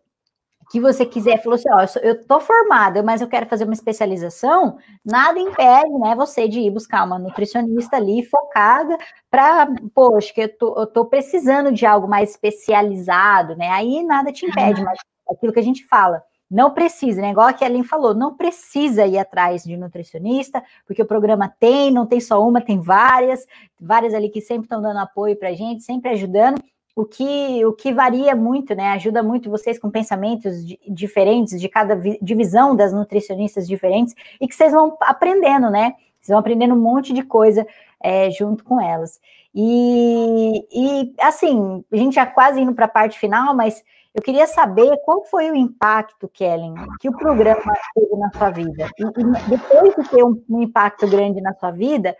que 0.71 0.79
você 0.79 1.05
quiser, 1.05 1.41
falou 1.41 1.55
assim, 1.55 1.69
ó, 1.71 1.99
eu 2.01 2.25
tô 2.25 2.39
formada, 2.39 3.03
mas 3.03 3.21
eu 3.21 3.27
quero 3.27 3.45
fazer 3.45 3.65
uma 3.65 3.73
especialização, 3.73 4.77
nada 5.03 5.39
impede, 5.39 5.91
né, 5.99 6.15
você 6.15 6.47
de 6.47 6.59
ir 6.59 6.71
buscar 6.71 7.03
uma 7.03 7.19
nutricionista 7.19 7.97
ali 7.97 8.23
focada 8.23 8.97
para, 9.29 9.67
poxa, 9.93 10.33
que 10.33 10.41
eu 10.41 10.57
tô, 10.57 10.79
eu 10.79 10.87
tô 10.87 11.05
precisando 11.05 11.71
de 11.71 11.85
algo 11.85 12.07
mais 12.07 12.31
especializado, 12.31 13.55
né, 13.55 13.69
aí 13.69 14.03
nada 14.03 14.31
te 14.31 14.45
impede, 14.45 14.83
mas 14.83 14.97
aquilo 15.29 15.53
que 15.53 15.59
a 15.59 15.63
gente 15.63 15.85
fala, 15.87 16.23
não 16.49 16.71
precisa, 16.71 17.21
né? 17.21 17.31
Igual 17.31 17.47
a 17.47 17.53
Kellen 17.53 17.83
falou, 17.83 18.13
não 18.13 18.35
precisa 18.35 19.05
ir 19.05 19.17
atrás 19.17 19.63
de 19.63 19.75
nutricionista, 19.75 20.63
porque 20.85 21.01
o 21.01 21.05
programa 21.05 21.51
tem, 21.59 21.91
não 21.91 22.05
tem 22.05 22.19
só 22.19 22.47
uma, 22.47 22.61
tem 22.61 22.79
várias, 22.79 23.47
várias 23.81 24.13
ali 24.13 24.29
que 24.29 24.39
sempre 24.41 24.65
estão 24.65 24.79
dando 24.79 24.99
apoio 24.99 25.35
para 25.35 25.49
a 25.49 25.53
gente, 25.53 25.83
sempre 25.83 26.11
ajudando 26.11 26.61
o 26.95 27.05
que, 27.05 27.65
o 27.65 27.73
que 27.73 27.91
varia 27.91 28.33
muito, 28.35 28.73
né? 28.73 28.93
Ajuda 28.93 29.21
muito 29.21 29.49
vocês 29.49 29.77
com 29.77 29.91
pensamentos 29.91 30.65
diferentes, 30.87 31.59
de 31.59 31.67
cada 31.67 31.95
divisão 32.21 32.75
das 32.75 32.93
nutricionistas 32.93 33.67
diferentes, 33.67 34.15
e 34.39 34.47
que 34.47 34.55
vocês 34.55 34.71
vão 34.71 34.97
aprendendo, 35.01 35.69
né? 35.69 35.95
Vocês 36.21 36.29
vão 36.29 36.39
aprendendo 36.39 36.73
um 36.73 36.81
monte 36.81 37.11
de 37.11 37.21
coisa 37.21 37.67
é, 38.01 38.31
junto 38.31 38.63
com 38.63 38.79
elas. 38.79 39.19
E, 39.53 40.65
e, 40.71 41.13
assim, 41.19 41.83
a 41.91 41.97
gente 41.97 42.15
já 42.15 42.25
quase 42.25 42.61
indo 42.61 42.73
para 42.73 42.85
a 42.85 42.89
parte 42.89 43.19
final, 43.19 43.53
mas 43.53 43.83
eu 44.13 44.21
queria 44.21 44.47
saber 44.47 44.97
qual 45.03 45.25
foi 45.25 45.51
o 45.51 45.55
impacto, 45.55 46.29
Kellen, 46.29 46.75
que 47.01 47.09
o 47.09 47.17
programa 47.17 47.73
teve 47.93 48.15
na 48.15 48.31
sua 48.31 48.49
vida. 48.49 48.89
E, 48.97 49.03
e 49.03 49.49
depois 49.49 49.93
de 49.95 50.09
ter 50.09 50.23
um, 50.23 50.41
um 50.49 50.61
impacto 50.61 51.05
grande 51.05 51.41
na 51.41 51.53
sua 51.55 51.71
vida, 51.71 52.15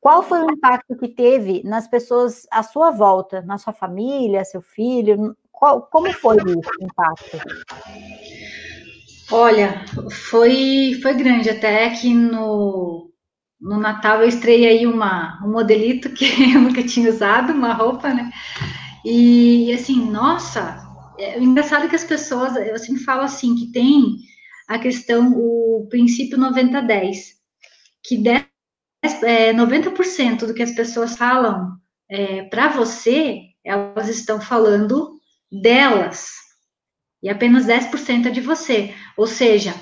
qual 0.00 0.22
foi 0.22 0.42
o 0.42 0.50
impacto 0.50 0.96
que 0.96 1.08
teve 1.08 1.62
nas 1.64 1.88
pessoas 1.88 2.46
à 2.50 2.62
sua 2.62 2.90
volta, 2.90 3.42
na 3.42 3.58
sua 3.58 3.72
família, 3.72 4.44
seu 4.44 4.62
filho? 4.62 5.36
Qual, 5.50 5.82
como 5.82 6.12
foi 6.12 6.36
o 6.36 6.84
impacto? 6.84 7.38
Olha, 9.30 9.84
foi, 10.30 10.98
foi 11.02 11.14
grande. 11.14 11.50
Até 11.50 11.90
que 11.90 12.14
no, 12.14 13.10
no 13.60 13.78
Natal 13.78 14.22
eu 14.22 14.28
estreiei 14.28 14.78
aí 14.78 14.86
uma, 14.86 15.44
um 15.44 15.50
modelito 15.50 16.10
que 16.10 16.24
eu 16.54 16.60
nunca 16.60 16.82
tinha 16.82 17.10
usado, 17.10 17.52
uma 17.52 17.74
roupa, 17.74 18.14
né? 18.14 18.30
E 19.04 19.72
assim, 19.72 20.10
nossa, 20.10 20.80
é, 21.18 21.38
o 21.38 21.42
engraçado 21.42 21.86
é 21.86 21.88
que 21.88 21.96
as 21.96 22.04
pessoas, 22.04 22.54
eu 22.56 22.78
sempre 22.78 23.02
falo 23.02 23.22
assim, 23.22 23.54
que 23.56 23.72
tem 23.72 24.16
a 24.68 24.78
questão, 24.78 25.32
o 25.34 25.86
princípio 25.90 26.38
90-10, 26.38 27.16
que 28.04 28.16
10 28.16 28.47
é, 29.22 29.52
90% 29.52 30.46
do 30.46 30.54
que 30.54 30.62
as 30.62 30.72
pessoas 30.72 31.16
falam 31.16 31.76
é, 32.10 32.42
para 32.44 32.68
você, 32.68 33.42
elas 33.64 34.08
estão 34.08 34.40
falando 34.40 35.18
delas. 35.50 36.30
E 37.22 37.28
apenas 37.28 37.66
10% 37.66 38.26
é 38.26 38.30
de 38.30 38.40
você. 38.40 38.94
Ou 39.16 39.26
seja, 39.26 39.74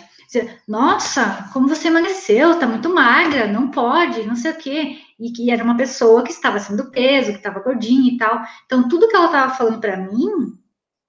nossa, 0.66 1.48
como 1.52 1.68
você 1.68 1.88
emagreceu, 1.88 2.58
tá 2.58 2.66
muito 2.66 2.92
magra, 2.92 3.46
não 3.46 3.70
pode, 3.70 4.26
não 4.26 4.36
sei 4.36 4.52
o 4.52 4.56
quê. 4.56 4.98
E 5.18 5.30
que 5.30 5.50
era 5.50 5.62
uma 5.62 5.76
pessoa 5.76 6.22
que 6.22 6.32
estava 6.32 6.56
acima 6.56 6.76
do 6.76 6.90
peso, 6.90 7.32
que 7.32 7.38
estava 7.38 7.60
gordinha 7.60 8.12
e 8.12 8.16
tal. 8.16 8.42
Então, 8.64 8.88
tudo 8.88 9.08
que 9.08 9.16
ela 9.16 9.26
estava 9.26 9.54
falando 9.54 9.80
para 9.80 9.96
mim 9.96 10.56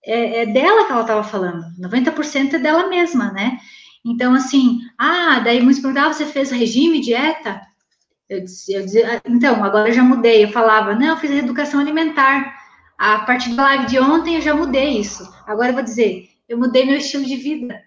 é, 0.06 0.44
é, 0.44 0.46
dela 0.46 0.86
que 0.86 0.92
ela 0.92 1.02
estava 1.02 1.24
falando. 1.24 1.64
90% 1.80 2.54
é 2.54 2.60
dela 2.60 2.88
mesma, 2.88 3.32
né? 3.32 3.58
Então, 4.06 4.34
assim, 4.34 4.80
ah, 4.98 5.40
daí 5.40 5.62
muitos 5.62 5.82
perguntavam, 5.82 6.12
ah, 6.12 6.14
você 6.14 6.26
fez 6.26 6.50
regime, 6.50 7.02
dieta? 7.02 7.62
Eu, 8.30 8.40
eu 8.40 8.44
dizia, 8.44 9.16
ah, 9.16 9.22
então, 9.26 9.64
agora 9.64 9.90
eu 9.90 9.94
já 9.94 10.04
mudei. 10.04 10.44
Eu 10.44 10.52
falava, 10.52 10.96
não, 10.96 11.08
eu 11.08 11.18
fiz 11.18 11.32
educação 11.32 11.80
alimentar. 11.80 12.56
A 12.98 13.20
partir 13.20 13.54
da 13.54 13.64
live 13.64 13.86
de 13.86 14.00
ontem 14.00 14.36
eu 14.36 14.42
já 14.42 14.56
mudei 14.56 15.00
isso. 15.00 15.32
Agora 15.46 15.70
eu 15.70 15.74
vou 15.74 15.84
dizer, 15.84 16.30
eu 16.50 16.58
mudei 16.58 16.86
meu 16.86 16.98
estilo 16.98 17.24
de 17.24 17.36
vida, 17.36 17.82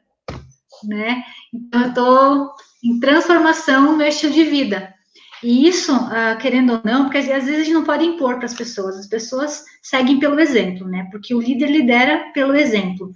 né? 0.84 1.22
Então 1.52 1.80
eu 1.80 1.88
estou 1.88 2.54
em 2.82 3.00
transformação 3.00 3.82
no 3.82 3.96
meu 3.96 4.06
estilo 4.06 4.32
de 4.32 4.44
vida. 4.44 4.94
E 5.42 5.66
isso, 5.66 5.94
uh, 5.94 6.38
querendo 6.38 6.74
ou 6.74 6.80
não, 6.84 7.04
porque 7.04 7.18
às 7.18 7.26
vezes 7.26 7.48
a 7.48 7.58
gente 7.58 7.72
não 7.72 7.84
pode 7.84 8.04
impor 8.04 8.36
para 8.36 8.44
as 8.44 8.54
pessoas, 8.54 8.98
as 8.98 9.06
pessoas 9.06 9.64
seguem 9.82 10.18
pelo 10.18 10.38
exemplo, 10.38 10.86
né? 10.86 11.08
Porque 11.10 11.34
o 11.34 11.40
líder 11.40 11.70
lidera 11.70 12.30
pelo 12.34 12.54
exemplo. 12.54 13.10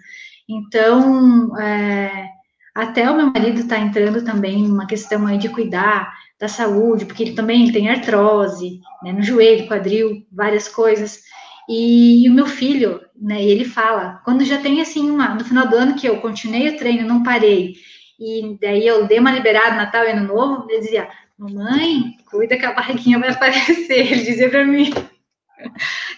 Então, 0.49 1.57
é, 1.59 2.29
até 2.75 3.11
o 3.11 3.17
meu 3.17 3.31
marido 3.31 3.61
está 3.61 3.79
entrando 3.79 4.25
também 4.25 4.67
numa 4.67 4.87
questão 4.87 5.27
aí 5.27 5.39
de 5.39 5.51
cuidar 5.51 6.13
da 6.45 6.49
saúde, 6.49 7.07
porque 7.07 7.23
ele 7.23 7.33
também 7.33 7.73
tem 7.73 7.89
artrose, 7.89 8.81
né, 9.03 9.13
no 9.13 9.23
joelho, 9.23 9.67
quadril, 9.67 10.27
várias 10.31 10.69
coisas. 10.69 11.21
E, 11.69 12.25
e, 12.25 12.29
o 12.29 12.35
meu 12.35 12.47
filho, 12.47 13.01
né, 13.19 13.43
ele 13.43 13.65
fala, 13.65 14.21
quando 14.25 14.45
já 14.45 14.59
tem 14.59 14.83
assim 14.83 15.11
uma, 15.11 15.35
no 15.35 15.45
final 15.45 15.67
do 15.67 15.77
ano 15.77 15.97
que 15.97 16.07
eu 16.07 16.21
continuei 16.21 16.69
o 16.69 16.77
treino, 16.77 17.09
não 17.09 17.23
parei, 17.23 17.77
e 18.21 18.59
daí 18.61 18.87
eu 18.87 19.07
dei 19.07 19.19
uma 19.19 19.33
liberada 19.33 19.75
Natal 19.75 20.05
e 20.05 20.11
Ano 20.11 20.27
Novo, 20.27 20.71
ele 20.71 20.81
dizia, 20.81 21.09
mamãe, 21.39 22.15
cuida 22.31 22.59
que 22.59 22.67
a 22.67 22.75
barriguinha 22.75 23.19
vai 23.19 23.31
aparecer, 23.31 24.13
ele 24.13 24.23
dizia 24.23 24.51
para 24.51 24.67
mim. 24.67 24.93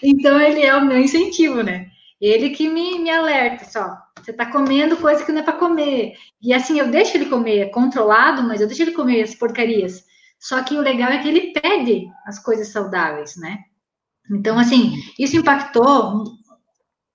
então 0.03 0.39
ele 0.39 0.61
é 0.61 0.75
o 0.75 0.85
meu 0.85 0.99
incentivo, 0.99 1.63
né? 1.63 1.87
Ele 2.19 2.49
que 2.49 2.67
me, 2.67 2.99
me 2.99 3.09
alerta, 3.09 3.63
só, 3.63 3.95
você 4.21 4.33
tá 4.33 4.45
comendo 4.47 4.97
coisa 4.97 5.23
que 5.23 5.31
não 5.31 5.39
é 5.39 5.43
para 5.43 5.53
comer. 5.53 6.15
E 6.41 6.51
assim, 6.53 6.79
eu 6.79 6.87
deixo 6.87 7.15
ele 7.15 7.27
comer 7.27 7.69
controlado, 7.69 8.43
mas 8.43 8.59
eu 8.59 8.67
deixo 8.67 8.81
ele 8.81 8.91
comer 8.91 9.21
as 9.21 9.35
porcarias. 9.35 10.03
Só 10.39 10.63
que 10.63 10.75
o 10.75 10.81
legal 10.81 11.11
é 11.11 11.19
que 11.19 11.27
ele 11.27 11.53
pede 11.53 12.07
as 12.25 12.39
coisas 12.39 12.69
saudáveis, 12.69 13.35
né? 13.37 13.59
Então, 14.29 14.59
assim, 14.59 14.95
isso 15.17 15.37
impactou 15.37 16.23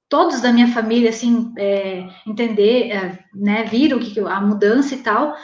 todos 0.09 0.41
da 0.41 0.53
minha 0.53 0.69
família, 0.69 1.11
assim, 1.11 1.53
é, 1.57 2.07
entender, 2.27 2.91
é, 2.91 3.25
né, 3.35 3.65
viram 3.65 3.99
que, 3.99 4.21
a 4.21 4.41
mudança 4.41 4.95
e 4.95 4.99
tal, 4.99 5.35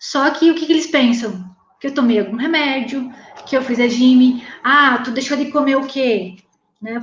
só 0.00 0.28
que 0.30 0.50
o 0.50 0.54
que, 0.54 0.66
que, 0.66 0.72
eles 0.72 0.88
pensam? 0.88 1.48
Que 1.80 1.88
eu 1.88 1.94
tomei 1.94 2.18
algum 2.18 2.36
remédio, 2.36 3.08
que 3.46 3.56
eu 3.56 3.62
fiz 3.62 3.78
regime, 3.78 4.44
ah, 4.64 4.98
tu 4.98 5.12
deixou 5.12 5.36
de 5.36 5.52
comer 5.52 5.76
o 5.76 5.86
quê? 5.86 6.36
Né? 6.82 7.00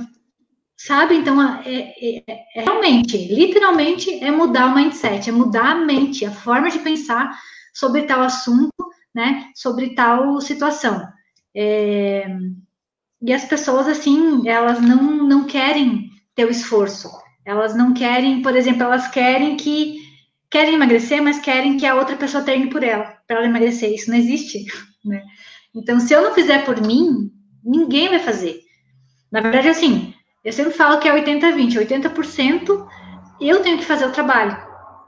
Sabe? 0.76 1.14
Então, 1.14 1.40
é, 1.64 1.94
é, 1.98 2.24
é, 2.28 2.62
realmente, 2.62 3.16
literalmente, 3.16 4.22
é 4.22 4.30
mudar 4.30 4.66
o 4.66 4.74
mindset, 4.74 5.30
é 5.30 5.32
mudar 5.32 5.70
a 5.70 5.74
mente, 5.76 6.26
a 6.26 6.30
forma 6.30 6.70
de 6.70 6.78
pensar 6.80 7.38
sobre 7.72 8.02
tal 8.02 8.20
assunto, 8.20 8.70
né, 9.14 9.50
sobre 9.54 9.94
tal 9.94 10.40
situação. 10.40 11.06
É, 11.54 12.26
e 13.22 13.32
as 13.32 13.44
pessoas, 13.44 13.86
assim, 13.86 14.48
elas 14.48 14.80
não, 14.80 15.02
não 15.26 15.44
querem 15.44 16.10
ter 16.34 16.44
o 16.44 16.50
esforço. 16.50 17.10
Elas 17.44 17.76
não 17.76 17.94
querem, 17.94 18.42
por 18.42 18.56
exemplo, 18.56 18.82
elas 18.82 19.08
querem 19.08 19.56
que 19.56 20.02
querem 20.50 20.74
emagrecer, 20.74 21.22
mas 21.22 21.40
querem 21.40 21.76
que 21.76 21.86
a 21.86 21.94
outra 21.94 22.16
pessoa 22.16 22.44
treine 22.44 22.68
por 22.68 22.82
ela, 22.82 23.16
para 23.26 23.38
ela 23.38 23.46
emagrecer. 23.46 23.92
Isso 23.92 24.10
não 24.10 24.16
existe, 24.16 24.64
né? 25.04 25.22
Então, 25.74 25.98
se 25.98 26.12
eu 26.12 26.22
não 26.22 26.34
fizer 26.34 26.64
por 26.64 26.80
mim, 26.80 27.30
ninguém 27.64 28.08
vai 28.08 28.20
fazer. 28.20 28.60
Na 29.32 29.40
verdade, 29.40 29.68
assim, 29.68 30.14
eu 30.44 30.52
sempre 30.52 30.72
falo 30.72 31.00
que 31.00 31.08
é 31.08 31.24
80-20. 31.24 31.86
80% 31.88 32.86
eu 33.40 33.62
tenho 33.62 33.78
que 33.78 33.84
fazer 33.84 34.06
o 34.06 34.12
trabalho, 34.12 34.56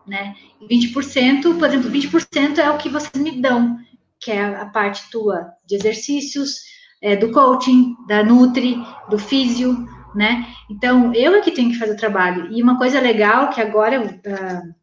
né? 0.07 0.35
20%, 0.69 1.59
por 1.59 1.69
exemplo, 1.69 1.91
20% 1.91 2.59
é 2.59 2.71
o 2.71 2.79
que 2.79 2.89
vocês 2.89 3.23
me 3.23 3.41
dão, 3.41 3.79
que 4.21 4.31
é 4.31 4.45
a 4.45 4.67
parte 4.67 5.11
tua 5.11 5.53
de 5.65 5.75
exercícios, 5.75 6.61
é, 7.03 7.17
do 7.17 7.31
coaching, 7.31 7.95
da 8.09 8.23
Nutri, 8.23 8.77
do 9.09 9.19
físio, 9.19 9.87
né? 10.15 10.47
Então, 10.71 11.13
eu 11.15 11.35
é 11.35 11.41
que 11.41 11.51
tenho 11.51 11.71
que 11.71 11.79
fazer 11.79 11.93
o 11.93 11.97
trabalho. 11.97 12.51
E 12.51 12.63
uma 12.63 12.79
coisa 12.79 12.99
legal 13.01 13.51
que 13.51 13.61
agora 13.61 13.97
eu 13.97 14.07
uh, 14.07 14.75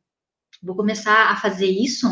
vou 0.62 0.76
começar 0.76 1.32
a 1.32 1.36
fazer 1.36 1.68
isso, 1.68 2.08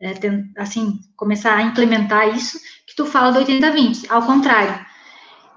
é, 0.00 0.14
tem, 0.14 0.50
assim, 0.56 0.98
começar 1.16 1.56
a 1.56 1.62
implementar 1.62 2.34
isso, 2.34 2.58
que 2.86 2.94
tu 2.96 3.04
fala 3.04 3.32
do 3.32 3.40
80-20. 3.40 4.06
Ao 4.08 4.24
contrário, 4.24 4.86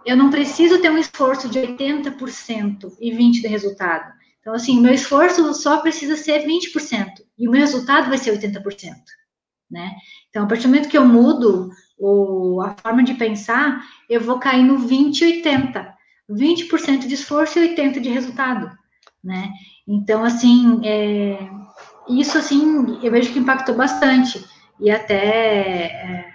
eu 0.05 0.17
não 0.17 0.29
preciso 0.29 0.81
ter 0.81 0.91
um 0.91 0.97
esforço 0.97 1.47
de 1.47 1.59
80% 1.59 2.91
e 2.99 3.11
20% 3.11 3.41
de 3.41 3.47
resultado. 3.47 4.11
Então, 4.41 4.53
assim, 4.53 4.81
meu 4.81 4.93
esforço 4.93 5.53
só 5.53 5.79
precisa 5.79 6.17
ser 6.17 6.45
20%, 6.45 7.07
e 7.37 7.47
o 7.47 7.51
meu 7.51 7.61
resultado 7.61 8.09
vai 8.09 8.17
ser 8.17 8.37
80%, 8.37 8.61
né? 9.71 9.91
Então, 10.33 10.45
a 10.45 10.47
partir 10.47 10.63
do 10.63 10.69
momento 10.69 10.89
que 10.89 10.97
eu 10.97 11.05
mudo 11.05 11.69
o, 11.95 12.59
a 12.63 12.73
forma 12.81 13.03
de 13.03 13.13
pensar, 13.13 13.83
eu 14.09 14.19
vou 14.19 14.39
cair 14.39 14.63
no 14.63 14.79
20 14.79 15.21
e 15.21 15.25
80. 15.25 15.93
20% 16.27 17.05
de 17.05 17.13
esforço 17.13 17.59
e 17.59 17.75
80% 17.75 17.99
de 17.99 18.09
resultado, 18.09 18.71
né? 19.23 19.51
Então, 19.87 20.23
assim, 20.23 20.81
é, 20.83 21.37
isso, 22.09 22.35
assim, 22.35 22.97
eu 23.03 23.11
vejo 23.11 23.31
que 23.31 23.37
impactou 23.37 23.75
bastante. 23.75 24.43
E 24.79 24.89
até 24.89 25.23
é, 25.23 26.25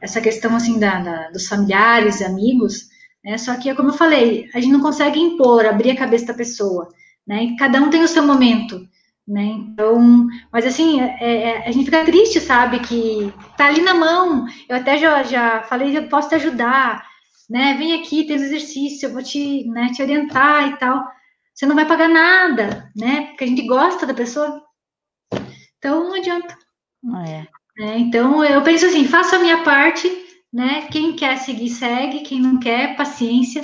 essa 0.00 0.20
questão, 0.20 0.54
assim, 0.54 0.78
da, 0.78 1.00
da, 1.00 1.30
dos 1.30 1.48
familiares, 1.48 2.22
amigos, 2.22 2.88
né? 3.24 3.36
Só 3.36 3.56
que, 3.56 3.74
como 3.74 3.88
eu 3.88 3.94
falei, 3.94 4.48
a 4.54 4.60
gente 4.60 4.72
não 4.72 4.80
consegue 4.80 5.18
impor, 5.18 5.66
abrir 5.66 5.90
a 5.90 5.96
cabeça 5.96 6.26
da 6.26 6.34
pessoa, 6.34 6.86
né? 7.26 7.56
Cada 7.58 7.80
um 7.80 7.90
tem 7.90 8.04
o 8.04 8.08
seu 8.08 8.24
momento, 8.24 8.86
né? 9.30 9.44
Então, 9.44 10.26
mas 10.52 10.66
assim, 10.66 11.00
é, 11.00 11.14
é, 11.20 11.68
a 11.68 11.70
gente 11.70 11.84
fica 11.84 12.04
triste, 12.04 12.40
sabe, 12.40 12.80
que 12.80 13.32
tá 13.56 13.66
ali 13.66 13.80
na 13.80 13.94
mão. 13.94 14.44
Eu 14.68 14.76
até 14.76 14.98
já, 14.98 15.22
já 15.22 15.62
falei, 15.62 15.96
eu 15.96 16.08
posso 16.08 16.28
te 16.28 16.34
ajudar, 16.34 17.06
né? 17.48 17.74
Vem 17.74 18.00
aqui, 18.00 18.24
tem 18.24 18.34
exercício, 18.34 19.06
eu 19.06 19.12
vou 19.12 19.22
te, 19.22 19.68
né, 19.68 19.92
te 19.94 20.02
orientar 20.02 20.68
e 20.68 20.76
tal. 20.78 21.04
Você 21.54 21.64
não 21.64 21.76
vai 21.76 21.86
pagar 21.86 22.08
nada, 22.08 22.90
né? 22.96 23.26
Porque 23.28 23.44
a 23.44 23.46
gente 23.46 23.66
gosta 23.66 24.04
da 24.04 24.14
pessoa. 24.14 24.62
Então, 25.78 26.08
não 26.08 26.14
adianta. 26.14 26.58
É. 27.28 27.46
É, 27.78 27.98
então, 27.98 28.44
eu 28.44 28.62
penso 28.62 28.86
assim, 28.86 29.04
faço 29.06 29.36
a 29.36 29.38
minha 29.38 29.62
parte, 29.62 30.10
né? 30.52 30.88
Quem 30.90 31.14
quer 31.14 31.36
seguir, 31.38 31.70
segue. 31.70 32.20
Quem 32.22 32.40
não 32.40 32.58
quer, 32.58 32.96
paciência. 32.96 33.62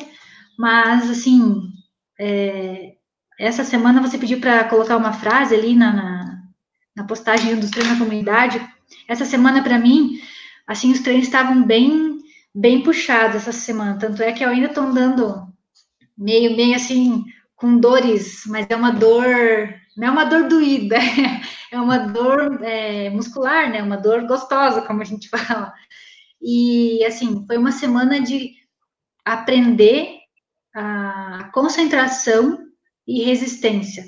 Mas, 0.57 1.11
assim, 1.11 1.61
é, 2.21 2.96
essa 3.39 3.65
semana 3.65 4.01
você 4.01 4.17
pediu 4.17 4.41
para 4.41 4.65
colocar 4.65 4.97
uma 4.97 5.13
frase 5.13 5.55
ali 5.55 5.75
na, 5.75 5.93
na, 5.93 6.43
na 6.97 7.05
postagem 7.05 7.55
dos 7.57 7.71
treinos 7.71 7.93
na 7.93 7.99
comunidade. 7.99 8.67
Essa 9.07 9.25
semana, 9.25 9.63
para 9.63 9.79
mim, 9.79 10.21
assim, 10.67 10.91
os 10.93 11.01
treinos 11.01 11.27
estavam 11.27 11.63
bem, 11.63 12.19
bem 12.55 12.83
puxados 12.83 13.37
essa 13.37 13.53
semana. 13.53 13.99
Tanto 13.99 14.23
é 14.23 14.33
que 14.33 14.45
eu 14.45 14.49
ainda 14.49 14.69
estou 14.69 14.85
andando 14.85 15.47
meio, 16.17 16.57
meio 16.57 16.75
assim, 16.75 17.25
com 17.55 17.79
dores, 17.79 18.45
mas 18.47 18.67
é 18.71 18.77
uma 18.77 18.91
dor, 18.91 19.27
não 19.97 20.09
é 20.09 20.11
uma 20.11 20.25
dor 20.25 20.49
doída, 20.49 20.97
é 21.71 21.79
uma 21.79 21.99
dor 21.99 22.65
é, 22.65 23.11
muscular, 23.11 23.71
né? 23.71 23.83
Uma 23.83 23.99
dor 23.99 24.27
gostosa, 24.27 24.83
como 24.83 25.03
a 25.03 25.05
gente 25.05 25.29
fala. 25.31 25.75
E, 26.41 27.05
assim, 27.05 27.45
foi 27.47 27.59
uma 27.59 27.73
semana 27.73 28.21
de 28.21 28.55
aprender 29.25 30.21
a 30.75 31.51
concentração 31.53 32.66
e 33.07 33.23
resistência, 33.23 34.05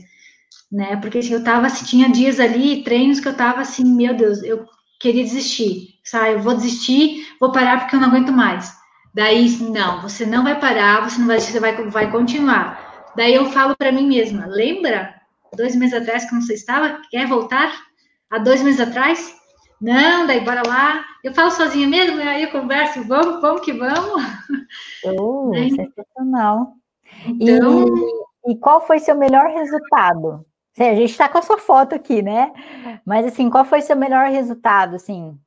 né? 0.70 0.96
Porque 0.96 1.18
assim, 1.18 1.32
eu 1.32 1.44
tava, 1.44 1.66
assim, 1.66 1.84
tinha 1.84 2.10
dias 2.10 2.40
ali, 2.40 2.82
treinos 2.82 3.20
que 3.20 3.28
eu 3.28 3.36
tava 3.36 3.60
assim, 3.60 3.84
meu 3.84 4.14
Deus, 4.14 4.42
eu 4.42 4.66
queria 5.00 5.22
desistir, 5.22 5.94
sabe? 6.04 6.34
Eu 6.34 6.40
vou 6.40 6.54
desistir, 6.54 7.26
vou 7.40 7.52
parar 7.52 7.80
porque 7.80 7.96
eu 7.96 8.00
não 8.00 8.08
aguento 8.08 8.32
mais. 8.32 8.76
Daí, 9.14 9.48
não, 9.60 10.02
você 10.02 10.26
não 10.26 10.44
vai 10.44 10.58
parar, 10.58 11.08
você 11.08 11.18
não 11.18 11.26
vai 11.26 11.36
desistir, 11.36 11.58
você 11.58 11.60
vai, 11.60 11.90
vai 11.90 12.10
continuar. 12.10 13.12
Daí 13.16 13.34
eu 13.34 13.46
falo 13.46 13.76
para 13.76 13.92
mim 13.92 14.06
mesma, 14.06 14.46
lembra 14.46 15.14
dois 15.56 15.74
meses 15.74 16.00
atrás 16.00 16.28
como 16.28 16.42
você 16.42 16.54
estava? 16.54 17.00
Quer 17.10 17.26
voltar? 17.26 17.72
Há 18.30 18.38
dois 18.38 18.62
meses 18.62 18.80
atrás? 18.80 19.34
Não, 19.80 20.26
daí 20.26 20.40
bora 20.40 20.62
lá. 20.66 21.04
Eu 21.22 21.32
falo 21.32 21.50
sozinha 21.50 21.86
mesmo, 21.86 22.20
aí 22.20 22.42
eu 22.42 22.50
converso, 22.50 23.02
vamos, 23.04 23.40
vamos 23.40 23.62
que 23.62 23.72
vamos. 23.72 24.22
Oh, 25.04 25.52
sensacional. 25.74 26.74
Então, 27.26 27.86
e 27.86 28.27
e 28.48 28.56
qual 28.56 28.80
foi 28.80 28.98
seu 28.98 29.14
melhor 29.14 29.50
resultado? 29.50 30.42
A 30.78 30.94
gente 30.94 31.10
está 31.10 31.28
com 31.28 31.36
a 31.36 31.42
sua 31.42 31.58
foto 31.58 31.94
aqui, 31.94 32.22
né? 32.22 32.50
Mas 33.04 33.26
assim, 33.26 33.50
qual 33.50 33.64
foi 33.64 33.82
seu 33.82 33.94
melhor 33.94 34.30
resultado, 34.30 34.96
assim? 34.96 35.38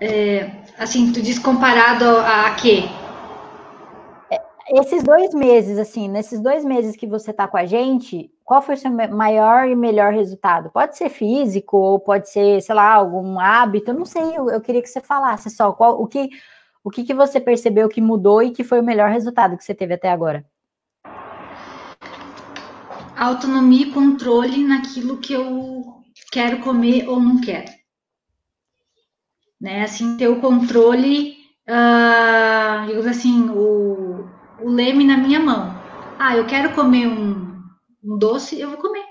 É, 0.00 0.50
assim, 0.76 1.12
tu 1.12 1.22
diz 1.22 1.38
comparado 1.38 2.04
a, 2.04 2.48
a 2.48 2.54
quê? 2.56 2.82
É, 4.32 4.40
esses 4.80 5.04
dois 5.04 5.32
meses, 5.32 5.78
assim, 5.78 6.08
nesses 6.08 6.40
dois 6.40 6.64
meses 6.64 6.96
que 6.96 7.06
você 7.06 7.30
está 7.30 7.46
com 7.46 7.56
a 7.56 7.66
gente, 7.66 8.32
qual 8.44 8.62
foi 8.62 8.74
o 8.74 8.78
seu 8.78 8.90
maior 8.90 9.68
e 9.68 9.76
melhor 9.76 10.12
resultado? 10.12 10.70
Pode 10.70 10.96
ser 10.96 11.08
físico, 11.08 11.76
ou 11.76 12.00
pode 12.00 12.28
ser, 12.30 12.60
sei 12.62 12.74
lá, 12.74 12.94
algum 12.94 13.38
hábito, 13.38 13.92
eu 13.92 13.94
não 13.94 14.04
sei, 14.04 14.36
eu, 14.36 14.50
eu 14.50 14.60
queria 14.60 14.82
que 14.82 14.88
você 14.88 15.00
falasse 15.00 15.50
só 15.50 15.72
qual, 15.72 16.02
o 16.02 16.06
que, 16.08 16.30
o 16.84 16.90
que, 16.90 17.04
que 17.04 17.14
você 17.14 17.40
percebeu 17.40 17.88
que 17.88 18.00
mudou 18.00 18.42
e 18.42 18.50
que 18.50 18.64
foi 18.64 18.80
o 18.80 18.84
melhor 18.84 19.10
resultado 19.10 19.56
que 19.56 19.64
você 19.64 19.74
teve 19.74 19.94
até 19.94 20.10
agora? 20.10 20.44
Autonomia 23.16 23.86
e 23.86 23.92
controle 23.92 24.64
naquilo 24.64 25.18
que 25.18 25.32
eu 25.32 26.02
quero 26.32 26.58
comer 26.58 27.08
ou 27.08 27.20
não 27.20 27.40
quero. 27.40 27.70
Né? 29.60 29.84
Assim, 29.84 30.16
ter 30.16 30.26
o 30.26 30.40
controle, 30.40 31.36
uh, 31.68 32.86
digamos 32.86 33.06
assim, 33.06 33.48
o, 33.50 34.28
o 34.60 34.68
leme 34.68 35.04
na 35.04 35.16
minha 35.16 35.38
mão. 35.38 35.80
Ah, 36.18 36.36
eu 36.36 36.46
quero 36.46 36.74
comer 36.74 37.06
um, 37.06 37.62
um 38.02 38.18
doce, 38.18 38.58
eu 38.58 38.70
vou 38.70 38.78
comer. 38.78 39.04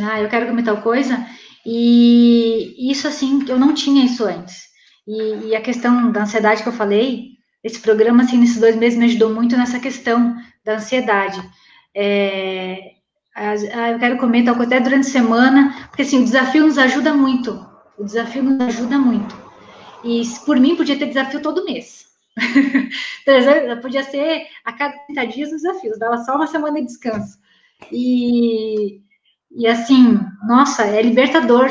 Ah, 0.00 0.20
eu 0.20 0.28
quero 0.28 0.46
comer 0.46 0.62
tal 0.62 0.80
coisa. 0.82 1.26
E 1.66 2.90
isso, 2.90 3.08
assim, 3.08 3.44
eu 3.48 3.58
não 3.58 3.74
tinha 3.74 4.04
isso 4.04 4.24
antes. 4.24 4.73
E, 5.06 5.48
e, 5.48 5.56
a 5.56 5.60
questão 5.60 6.10
da 6.10 6.22
ansiedade 6.22 6.62
que 6.62 6.68
eu 6.68 6.72
falei, 6.72 7.32
esse 7.62 7.80
programa, 7.80 8.22
assim, 8.22 8.38
nesses 8.38 8.58
dois 8.58 8.76
meses 8.76 8.98
me 8.98 9.04
ajudou 9.06 9.32
muito 9.34 9.56
nessa 9.56 9.78
questão 9.78 10.36
da 10.64 10.76
ansiedade. 10.76 11.40
É, 11.94 12.92
eu 13.92 13.98
quero 13.98 14.18
comentar 14.18 14.60
até 14.60 14.80
durante 14.80 15.06
a 15.06 15.10
semana, 15.10 15.88
porque, 15.88 16.02
assim, 16.02 16.20
o 16.20 16.24
desafio 16.24 16.66
nos 16.66 16.78
ajuda 16.78 17.12
muito. 17.12 17.66
O 17.98 18.04
desafio 18.04 18.42
nos 18.42 18.60
ajuda 18.60 18.98
muito. 18.98 19.34
E, 20.02 20.22
por 20.44 20.58
mim, 20.58 20.76
podia 20.76 20.98
ter 20.98 21.06
desafio 21.06 21.40
todo 21.40 21.64
mês. 21.64 22.04
podia 23.82 24.02
ser 24.02 24.46
a 24.64 24.72
cada 24.72 24.96
30 25.06 25.26
dias 25.26 25.52
os 25.52 25.62
desafios, 25.62 25.98
dava 25.98 26.18
só 26.18 26.34
uma 26.34 26.46
semana 26.46 26.80
de 26.80 26.86
descanso. 26.86 27.38
E, 27.92 29.00
e 29.50 29.66
assim, 29.66 30.18
nossa, 30.46 30.84
é 30.84 31.00
libertador. 31.00 31.68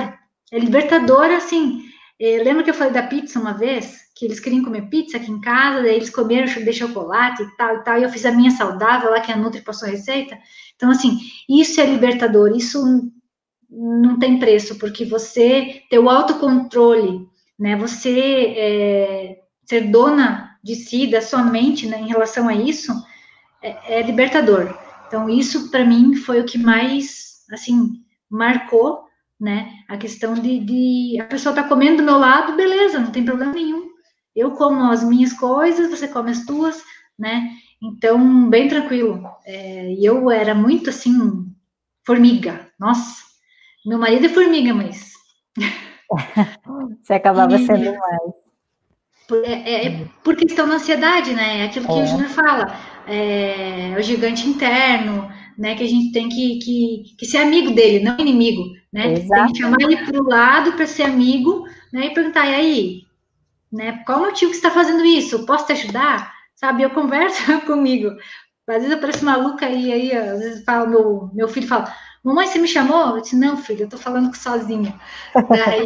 É 0.51 0.59
libertador, 0.59 1.25
assim, 1.25 1.84
é, 2.20 2.43
lembra 2.43 2.64
que 2.64 2.70
eu 2.70 2.74
falei 2.74 2.93
da 2.93 3.03
pizza 3.03 3.39
uma 3.39 3.53
vez? 3.53 4.03
Que 4.16 4.26
eles 4.26 4.39
queriam 4.39 4.64
comer 4.64 4.89
pizza 4.89 5.18
aqui 5.18 5.32
em 5.32 5.41
casa, 5.41 5.82
daí 5.82 5.95
eles 5.95 6.09
comeram 6.09 6.45
de 6.45 6.74
chocolate 6.74 7.43
e 7.43 7.57
tal 7.57 7.78
e 7.78 7.84
tal, 7.84 7.99
e 7.99 8.03
eu 8.03 8.09
fiz 8.09 8.26
a 8.26 8.32
minha 8.32 8.51
saudável 8.51 9.11
lá, 9.11 9.20
que 9.20 9.32
a 9.32 9.38
Nutri 9.38 9.61
passou 9.61 9.88
a 9.88 9.91
receita. 9.91 10.38
Então, 10.76 10.91
assim, 10.91 11.20
isso 11.49 11.82
é 11.82 11.86
libertador, 11.86 12.55
isso 12.55 13.11
não 13.70 14.20
tem 14.20 14.39
preço, 14.39 14.78
porque 14.78 15.03
você 15.03 15.82
ter 15.89 15.99
o 15.99 16.09
autocontrole 16.09 17.28
né? 17.57 17.76
Você 17.78 18.20
é, 18.57 19.39
ser 19.66 19.89
dona 19.91 20.57
de 20.64 20.76
si, 20.76 21.07
da 21.07 21.22
sua 21.22 21.43
mente, 21.43 21.88
né, 21.88 21.99
em 21.99 22.07
relação 22.07 22.47
a 22.47 22.53
isso, 22.53 22.91
é, 23.61 23.99
é 23.99 24.01
libertador. 24.01 24.78
Então, 25.07 25.30
isso 25.30 25.70
para 25.70 25.86
mim 25.86 26.16
foi 26.16 26.41
o 26.41 26.45
que 26.45 26.57
mais, 26.57 27.45
assim, 27.51 28.01
marcou, 28.30 29.03
né? 29.39 29.71
A 29.88 29.97
questão 29.97 30.34
de, 30.34 30.59
de 30.59 31.21
a 31.21 31.25
pessoa 31.25 31.53
tá 31.53 31.63
comendo 31.63 31.97
do 31.97 32.03
meu 32.03 32.17
lado, 32.17 32.55
beleza, 32.55 32.99
não 32.99 33.11
tem 33.11 33.25
problema 33.25 33.53
nenhum. 33.53 33.89
Eu 34.36 34.51
como 34.51 34.84
as 34.91 35.03
minhas 35.03 35.34
coisas, 35.34 35.89
você 35.89 36.07
come 36.07 36.31
as 36.31 36.45
tuas, 36.45 36.81
né? 37.17 37.51
Então, 37.81 38.49
bem 38.49 38.67
tranquilo. 38.67 39.23
É, 39.45 39.93
eu 40.01 40.31
era 40.31 40.55
muito 40.55 40.89
assim, 40.89 41.45
formiga. 42.05 42.67
Nossa, 42.79 43.21
meu 43.86 43.99
marido 43.99 44.25
é 44.25 44.29
formiga, 44.29 44.73
mas. 44.73 45.13
Você 47.01 47.13
acabava 47.13 47.55
e... 47.55 47.65
sendo 47.65 47.97
mais. 47.97 48.43
É, 49.45 49.51
é, 49.51 49.88
é, 49.88 50.05
por 50.23 50.36
questão 50.36 50.67
da 50.67 50.75
ansiedade, 50.75 51.34
né? 51.34 51.59
É 51.59 51.65
aquilo 51.65 51.88
que 51.88 51.91
é. 51.99 52.03
o 52.03 52.05
Júnior 52.05 52.29
fala. 52.29 52.79
É, 53.07 53.95
o 53.97 54.01
gigante 54.01 54.47
interno, 54.47 55.29
né? 55.57 55.75
Que 55.75 55.84
a 55.84 55.88
gente 55.88 56.11
tem 56.11 56.29
que, 56.29 56.59
que, 56.59 57.15
que 57.17 57.25
ser 57.25 57.38
amigo 57.38 57.71
dele, 57.71 58.03
não 58.03 58.17
inimigo, 58.19 58.63
né? 58.94 59.16
Tem 59.16 59.48
que 59.48 59.58
chamar 59.58 59.78
ele 59.82 59.98
para 60.06 60.22
o 60.22 60.30
lado 60.30 60.74
para 60.74 60.86
ser 60.86 61.04
amigo, 61.04 61.68
né? 61.91 62.08
E 62.08 62.14
perguntar, 62.14 62.46
e 62.46 62.56
aí? 62.56 63.02
Né? 63.72 64.04
Qual 64.06 64.20
o 64.20 64.26
motivo 64.26 64.52
que 64.52 64.58
você 64.58 64.68
está 64.68 64.72
fazendo 64.72 65.04
isso? 65.04 65.46
Posso 65.46 65.66
te 65.66 65.74
ajudar? 65.74 66.32
Sabe? 66.56 66.84
Eu 66.84 66.91
converso 66.91 67.60
comigo. 67.66 68.10
Às 68.68 68.78
vezes 68.78 68.91
eu 68.91 69.00
pareço 69.00 69.26
maluca 69.26 69.68
e 69.70 69.91
aí, 69.91 70.16
às 70.16 70.39
vezes 70.39 70.64
fala, 70.64 70.88
meu, 70.88 71.30
meu 71.34 71.50
filho 71.50 71.68
fala, 71.68 71.94
mamãe, 72.24 72.48
você 72.48 72.60
me 72.60 72.68
chamou? 72.68 73.18
Eu 73.18 73.22
disse, 73.22 73.36
não, 73.36 73.58
filho, 73.58 73.82
eu 73.82 73.89
tô 73.89 73.98
falando 73.98 74.34
sozinha. 74.36 74.98
Daí, 75.50 75.86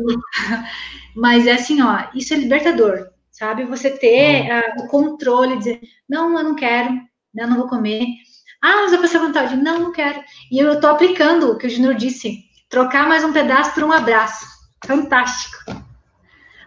mas 1.15 1.47
é 1.47 1.53
assim, 1.53 1.81
ó, 1.81 2.03
isso 2.13 2.33
é 2.33 2.37
libertador 2.37 3.09
sabe? 3.37 3.65
Você 3.65 3.91
ter 3.91 4.47
uh, 4.49 4.83
o 4.83 4.87
controle, 4.87 5.57
dizer, 5.57 5.81
não, 6.09 6.35
eu 6.37 6.43
não 6.43 6.55
quero, 6.55 6.91
né, 7.33 7.43
eu 7.43 7.47
não 7.47 7.57
vou 7.57 7.67
comer. 7.67 8.07
Ah, 8.61 8.81
mas 8.81 8.93
eu 8.93 8.99
passei 8.99 9.19
vontade. 9.19 9.55
Não, 9.55 9.79
não 9.79 9.91
quero. 9.91 10.19
E 10.51 10.57
eu 10.57 10.73
estou 10.73 10.89
aplicando 10.89 11.51
o 11.51 11.57
que 11.57 11.67
o 11.67 11.69
Junior 11.69 11.93
disse, 11.93 12.45
trocar 12.69 13.07
mais 13.07 13.23
um 13.23 13.33
pedaço 13.33 13.73
por 13.73 13.83
um 13.83 13.91
abraço. 13.91 14.45
Fantástico. 14.85 15.57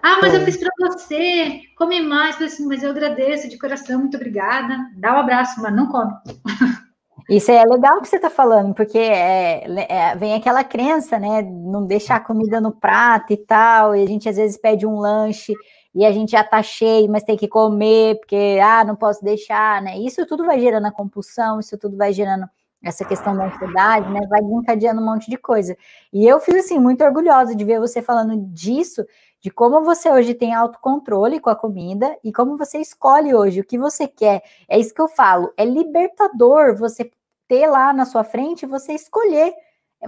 Ah, 0.03 0.19
mas 0.23 0.33
eu 0.33 0.41
fiz 0.41 0.57
para 0.57 0.71
você, 0.89 1.61
come 1.77 2.01
mais. 2.01 2.41
Assim, 2.41 2.67
mas 2.67 2.83
eu 2.83 2.91
agradeço 2.91 3.49
de 3.49 3.59
coração, 3.59 4.01
muito 4.01 4.17
obrigada. 4.17 4.77
Dá 4.97 5.15
um 5.15 5.21
abraço, 5.21 5.61
mas 5.61 5.75
não 5.75 5.87
come. 5.87 6.13
Isso 7.29 7.53
é 7.53 7.63
legal 7.65 8.01
que 8.01 8.09
você 8.09 8.17
está 8.17 8.29
falando, 8.29 8.75
porque 8.75 8.99
é, 8.99 9.63
é, 9.89 10.17
vem 10.17 10.35
aquela 10.35 10.65
crença, 10.65 11.17
né? 11.17 11.43
Não 11.43 11.87
deixar 11.87 12.17
a 12.17 12.21
comida 12.21 12.61
no 12.61 12.73
prato 12.73 13.33
e 13.33 13.37
tal, 13.37 13.95
e 13.95 14.03
a 14.03 14.07
gente 14.07 14.29
às 14.29 14.37
vezes 14.37 14.57
pede 14.57 14.85
um 14.85 14.99
lanche 14.99 15.55
e 15.95 16.05
a 16.05 16.11
gente 16.11 16.33
já 16.33 16.43
tá 16.43 16.61
cheio, 16.61 17.09
mas 17.09 17.23
tem 17.23 17.37
que 17.37 17.47
comer, 17.47 18.19
porque, 18.19 18.59
ah, 18.61 18.85
não 18.85 18.97
posso 18.97 19.23
deixar, 19.23 19.81
né? 19.81 19.97
Isso 19.99 20.27
tudo 20.27 20.45
vai 20.45 20.59
gerando 20.59 20.87
a 20.87 20.93
compulsão, 20.93 21.61
isso 21.61 21.79
tudo 21.79 21.97
vai 21.97 22.13
gerando 22.13 22.49
essa 22.83 23.05
questão 23.05 23.37
da 23.37 23.47
ansiedade, 23.47 24.11
né? 24.11 24.21
Vai 24.29 24.41
desencadeando 24.43 25.01
um 25.01 25.05
monte 25.05 25.31
de 25.31 25.37
coisa. 25.37 25.77
E 26.13 26.27
eu 26.27 26.41
fico, 26.41 26.59
assim, 26.59 26.79
muito 26.79 27.05
orgulhosa 27.05 27.55
de 27.55 27.65
ver 27.65 27.79
você 27.79 28.01
falando 28.01 28.37
disso, 28.53 29.05
de 29.41 29.51
como 29.51 29.83
você 29.83 30.11
hoje 30.11 30.35
tem 30.35 30.55
autocontrole 30.55 31.41
com 31.41 31.51
a 31.51 31.57
comida 31.57 32.17
e 32.25 32.33
como 32.33 32.57
você 32.57 32.79
escolhe 32.79 33.35
hoje 33.35 33.61
o 33.61 33.65
que 33.65 33.79
você 33.79 34.07
quer. 34.07 34.43
É 34.69 34.79
isso 34.79 34.95
que 34.95 35.01
eu 35.01 35.09
falo, 35.09 35.53
é 35.57 35.65
libertador 35.65 36.77
você 36.77 37.11
ter 37.49 37.67
lá 37.67 37.93
na 37.93 38.05
sua 38.05 38.23
frente 38.23 38.65
você 38.65 38.93
escolher 38.93 39.53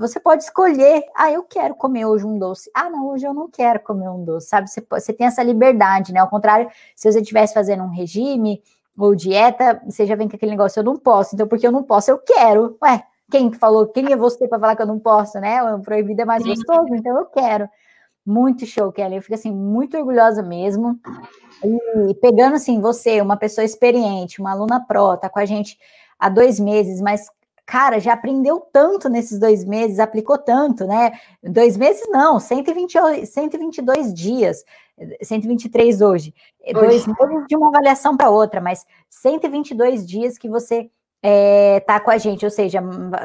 você 0.01 0.19
pode 0.19 0.43
escolher, 0.43 1.05
ah, 1.15 1.31
eu 1.31 1.43
quero 1.43 1.75
comer 1.75 2.07
hoje 2.07 2.25
um 2.25 2.39
doce. 2.39 2.71
Ah, 2.75 2.89
não, 2.89 3.09
hoje 3.09 3.27
eu 3.27 3.35
não 3.35 3.51
quero 3.51 3.79
comer 3.81 4.09
um 4.09 4.25
doce, 4.25 4.49
sabe? 4.49 4.71
Você, 4.71 4.83
você 4.89 5.13
tem 5.13 5.27
essa 5.27 5.43
liberdade, 5.43 6.13
né? 6.13 6.21
Ao 6.21 6.31
contrário, 6.31 6.71
se 6.97 7.11
você 7.11 7.21
estivesse 7.21 7.53
fazendo 7.53 7.83
um 7.83 7.91
regime 7.91 8.63
ou 8.97 9.15
dieta, 9.15 9.81
você 9.85 10.07
já 10.07 10.15
vem 10.15 10.29
com 10.29 10.37
aquele 10.37 10.53
negócio, 10.53 10.81
eu 10.81 10.85
não 10.85 10.97
posso. 10.97 11.35
Então, 11.35 11.47
porque 11.47 11.67
eu 11.67 11.73
não 11.73 11.83
posso, 11.83 12.11
eu 12.11 12.19
quero. 12.19 12.77
Ué, 12.83 13.03
quem 13.31 13.53
falou? 13.53 13.87
Quem 13.89 14.13
é 14.13 14.17
você 14.17 14.47
para 14.47 14.59
falar 14.59 14.77
que 14.77 14.83
eu 14.83 14.87
não 14.87 14.99
posso, 14.99 15.41
né? 15.41 15.63
O 15.75 15.81
proibido 15.81 16.23
é 16.23 16.25
mais 16.25 16.45
gostoso, 16.45 16.95
então 16.95 17.17
eu 17.19 17.27
quero. 17.27 17.69
Muito 18.25 18.67
show, 18.67 18.93
Kelly. 18.93 19.17
Eu 19.17 19.23
fico 19.23 19.35
assim, 19.35 19.51
muito 19.51 19.97
orgulhosa 19.97 20.43
mesmo. 20.43 20.99
E 21.65 22.15
pegando 22.15 22.57
assim, 22.57 22.81
você, 22.81 23.21
uma 23.21 23.37
pessoa 23.37 23.65
experiente, 23.65 24.41
uma 24.41 24.53
aluna 24.53 24.85
pró, 24.87 25.17
tá 25.17 25.29
com 25.29 25.39
a 25.39 25.45
gente 25.45 25.79
há 26.19 26.29
dois 26.29 26.61
meses, 26.61 27.01
mas 27.01 27.29
cara, 27.65 27.99
já 27.99 28.13
aprendeu 28.13 28.61
tanto 28.73 29.09
nesses 29.09 29.39
dois 29.39 29.65
meses, 29.65 29.99
aplicou 29.99 30.37
tanto, 30.37 30.87
né? 30.87 31.13
Dois 31.43 31.77
meses 31.77 32.03
não, 32.11 32.39
120, 32.39 33.27
122 33.27 34.13
dias, 34.13 34.65
123 35.23 36.01
hoje. 36.01 36.35
hoje. 36.61 36.73
Dois 36.73 37.07
meses 37.07 37.47
de 37.49 37.57
uma 37.57 37.69
avaliação 37.69 38.17
para 38.17 38.31
outra, 38.31 38.61
mas 38.61 38.87
122 39.09 40.07
dias 40.07 40.39
que 40.39 40.49
você 40.49 40.91
é, 41.23 41.81
tá 41.81 42.01
com 42.01 42.11
a 42.11 42.19
gente, 42.19 42.45
ou 42.45 42.51
seja, 42.51 42.83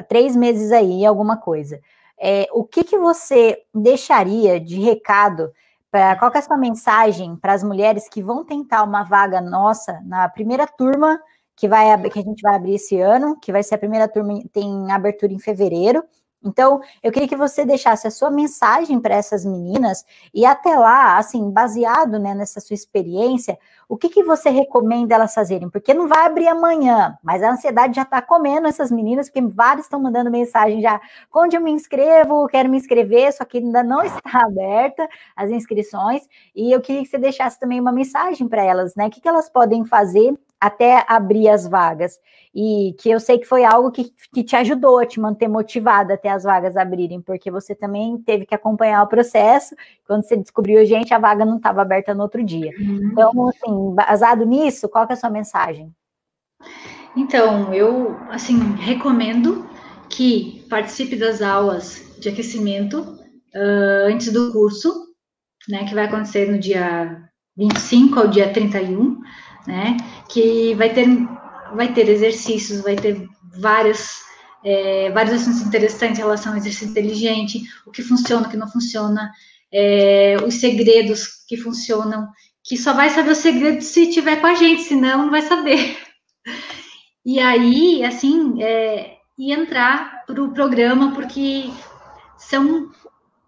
três 0.07 0.35
meses 0.35 0.71
aí, 0.71 1.05
alguma 1.05 1.37
coisa. 1.37 1.79
É, 2.19 2.47
o 2.51 2.63
que, 2.63 2.83
que 2.83 2.97
você 2.97 3.63
deixaria 3.73 4.59
de 4.59 4.79
recado? 4.79 5.51
Pra, 5.89 6.15
qual 6.17 6.31
é 6.33 6.37
a 6.37 6.41
sua 6.41 6.57
mensagem 6.57 7.35
para 7.37 7.53
as 7.53 7.63
mulheres 7.63 8.09
que 8.09 8.21
vão 8.21 8.43
tentar 8.43 8.83
uma 8.83 9.03
vaga 9.03 9.39
nossa 9.39 10.01
na 10.05 10.27
primeira 10.27 10.67
turma 10.67 11.19
que 11.57 11.67
vai 11.67 12.09
que 12.09 12.19
a 12.19 12.21
gente 12.21 12.41
vai 12.41 12.55
abrir 12.55 12.75
esse 12.75 12.99
ano, 13.01 13.35
que 13.39 13.51
vai 13.51 13.63
ser 13.63 13.75
a 13.75 13.79
primeira 13.79 14.07
turma, 14.07 14.39
tem 14.53 14.91
abertura 14.91 15.33
em 15.33 15.39
fevereiro. 15.39 16.03
Então, 16.47 16.81
eu 17.03 17.11
queria 17.11 17.27
que 17.27 17.35
você 17.35 17.65
deixasse 17.65 18.07
a 18.07 18.11
sua 18.11 18.31
mensagem 18.31 18.99
para 18.99 19.15
essas 19.15 19.43
meninas 19.43 20.05
e 20.33 20.45
até 20.45 20.75
lá, 20.77 21.17
assim, 21.17 21.51
baseado 21.51 22.17
né, 22.17 22.33
nessa 22.33 22.61
sua 22.61 22.73
experiência, 22.73 23.59
o 23.89 23.97
que, 23.97 24.09
que 24.09 24.23
você 24.23 24.49
recomenda 24.49 25.15
elas 25.15 25.33
fazerem? 25.33 25.69
Porque 25.69 25.93
não 25.93 26.07
vai 26.07 26.25
abrir 26.25 26.47
amanhã, 26.47 27.17
mas 27.23 27.41
a 27.41 27.51
ansiedade 27.51 27.95
já 27.95 28.01
está 28.01 28.21
comendo 28.21 28.67
essas 28.67 28.91
meninas, 28.91 29.29
porque 29.29 29.41
várias 29.47 29.85
estão 29.85 30.01
mandando 30.01 30.29
mensagem 30.29 30.81
já, 30.81 30.99
onde 31.33 31.55
eu 31.55 31.61
me 31.61 31.71
inscrevo, 31.71 32.47
quero 32.47 32.69
me 32.69 32.77
inscrever, 32.77 33.31
só 33.33 33.45
que 33.45 33.59
ainda 33.59 33.83
não 33.83 34.03
está 34.05 34.45
aberta 34.45 35.07
as 35.35 35.49
inscrições, 35.49 36.27
e 36.55 36.71
eu 36.71 36.81
queria 36.81 37.01
que 37.01 37.09
você 37.09 37.17
deixasse 37.17 37.59
também 37.59 37.79
uma 37.79 37.91
mensagem 37.91 38.47
para 38.47 38.63
elas, 38.63 38.95
né? 38.95 39.07
O 39.07 39.09
que, 39.09 39.21
que 39.21 39.27
elas 39.27 39.49
podem 39.49 39.85
fazer 39.85 40.37
até 40.59 41.05
abrir 41.07 41.49
as 41.49 41.67
vagas. 41.67 42.19
E 42.53 42.95
que 42.99 43.09
eu 43.09 43.19
sei 43.19 43.37
que 43.37 43.45
foi 43.45 43.63
algo 43.63 43.91
que, 43.91 44.11
que 44.33 44.43
te 44.43 44.55
ajudou 44.55 44.97
a 44.97 45.05
te 45.05 45.19
manter 45.19 45.47
motivada 45.47 46.15
até 46.15 46.29
as 46.29 46.43
vagas 46.43 46.75
abrirem, 46.75 47.21
porque 47.21 47.51
você 47.51 47.75
também 47.75 48.17
teve 48.17 48.45
que 48.47 48.55
acompanhar 48.55 49.03
o 49.03 49.07
processo. 49.07 49.75
Quando 50.07 50.23
você 50.23 50.35
descobriu, 50.35 50.83
gente, 50.83 51.13
a 51.13 51.19
vaga 51.19 51.45
não 51.45 51.57
estava 51.57 51.83
aberta 51.83 52.15
no 52.15 52.23
outro 52.23 52.43
dia. 52.43 52.71
Uhum. 52.79 53.09
Então, 53.11 53.47
assim, 53.47 53.76
baseado 53.93 54.45
nisso, 54.45 54.89
qual 54.89 55.05
que 55.05 55.13
é 55.13 55.15
a 55.15 55.19
sua 55.19 55.29
mensagem? 55.29 55.91
Então, 57.15 57.73
eu, 57.73 58.15
assim, 58.29 58.57
recomendo 58.75 59.67
que 60.09 60.65
participe 60.69 61.15
das 61.15 61.41
aulas 61.41 62.01
de 62.19 62.29
aquecimento 62.29 62.99
uh, 62.99 64.07
antes 64.11 64.31
do 64.31 64.51
curso, 64.51 65.07
né, 65.67 65.85
que 65.85 65.93
vai 65.93 66.05
acontecer 66.05 66.49
no 66.49 66.59
dia 66.59 67.27
25 67.57 68.19
ao 68.19 68.27
dia 68.27 68.53
31, 68.53 69.19
né? 69.65 69.97
Que 70.29 70.75
vai 70.75 70.93
ter, 70.93 71.07
vai 71.75 71.91
ter 71.91 72.07
exercícios, 72.07 72.81
vai 72.81 72.95
ter 72.95 73.27
várias, 73.59 74.19
é, 74.63 75.11
vários 75.11 75.41
assuntos 75.41 75.61
interessantes 75.61 76.19
em 76.19 76.21
relação 76.21 76.51
ao 76.51 76.57
exercício 76.57 76.87
inteligente, 76.87 77.63
o 77.85 77.91
que 77.91 78.03
funciona, 78.03 78.47
o 78.47 78.49
que 78.49 78.57
não 78.57 78.71
funciona, 78.71 79.31
é, 79.73 80.37
os 80.45 80.55
segredos 80.55 81.43
que 81.47 81.57
funcionam, 81.57 82.29
que 82.67 82.77
só 82.77 82.93
vai 82.93 83.09
saber 83.09 83.31
os 83.31 83.37
segredos 83.37 83.85
se 83.85 84.09
tiver 84.09 84.41
com 84.41 84.47
a 84.47 84.55
gente, 84.55 84.83
senão 84.83 85.23
não 85.23 85.31
vai 85.31 85.41
saber. 85.41 85.97
E 87.25 87.39
aí, 87.39 88.03
assim, 88.03 88.61
é, 88.61 89.17
e 89.37 89.51
entrar 89.51 90.25
para 90.25 90.41
o 90.41 90.53
programa, 90.53 91.13
porque 91.13 91.69
são 92.37 92.89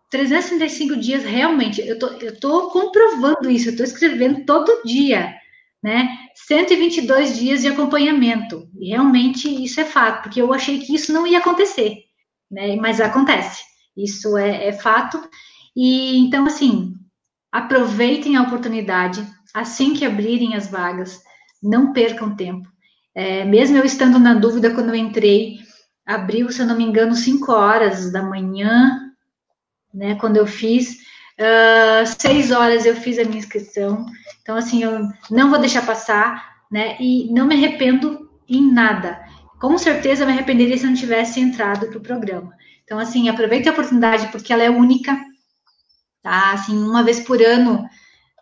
365 0.09 0.97
dias 0.97 1.23
realmente. 1.23 1.81
Eu 1.87 1.97
tô, 1.97 2.07
eu 2.07 2.39
tô 2.39 2.69
comprovando 2.69 3.49
isso, 3.49 3.69
eu 3.69 3.77
tô 3.77 3.83
escrevendo 3.83 4.45
todo 4.45 4.83
dia 4.83 5.33
né? 5.81 6.17
122 6.35 7.37
dias 7.37 7.61
de 7.61 7.67
acompanhamento. 7.67 8.69
E 8.77 8.89
realmente 8.89 9.47
isso 9.63 9.79
é 9.79 9.85
fato, 9.85 10.23
porque 10.23 10.41
eu 10.41 10.53
achei 10.53 10.79
que 10.79 10.93
isso 10.93 11.11
não 11.13 11.25
ia 11.25 11.39
acontecer, 11.39 12.03
né? 12.51 12.75
Mas 12.75 12.99
acontece. 13.01 13.63
Isso 13.95 14.37
é, 14.37 14.67
é 14.67 14.73
fato. 14.73 15.21
E 15.75 16.17
então, 16.19 16.45
assim, 16.45 16.93
aproveitem 17.51 18.35
a 18.35 18.43
oportunidade 18.43 19.25
assim 19.53 19.93
que 19.93 20.05
abrirem 20.05 20.55
as 20.55 20.67
vagas, 20.67 21.21
não 21.61 21.93
percam 21.93 22.35
tempo. 22.35 22.67
É, 23.15 23.43
mesmo 23.43 23.77
eu 23.77 23.85
estando 23.85 24.19
na 24.19 24.33
dúvida 24.33 24.71
quando 24.71 24.89
eu 24.89 24.95
entrei, 24.95 25.57
abriu, 26.05 26.51
se 26.51 26.61
eu 26.61 26.65
não 26.65 26.77
me 26.77 26.83
engano, 26.83 27.15
5 27.15 27.51
horas 27.51 28.11
da 28.11 28.21
manhã, 28.21 28.99
né? 29.93 30.15
Quando 30.15 30.37
eu 30.37 30.45
fiz, 30.45 30.99
Uh, 31.39 32.53
horas 32.53 32.85
eu 32.85 32.97
fiz 32.97 33.17
a 33.17 33.23
minha 33.23 33.37
inscrição. 33.37 34.05
Então, 34.41 34.57
assim, 34.57 34.83
eu 34.83 35.07
não 35.31 35.49
vou 35.49 35.57
deixar 35.57 35.85
passar, 35.85 36.57
né? 36.69 36.97
E 36.99 37.31
não 37.31 37.47
me 37.47 37.55
arrependo 37.55 38.29
em 38.47 38.69
nada. 38.69 39.21
Com 39.57 39.77
certeza 39.77 40.23
eu 40.23 40.27
me 40.27 40.33
arrependeria 40.33 40.77
se 40.77 40.83
eu 40.83 40.89
não 40.89 40.97
tivesse 40.97 41.39
entrado 41.39 41.87
para 41.87 41.97
o 41.97 42.01
programa. 42.01 42.53
Então, 42.83 42.99
assim, 42.99 43.29
aproveite 43.29 43.69
a 43.69 43.71
oportunidade 43.71 44.27
porque 44.33 44.51
ela 44.51 44.63
é 44.63 44.69
única, 44.69 45.17
tá? 46.21 46.53
Assim, 46.53 46.77
uma 46.77 47.03
vez 47.03 47.19
por 47.19 47.41
ano 47.41 47.87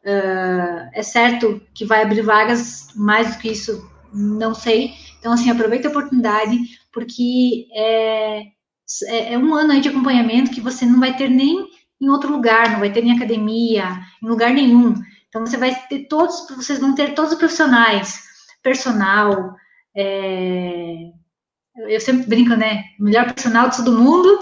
Uh, 0.07 0.87
é 0.93 1.03
certo 1.03 1.61
que 1.73 1.83
vai 1.83 2.01
abrir 2.01 2.21
vagas, 2.21 2.87
mais 2.95 3.35
do 3.35 3.41
que 3.41 3.49
isso, 3.49 3.91
não 4.13 4.53
sei. 4.53 4.93
Então, 5.19 5.33
assim, 5.33 5.49
aproveita 5.49 5.89
a 5.89 5.91
oportunidade, 5.91 6.57
porque 6.93 7.67
é, 7.73 8.43
é, 9.07 9.33
é 9.33 9.37
um 9.37 9.53
ano 9.53 9.73
aí 9.73 9.81
de 9.81 9.89
acompanhamento 9.89 10.51
que 10.51 10.61
você 10.61 10.85
não 10.85 11.01
vai 11.01 11.17
ter 11.17 11.29
nem 11.29 11.67
em 11.99 12.09
outro 12.09 12.31
lugar, 12.31 12.71
não 12.71 12.79
vai 12.79 12.89
ter 12.89 13.03
em 13.03 13.11
academia, 13.11 13.99
em 14.23 14.27
lugar 14.27 14.53
nenhum. 14.53 14.93
Então, 15.27 15.45
você 15.45 15.57
vai 15.57 15.75
ter 15.89 16.07
todos, 16.07 16.47
vocês 16.55 16.79
vão 16.79 16.95
ter 16.95 17.13
todos 17.13 17.33
os 17.33 17.37
profissionais, 17.37 18.23
personal, 18.63 19.55
é, 19.93 21.09
eu 21.89 21.99
sempre 21.99 22.27
brinco, 22.27 22.55
né? 22.55 22.85
Melhor 22.97 23.25
personal 23.25 23.69
de 23.69 23.77
todo 23.77 23.99
mundo, 23.99 24.39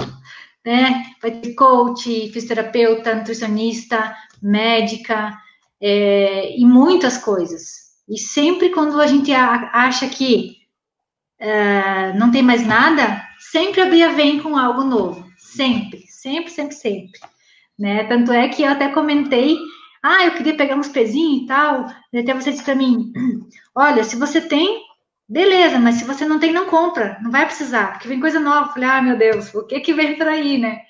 né? 0.65 1.05
Vai 1.21 1.31
ter 1.31 1.53
coach, 1.53 2.29
fisioterapeuta, 2.31 3.15
nutricionista, 3.15 4.15
médica 4.41 5.37
é, 5.79 6.57
e 6.57 6.65
muitas 6.65 7.17
coisas. 7.17 7.85
E 8.09 8.17
sempre 8.17 8.69
quando 8.69 8.99
a 8.99 9.07
gente 9.07 9.31
acha 9.33 10.07
que 10.07 10.57
é, 11.39 12.13
não 12.13 12.31
tem 12.31 12.41
mais 12.41 12.65
nada, 12.65 13.23
sempre 13.39 13.81
a 13.81 13.85
Bia 13.85 14.09
vem 14.13 14.39
com 14.39 14.57
algo 14.57 14.83
novo. 14.83 15.25
Sempre, 15.37 16.03
sempre, 16.07 16.51
sempre, 16.51 16.75
sempre. 16.75 17.19
Né? 17.77 18.03
Tanto 18.05 18.31
é 18.31 18.47
que 18.49 18.63
eu 18.63 18.71
até 18.71 18.89
comentei, 18.89 19.57
ah, 20.03 20.25
eu 20.25 20.33
queria 20.33 20.55
pegar 20.55 20.75
uns 20.75 20.87
pezinhos 20.87 21.43
e 21.43 21.47
tal. 21.47 21.87
E 22.13 22.19
até 22.19 22.33
você 22.33 22.51
disse 22.51 22.63
para 22.63 22.75
mim, 22.75 23.11
olha, 23.75 24.03
se 24.03 24.15
você 24.15 24.39
tem, 24.39 24.81
Beleza, 25.27 25.79
mas 25.79 25.95
se 25.95 26.05
você 26.05 26.23
não 26.23 26.39
tem, 26.39 26.53
não 26.53 26.67
compra, 26.67 27.17
não 27.21 27.31
vai 27.31 27.45
precisar, 27.45 27.93
porque 27.93 28.07
vem 28.07 28.19
coisa 28.19 28.39
nova. 28.39 28.71
Falei, 28.71 28.89
ah, 28.89 29.01
meu 29.01 29.17
Deus, 29.17 29.53
o 29.55 29.65
que 29.65 29.79
que 29.79 29.93
vem 29.93 30.17
por 30.17 30.27
aí, 30.27 30.57
né? 30.57 30.81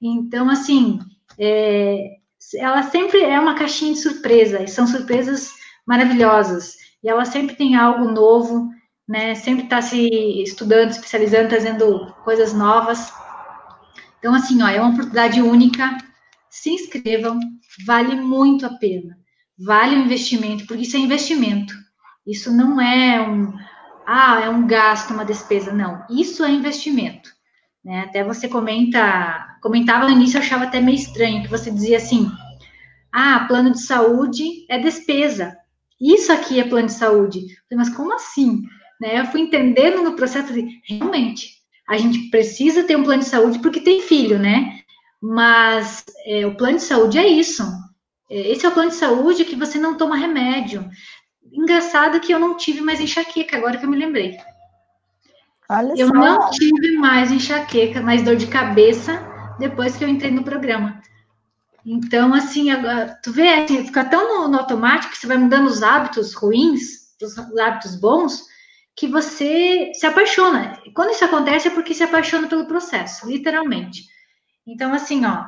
Então, 0.00 0.48
assim, 0.48 1.00
é, 1.38 2.18
ela 2.56 2.82
sempre 2.84 3.22
é 3.22 3.38
uma 3.38 3.54
caixinha 3.54 3.92
de 3.92 4.00
surpresa, 4.00 4.62
e 4.62 4.68
são 4.68 4.86
surpresas 4.86 5.50
maravilhosas, 5.86 6.76
e 7.02 7.08
ela 7.08 7.24
sempre 7.24 7.56
tem 7.56 7.74
algo 7.74 8.10
novo, 8.12 8.70
né? 9.08 9.34
Sempre 9.34 9.64
está 9.64 9.82
se 9.82 10.08
estudando, 10.42 10.90
especializando, 10.90 11.48
trazendo 11.48 12.14
coisas 12.24 12.52
novas. 12.52 13.12
Então, 14.20 14.32
assim, 14.34 14.62
ó, 14.62 14.68
é 14.68 14.80
uma 14.80 14.90
oportunidade 14.90 15.42
única. 15.42 15.98
Se 16.48 16.70
inscrevam, 16.70 17.40
vale 17.84 18.14
muito 18.14 18.66
a 18.66 18.70
pena. 18.70 19.18
Vale 19.58 19.96
o 19.96 20.04
investimento, 20.04 20.64
porque 20.66 20.82
isso 20.82 20.96
é 20.96 21.00
investimento. 21.00 21.74
Isso 22.26 22.52
não 22.52 22.80
é 22.80 23.20
um, 23.20 23.52
ah, 24.12 24.40
é 24.40 24.48
um 24.48 24.66
gasto, 24.66 25.12
uma 25.12 25.24
despesa. 25.24 25.72
Não, 25.72 26.04
isso 26.10 26.42
é 26.42 26.50
investimento. 26.50 27.30
Né? 27.84 28.00
Até 28.00 28.24
você 28.24 28.48
comenta, 28.48 29.56
comentava 29.62 30.06
no 30.06 30.10
início, 30.10 30.36
eu 30.36 30.42
achava 30.42 30.64
até 30.64 30.80
meio 30.80 30.96
estranho, 30.96 31.42
que 31.44 31.48
você 31.48 31.70
dizia 31.70 31.98
assim, 31.98 32.28
ah, 33.12 33.44
plano 33.46 33.70
de 33.70 33.80
saúde 33.80 34.66
é 34.68 34.80
despesa. 34.80 35.56
Isso 36.00 36.32
aqui 36.32 36.58
é 36.58 36.68
plano 36.68 36.88
de 36.88 36.94
saúde. 36.94 37.40
Mas 37.72 37.88
como 37.88 38.12
assim? 38.12 38.64
Né? 39.00 39.20
Eu 39.20 39.26
fui 39.26 39.42
entendendo 39.42 40.02
no 40.02 40.16
processo 40.16 40.52
de, 40.52 40.66
realmente, 40.88 41.60
a 41.88 41.96
gente 41.96 42.30
precisa 42.30 42.82
ter 42.82 42.96
um 42.96 43.04
plano 43.04 43.22
de 43.22 43.28
saúde 43.28 43.60
porque 43.60 43.80
tem 43.80 44.02
filho, 44.02 44.40
né? 44.40 44.80
Mas 45.22 46.04
é, 46.26 46.44
o 46.46 46.56
plano 46.56 46.78
de 46.78 46.82
saúde 46.82 47.16
é 47.16 47.28
isso. 47.28 47.62
É, 48.28 48.50
esse 48.50 48.66
é 48.66 48.68
o 48.68 48.72
plano 48.72 48.90
de 48.90 48.96
saúde 48.96 49.44
que 49.44 49.54
você 49.54 49.78
não 49.78 49.96
toma 49.96 50.16
remédio. 50.16 50.88
Engraçado 51.52 52.20
que 52.20 52.32
eu 52.32 52.38
não 52.38 52.56
tive 52.56 52.80
mais 52.80 53.00
enxaqueca, 53.00 53.56
agora 53.56 53.76
que 53.76 53.84
eu 53.84 53.90
me 53.90 53.98
lembrei. 53.98 54.38
Olha 55.68 55.94
eu 55.96 56.08
só. 56.08 56.14
não 56.14 56.50
tive 56.50 56.96
mais 56.96 57.30
enxaqueca, 57.30 58.00
mais 58.00 58.22
dor 58.22 58.36
de 58.36 58.46
cabeça 58.46 59.26
depois 59.58 59.96
que 59.96 60.04
eu 60.04 60.08
entrei 60.08 60.30
no 60.30 60.44
programa. 60.44 61.00
Então, 61.84 62.34
assim, 62.34 62.70
agora, 62.70 63.18
tu 63.22 63.32
vê, 63.32 63.48
assim, 63.54 63.84
fica 63.84 64.04
tão 64.04 64.42
no, 64.42 64.48
no 64.48 64.58
automático 64.58 65.12
que 65.12 65.18
você 65.18 65.26
vai 65.26 65.38
mudando 65.38 65.66
os 65.66 65.82
hábitos 65.82 66.34
ruins, 66.34 67.14
os 67.22 67.38
hábitos 67.58 67.94
bons, 67.94 68.44
que 68.94 69.06
você 69.06 69.92
se 69.94 70.06
apaixona. 70.06 70.78
Quando 70.94 71.10
isso 71.10 71.24
acontece 71.24 71.68
é 71.68 71.70
porque 71.70 71.94
se 71.94 72.02
apaixona 72.02 72.48
pelo 72.48 72.66
processo, 72.66 73.28
literalmente. 73.28 74.04
Então, 74.66 74.92
assim, 74.92 75.24
ó, 75.24 75.46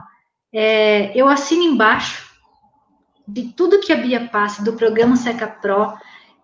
é, 0.53 1.12
eu 1.14 1.28
assino 1.28 1.62
embaixo 1.62 2.31
de 3.32 3.48
tudo 3.54 3.80
que 3.80 3.92
a 3.92 3.96
Bia 3.96 4.28
passa, 4.28 4.62
do 4.62 4.74
programa 4.74 5.16
Seca 5.16 5.46
Pro, 5.46 5.94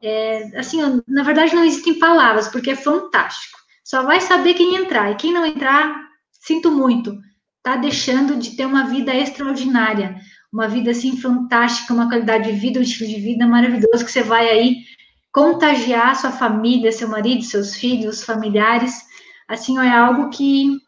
é, 0.03 0.59
assim, 0.59 0.81
na 1.07 1.23
verdade 1.23 1.55
não 1.55 1.65
existem 1.65 1.99
palavras, 1.99 2.49
porque 2.49 2.71
é 2.71 2.77
fantástico. 2.77 3.59
Só 3.85 4.03
vai 4.03 4.21
saber 4.21 4.55
quem 4.55 4.77
entrar, 4.77 5.11
e 5.13 5.17
quem 5.17 5.33
não 5.33 5.45
entrar, 5.45 6.09
sinto 6.33 6.71
muito, 6.71 7.19
tá 7.63 7.77
deixando 7.77 8.37
de 8.37 8.57
ter 8.57 8.67
uma 8.67 8.85
vida 8.85 9.15
extraordinária, 9.15 10.17
uma 10.53 10.67
vida 10.67 10.91
assim 10.91 11.17
fantástica, 11.17 11.93
uma 11.93 12.09
qualidade 12.09 12.51
de 12.51 12.59
vida, 12.59 12.79
um 12.81 12.83
estilo 12.83 13.11
de 13.11 13.21
vida 13.21 13.47
maravilhoso 13.47 14.05
que 14.05 14.11
você 14.11 14.23
vai 14.23 14.49
aí 14.49 14.77
contagiar 15.31 16.17
sua 16.17 16.33
família, 16.33 16.91
seu 16.91 17.09
marido, 17.09 17.43
seus 17.43 17.77
filhos, 17.77 18.25
familiares. 18.25 19.03
Assim, 19.47 19.79
é 19.79 19.91
algo 19.91 20.31
que 20.31 20.79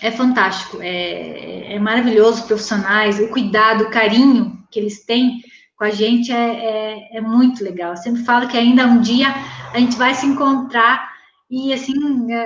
é 0.00 0.10
fantástico, 0.10 0.78
é, 0.80 1.74
é 1.74 1.78
maravilhoso, 1.78 2.46
profissionais, 2.46 3.18
o 3.18 3.28
cuidado, 3.28 3.84
o 3.84 3.90
carinho 3.90 4.59
que 4.70 4.78
eles 4.78 5.04
têm 5.04 5.42
com 5.76 5.84
a 5.84 5.90
gente 5.90 6.30
é, 6.30 6.36
é, 6.36 7.16
é, 7.16 7.20
muito 7.22 7.64
legal. 7.64 7.92
Eu 7.92 7.96
sempre 7.96 8.22
falo 8.22 8.46
que 8.48 8.56
ainda 8.58 8.86
um 8.86 9.00
dia 9.00 9.28
a 9.72 9.78
gente 9.78 9.96
vai 9.96 10.14
se 10.14 10.26
encontrar 10.26 11.10
e 11.50 11.72
assim 11.72 12.30
é, 12.30 12.36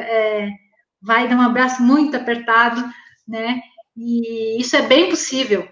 é, 0.44 0.50
vai 1.02 1.28
dar 1.28 1.36
um 1.36 1.42
abraço 1.42 1.82
muito 1.82 2.16
apertado, 2.16 2.88
né? 3.26 3.60
E 3.96 4.60
isso 4.60 4.76
é 4.76 4.82
bem 4.82 5.10
possível, 5.10 5.68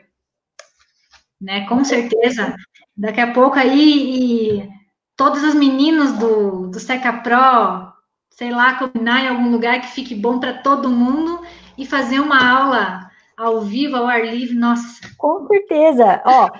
né? 1.40 1.66
Com 1.68 1.84
certeza. 1.84 2.56
Daqui 2.96 3.20
a 3.20 3.32
pouco 3.32 3.56
aí 3.56 4.68
todas 5.16 5.44
as 5.44 5.54
meninas 5.54 6.12
do, 6.18 6.66
do 6.66 6.80
Seca 6.80 7.12
Pro, 7.12 7.92
sei 8.30 8.50
lá, 8.50 8.74
combinar 8.74 9.22
em 9.22 9.28
algum 9.28 9.52
lugar 9.52 9.80
que 9.80 9.86
fique 9.88 10.16
bom 10.16 10.40
para 10.40 10.54
todo 10.54 10.90
mundo 10.90 11.40
e 11.78 11.86
fazer 11.86 12.18
uma 12.18 12.44
aula 12.44 13.11
ao 13.36 13.60
vivo, 13.60 13.96
ao 13.96 14.06
ar 14.06 14.24
livre, 14.24 14.54
nossa. 14.54 15.00
Com 15.16 15.46
certeza. 15.46 16.22
Ó, 16.24 16.50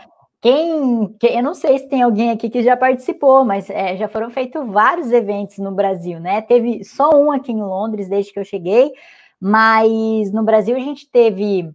quem, 0.41 1.15
quem, 1.21 1.37
eu 1.37 1.43
não 1.43 1.55
sei 1.55 1.79
se 1.79 1.89
tem 1.89 2.03
alguém 2.03 2.31
aqui 2.31 2.51
que 2.51 2.63
já 2.63 2.77
participou, 2.77 3.45
mas 3.45 3.71
é, 3.71 3.97
já 3.97 4.09
foram 4.09 4.29
feitos 4.29 4.67
vários 4.67 5.13
eventos 5.13 5.59
no 5.59 5.71
Brasil, 5.71 6.19
né? 6.19 6.43
Teve 6.43 6.83
só 6.85 7.11
um 7.11 7.31
aqui 7.31 7.53
em 7.53 7.63
Londres 7.63 8.09
desde 8.09 8.33
que 8.33 8.41
eu 8.41 8.45
cheguei, 8.45 8.93
mas 9.41 10.33
no 10.33 10.43
Brasil 10.43 10.77
a 10.77 10.81
gente 10.81 11.09
teve 11.09 11.71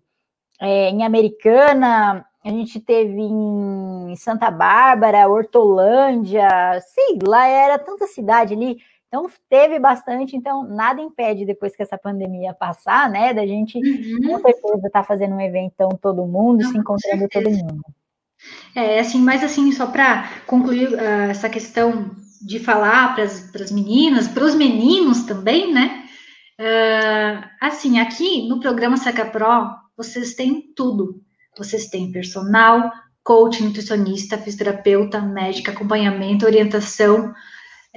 é, 0.59 0.89
em 0.89 1.03
Americana, 1.03 2.25
a 2.43 2.49
gente 2.49 2.79
teve 2.79 3.21
em 3.21 4.15
Santa 4.15 4.49
Bárbara, 4.49 5.27
Hortolândia, 5.27 6.47
sei 6.93 7.19
lá, 7.25 7.47
era 7.47 7.77
tanta 7.77 8.07
cidade 8.07 8.53
ali. 8.53 8.77
Então, 9.07 9.25
teve 9.49 9.79
bastante, 9.79 10.35
então 10.35 10.67
nada 10.67 11.01
impede 11.01 11.45
depois 11.45 11.75
que 11.75 11.81
essa 11.81 11.97
pandemia 11.97 12.53
passar, 12.53 13.09
né, 13.09 13.33
da 13.33 13.47
gente 13.47 13.77
uhum. 13.77 14.33
com 14.33 14.39
certeza 14.41 14.87
estar 14.87 14.89
tá 14.89 15.03
fazendo 15.03 15.35
um 15.35 15.41
eventão 15.41 15.89
todo 16.01 16.25
mundo, 16.25 16.63
Não, 16.63 16.71
se 16.71 16.77
encontrando 16.77 17.27
todo 17.29 17.49
mundo. 17.49 17.81
É, 18.75 18.99
assim, 18.99 19.19
mas 19.19 19.43
assim, 19.43 19.71
só 19.71 19.87
para 19.87 20.29
concluir 20.45 20.89
uh, 20.89 21.29
essa 21.29 21.49
questão 21.49 22.11
de 22.45 22.59
falar 22.59 23.15
para 23.15 23.23
as 23.23 23.71
meninas, 23.71 24.27
para 24.27 24.43
os 24.43 24.53
meninos 24.53 25.23
também, 25.23 25.73
né? 25.73 26.03
Uh, 26.59 27.47
assim, 27.61 27.99
aqui 27.99 28.47
no 28.47 28.59
programa 28.59 28.97
Saca 28.97 29.25
Pro, 29.25 29.69
vocês 29.95 30.35
têm 30.35 30.73
tudo. 30.75 31.21
Vocês 31.57 31.87
têm 31.87 32.11
personal, 32.11 32.91
coach, 33.23 33.63
nutricionista, 33.63 34.37
fisioterapeuta, 34.37 35.19
médica, 35.21 35.71
acompanhamento, 35.71 36.45
orientação, 36.45 37.33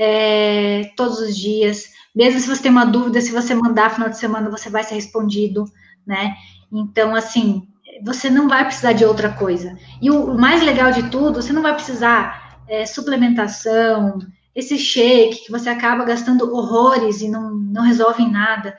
é, 0.01 0.91
todos 0.97 1.19
os 1.19 1.37
dias. 1.37 1.91
Mesmo 2.17 2.41
se 2.41 2.49
você 2.49 2.63
tem 2.63 2.71
uma 2.73 2.87
dúvida, 2.87 3.21
se 3.21 3.33
você 3.33 3.55
mandar 3.55 3.91
final 3.91 4.09
de 4.09 4.17
semana, 4.17 4.49
você 4.49 4.71
vai 4.71 4.83
ser 4.83 4.95
respondido, 4.95 5.67
né? 6.07 6.35
Então, 6.73 7.15
assim, 7.15 7.69
você 8.03 8.31
não 8.31 8.49
vai 8.49 8.65
precisar 8.65 8.95
de 8.95 9.05
outra 9.05 9.31
coisa. 9.31 9.77
E 10.01 10.11
o, 10.11 10.33
o 10.33 10.41
mais 10.41 10.63
legal 10.63 10.91
de 10.91 11.11
tudo, 11.11 11.43
você 11.43 11.53
não 11.53 11.61
vai 11.61 11.75
precisar 11.75 12.63
é, 12.67 12.87
suplementação, 12.87 14.19
esse 14.55 14.79
shake 14.79 15.45
que 15.45 15.53
você 15.53 15.69
acaba 15.69 16.05
gastando 16.05 16.51
horrores 16.51 17.21
e 17.21 17.29
não, 17.29 17.51
não 17.55 17.83
resolve 17.83 18.23
em 18.23 18.31
nada. 18.31 18.75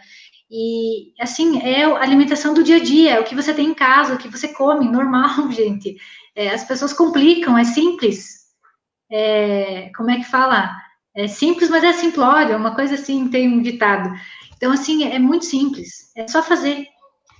E, 0.49 1.13
assim, 1.19 1.61
é 1.61 1.85
a 1.85 2.01
alimentação 2.01 2.53
do 2.53 2.63
dia 2.63 2.77
a 2.77 2.83
dia, 2.83 3.11
é 3.11 3.19
o 3.19 3.23
que 3.23 3.35
você 3.35 3.53
tem 3.53 3.67
em 3.67 3.75
casa, 3.75 4.15
o 4.15 4.17
que 4.17 4.27
você 4.27 4.47
come, 4.47 4.89
normal, 4.89 5.49
gente. 5.53 5.95
É, 6.35 6.49
as 6.49 6.63
pessoas 6.63 6.93
complicam, 6.93 7.55
é 7.55 7.63
simples. 7.63 8.41
É, 9.09 9.91
como 9.95 10.09
é 10.09 10.17
que 10.17 10.25
fala? 10.25 10.71
É 11.15 11.27
simples, 11.27 11.69
mas 11.69 11.83
é 11.83 11.91
simplório, 11.91 12.55
uma 12.55 12.73
coisa 12.73 12.95
assim, 12.95 13.27
tem 13.27 13.47
um 13.49 13.61
ditado. 13.61 14.09
Então, 14.55 14.71
assim, 14.71 15.03
é 15.03 15.19
muito 15.19 15.45
simples. 15.45 16.11
É 16.15 16.27
só 16.27 16.41
fazer. 16.41 16.85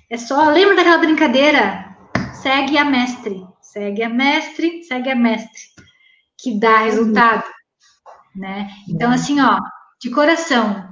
É 0.10 0.18
só. 0.18 0.50
Lembra 0.50 0.76
daquela 0.76 0.98
brincadeira? 0.98 1.96
Segue 2.34 2.78
a 2.78 2.84
mestre. 2.84 3.46
Segue 3.62 4.04
a 4.04 4.10
mestre, 4.10 4.84
segue 4.84 5.10
a 5.10 5.16
mestre. 5.16 5.62
Que 6.38 6.60
dá 6.60 6.80
resultado. 6.80 7.44
Né? 8.36 8.70
Então, 8.90 9.12
assim, 9.12 9.40
ó, 9.40 9.60
de 10.02 10.10
coração, 10.10 10.92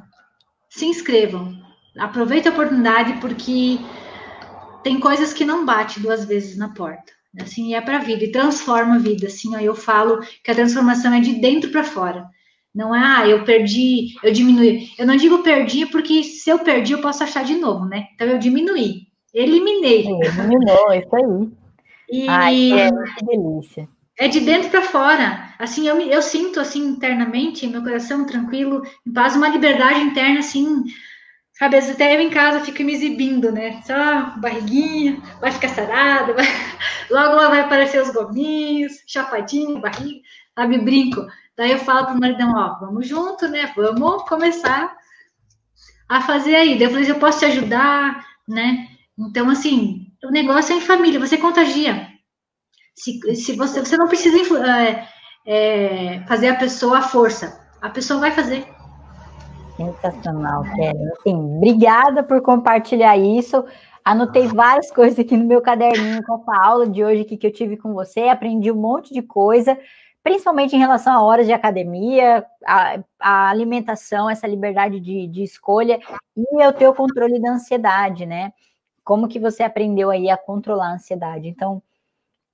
se 0.69 0.85
inscrevam. 0.85 1.53
Aproveita 1.97 2.49
a 2.49 2.53
oportunidade, 2.53 3.19
porque 3.19 3.79
tem 4.83 4.99
coisas 4.99 5.33
que 5.33 5.43
não 5.43 5.65
bate 5.65 5.99
duas 5.99 6.25
vezes 6.25 6.57
na 6.57 6.69
porta. 6.69 7.11
assim, 7.41 7.73
é 7.73 7.81
para 7.81 7.97
a 7.97 8.01
vida 8.01 8.23
e 8.23 8.31
transforma 8.31 8.95
a 8.95 8.99
vida, 8.99 9.27
assim, 9.27 9.55
ó, 9.55 9.59
eu 9.59 9.75
falo 9.75 10.19
que 10.43 10.51
a 10.51 10.55
transformação 10.55 11.13
é 11.13 11.19
de 11.19 11.33
dentro 11.41 11.71
para 11.71 11.83
fora. 11.83 12.29
Não 12.73 12.93
é, 12.95 12.99
ah, 12.99 13.27
eu 13.27 13.43
perdi, 13.43 14.15
eu 14.23 14.31
diminui. 14.31 14.87
Eu 14.97 15.05
não 15.05 15.15
digo 15.15 15.43
perdi 15.43 15.85
porque 15.85 16.23
se 16.23 16.49
eu 16.49 16.59
perdi 16.59 16.93
eu 16.93 17.01
posso 17.01 17.23
achar 17.23 17.43
de 17.43 17.55
novo, 17.55 17.85
né? 17.85 18.07
Então 18.13 18.27
eu 18.27 18.37
diminuí, 18.37 19.07
eliminei. 19.33 20.05
eliminou, 20.05 20.93
isso 20.93 21.15
aí. 21.15 21.49
E 22.11 22.27
Ai, 22.27 22.71
é, 22.73 22.89
que 22.89 23.25
delícia. 23.25 23.87
É 24.17 24.27
de 24.27 24.39
dentro 24.41 24.69
para 24.69 24.81
fora. 24.81 25.53
Assim, 25.57 25.87
eu, 25.87 25.99
eu 25.99 26.21
sinto 26.21 26.59
assim 26.59 26.85
internamente, 26.85 27.67
meu 27.67 27.81
coração 27.81 28.25
tranquilo, 28.25 28.81
em 29.05 29.13
paz, 29.13 29.35
uma 29.35 29.47
liberdade 29.47 30.01
interna 30.01 30.39
assim, 30.39 30.83
Sabe, 31.59 31.77
até 31.77 32.15
eu 32.15 32.21
em 32.21 32.29
casa 32.29 32.63
fico 32.63 32.81
me 32.83 32.93
exibindo, 32.93 33.51
né? 33.51 33.81
Só 33.81 34.39
barriguinha, 34.39 35.21
vai 35.41 35.51
ficar 35.51 35.67
sarada, 35.67 36.33
vai... 36.33 36.45
logo 37.11 37.35
lá 37.35 37.49
vai 37.49 37.59
aparecer 37.59 38.01
os 38.01 38.11
gominhos, 38.11 38.93
chapadinho, 39.05 39.81
barriga, 39.81 40.21
sabe, 40.55 40.77
brinco. 40.77 41.27
Daí 41.59 41.71
eu 41.71 41.77
falo 41.79 42.05
pro 42.05 42.17
maridão, 42.17 42.53
ó, 42.55 42.79
vamos 42.79 43.05
junto, 43.05 43.45
né? 43.49 43.69
Vamos 43.75 44.23
começar 44.23 44.95
a 46.07 46.21
fazer 46.21 46.55
aí. 46.55 46.79
Daí 46.79 46.87
eu 46.87 46.89
falei, 46.89 47.11
eu 47.11 47.19
posso 47.19 47.39
te 47.39 47.45
ajudar, 47.47 48.25
né? 48.47 48.87
Então, 49.19 49.49
assim, 49.49 50.07
o 50.23 50.31
negócio 50.31 50.73
é 50.73 50.77
em 50.77 50.81
família, 50.81 51.19
você 51.19 51.35
contagia. 51.35 52.07
Se, 52.95 53.19
se 53.35 53.57
você, 53.57 53.81
você 53.81 53.97
não 53.97 54.07
precisa 54.07 54.37
é, 54.65 55.05
é, 55.45 56.23
fazer 56.29 56.47
a 56.47 56.55
pessoa 56.55 56.99
à 56.99 57.01
força, 57.01 57.59
a 57.81 57.89
pessoa 57.89 58.21
vai 58.21 58.31
fazer. 58.31 58.65
Sensacional, 59.75 60.63
Kelly. 60.63 61.11
Assim, 61.11 61.35
obrigada 61.35 62.23
por 62.23 62.41
compartilhar 62.41 63.17
isso. 63.17 63.65
Anotei 64.05 64.47
várias 64.47 64.89
coisas 64.91 65.19
aqui 65.19 65.35
no 65.35 65.43
meu 65.43 65.61
caderninho 65.61 66.23
com 66.23 66.35
essa 66.35 66.65
aula 66.65 66.87
de 66.87 67.03
hoje 67.03 67.25
que 67.25 67.45
eu 67.45 67.51
tive 67.51 67.75
com 67.75 67.93
você. 67.93 68.29
Aprendi 68.29 68.71
um 68.71 68.79
monte 68.79 69.13
de 69.13 69.21
coisa, 69.21 69.77
principalmente 70.23 70.75
em 70.75 70.79
relação 70.79 71.13
a 71.13 71.23
horas 71.23 71.45
de 71.45 71.53
academia, 71.53 72.45
a, 72.65 72.99
a 73.19 73.49
alimentação, 73.49 74.29
essa 74.29 74.47
liberdade 74.47 74.99
de, 74.99 75.27
de 75.27 75.43
escolha 75.43 75.99
e 76.35 76.65
o 76.65 76.73
teu 76.73 76.93
controle 76.93 77.39
da 77.39 77.51
ansiedade, 77.51 78.25
né? 78.25 78.53
Como 79.03 79.27
que 79.27 79.39
você 79.39 79.63
aprendeu 79.63 80.09
aí 80.09 80.29
a 80.29 80.37
controlar 80.37 80.89
a 80.89 80.93
ansiedade? 80.93 81.47
Então, 81.47 81.81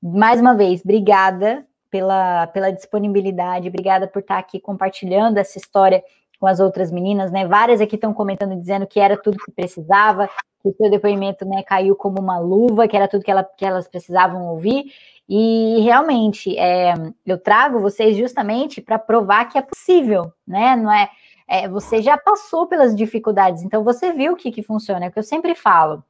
mais 0.02 0.40
uma 0.40 0.56
vez, 0.56 0.82
obrigada 0.82 1.66
pela, 1.90 2.48
pela 2.48 2.72
disponibilidade, 2.72 3.70
obrigada 3.70 4.08
por 4.08 4.20
estar 4.20 4.38
aqui 4.38 4.60
compartilhando 4.60 5.38
essa 5.38 5.58
história 5.58 6.04
com 6.40 6.48
as 6.48 6.60
outras 6.60 6.92
meninas, 6.92 7.32
né? 7.32 7.48
Várias 7.48 7.82
aqui 7.82 7.96
estão 7.96 8.14
comentando 8.14 8.56
dizendo 8.56 8.86
que 8.86 9.00
era 9.00 9.18
tudo 9.18 9.38
que 9.38 9.52
precisava, 9.52 10.30
que 10.62 10.70
o 10.70 10.76
seu 10.76 10.90
depoimento 10.90 11.46
né, 11.46 11.64
caiu 11.64 11.96
como 11.96 12.20
uma 12.20 12.38
luva, 12.40 12.88
que 12.88 12.96
era 12.96 13.08
tudo 13.08 13.24
que, 13.24 13.32
ela, 13.32 13.44
que 13.44 13.66
elas 13.66 13.88
precisavam 13.88 14.48
ouvir. 14.48 14.86
E 15.28 15.80
realmente, 15.82 16.56
é, 16.58 16.94
eu 17.26 17.38
trago 17.38 17.80
vocês 17.80 18.16
justamente 18.16 18.80
para 18.80 19.00
provar 19.00 19.46
que 19.46 19.58
é 19.58 19.62
possível, 19.62 20.32
né? 20.48 20.76
Não 20.76 20.92
é, 20.92 21.10
é, 21.48 21.68
Você 21.68 22.02
já 22.02 22.18
passou 22.18 22.68
pelas 22.68 22.96
dificuldades, 22.96 23.64
então 23.64 23.84
você 23.84 24.14
viu 24.14 24.34
o 24.34 24.36
que, 24.36 24.52
que 24.52 24.62
funciona, 24.62 25.06
é 25.06 25.10
o 25.10 25.12
que 25.12 25.20
eu 25.20 25.24
sempre 25.24 25.56
falo. 25.56 26.04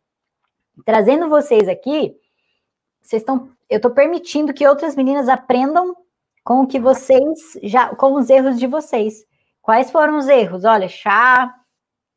Trazendo 0.85 1.29
vocês 1.29 1.69
aqui, 1.69 2.15
vocês 3.01 3.21
estão. 3.21 3.49
Eu 3.69 3.77
estou 3.77 3.91
permitindo 3.91 4.53
que 4.53 4.67
outras 4.67 4.95
meninas 4.95 5.29
aprendam 5.29 5.95
com 6.43 6.61
o 6.61 6.67
que 6.67 6.79
vocês 6.79 7.57
já, 7.63 7.95
com 7.95 8.15
os 8.15 8.29
erros 8.29 8.59
de 8.59 8.67
vocês. 8.67 9.25
Quais 9.61 9.89
foram 9.89 10.17
os 10.17 10.27
erros? 10.27 10.65
Olha, 10.65 10.87
chá, 10.89 11.53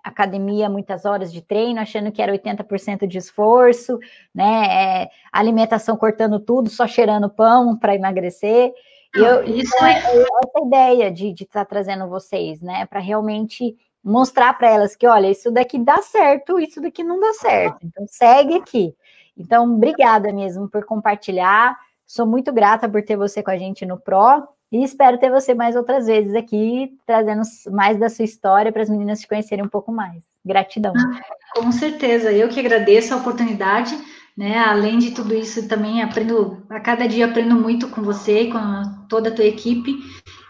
academia, 0.08 0.68
muitas 0.68 1.04
horas 1.04 1.32
de 1.32 1.40
treino, 1.42 1.80
achando 1.80 2.10
que 2.10 2.20
era 2.20 2.32
80% 2.32 3.06
de 3.06 3.18
esforço, 3.18 3.98
né? 4.34 5.02
É, 5.04 5.10
alimentação 5.32 5.96
cortando 5.96 6.40
tudo, 6.40 6.68
só 6.68 6.86
cheirando 6.86 7.30
pão 7.30 7.76
para 7.76 7.94
emagrecer. 7.94 8.72
Eu, 9.14 9.44
isso 9.44 9.74
é, 9.84 9.92
é 9.92 10.22
essa 10.22 10.66
ideia 10.66 11.10
de 11.10 11.30
estar 11.30 11.46
tá 11.60 11.64
trazendo 11.64 12.08
vocês, 12.08 12.60
né? 12.60 12.86
Para 12.86 13.00
realmente 13.00 13.76
mostrar 14.02 14.52
para 14.54 14.70
elas 14.70 14.96
que, 14.96 15.06
olha, 15.06 15.30
isso 15.30 15.50
daqui 15.50 15.78
dá 15.78 16.00
certo, 16.02 16.58
isso 16.58 16.80
daqui 16.80 17.02
não 17.04 17.20
dá 17.20 17.32
certo. 17.34 17.78
Então, 17.84 18.06
segue 18.06 18.56
aqui. 18.56 18.94
Então, 19.36 19.72
obrigada 19.74 20.32
mesmo 20.32 20.68
por 20.68 20.84
compartilhar. 20.84 21.76
Sou 22.06 22.26
muito 22.26 22.52
grata 22.52 22.88
por 22.88 23.02
ter 23.02 23.16
você 23.16 23.42
com 23.42 23.50
a 23.50 23.56
gente 23.56 23.84
no 23.84 23.98
Pro. 23.98 24.48
E 24.70 24.84
espero 24.84 25.18
ter 25.18 25.30
você 25.30 25.54
mais 25.54 25.74
outras 25.76 26.06
vezes 26.06 26.34
aqui, 26.34 26.92
trazendo 27.06 27.42
mais 27.70 27.98
da 27.98 28.10
sua 28.10 28.24
história 28.24 28.70
para 28.70 28.82
as 28.82 28.90
meninas 28.90 29.20
te 29.20 29.26
conhecerem 29.26 29.64
um 29.64 29.68
pouco 29.68 29.90
mais. 29.90 30.24
Gratidão. 30.44 30.92
Ah, 30.96 31.60
com 31.60 31.72
certeza, 31.72 32.30
eu 32.30 32.48
que 32.48 32.60
agradeço 32.60 33.14
a 33.14 33.16
oportunidade, 33.16 33.98
né? 34.36 34.58
Além 34.58 34.98
de 34.98 35.12
tudo 35.12 35.34
isso, 35.34 35.66
também 35.68 36.02
aprendo, 36.02 36.62
a 36.68 36.80
cada 36.80 37.08
dia 37.08 37.26
aprendo 37.26 37.54
muito 37.54 37.88
com 37.88 38.02
você, 38.02 38.46
com 38.46 39.06
toda 39.08 39.30
a 39.30 39.34
tua 39.34 39.46
equipe. 39.46 39.96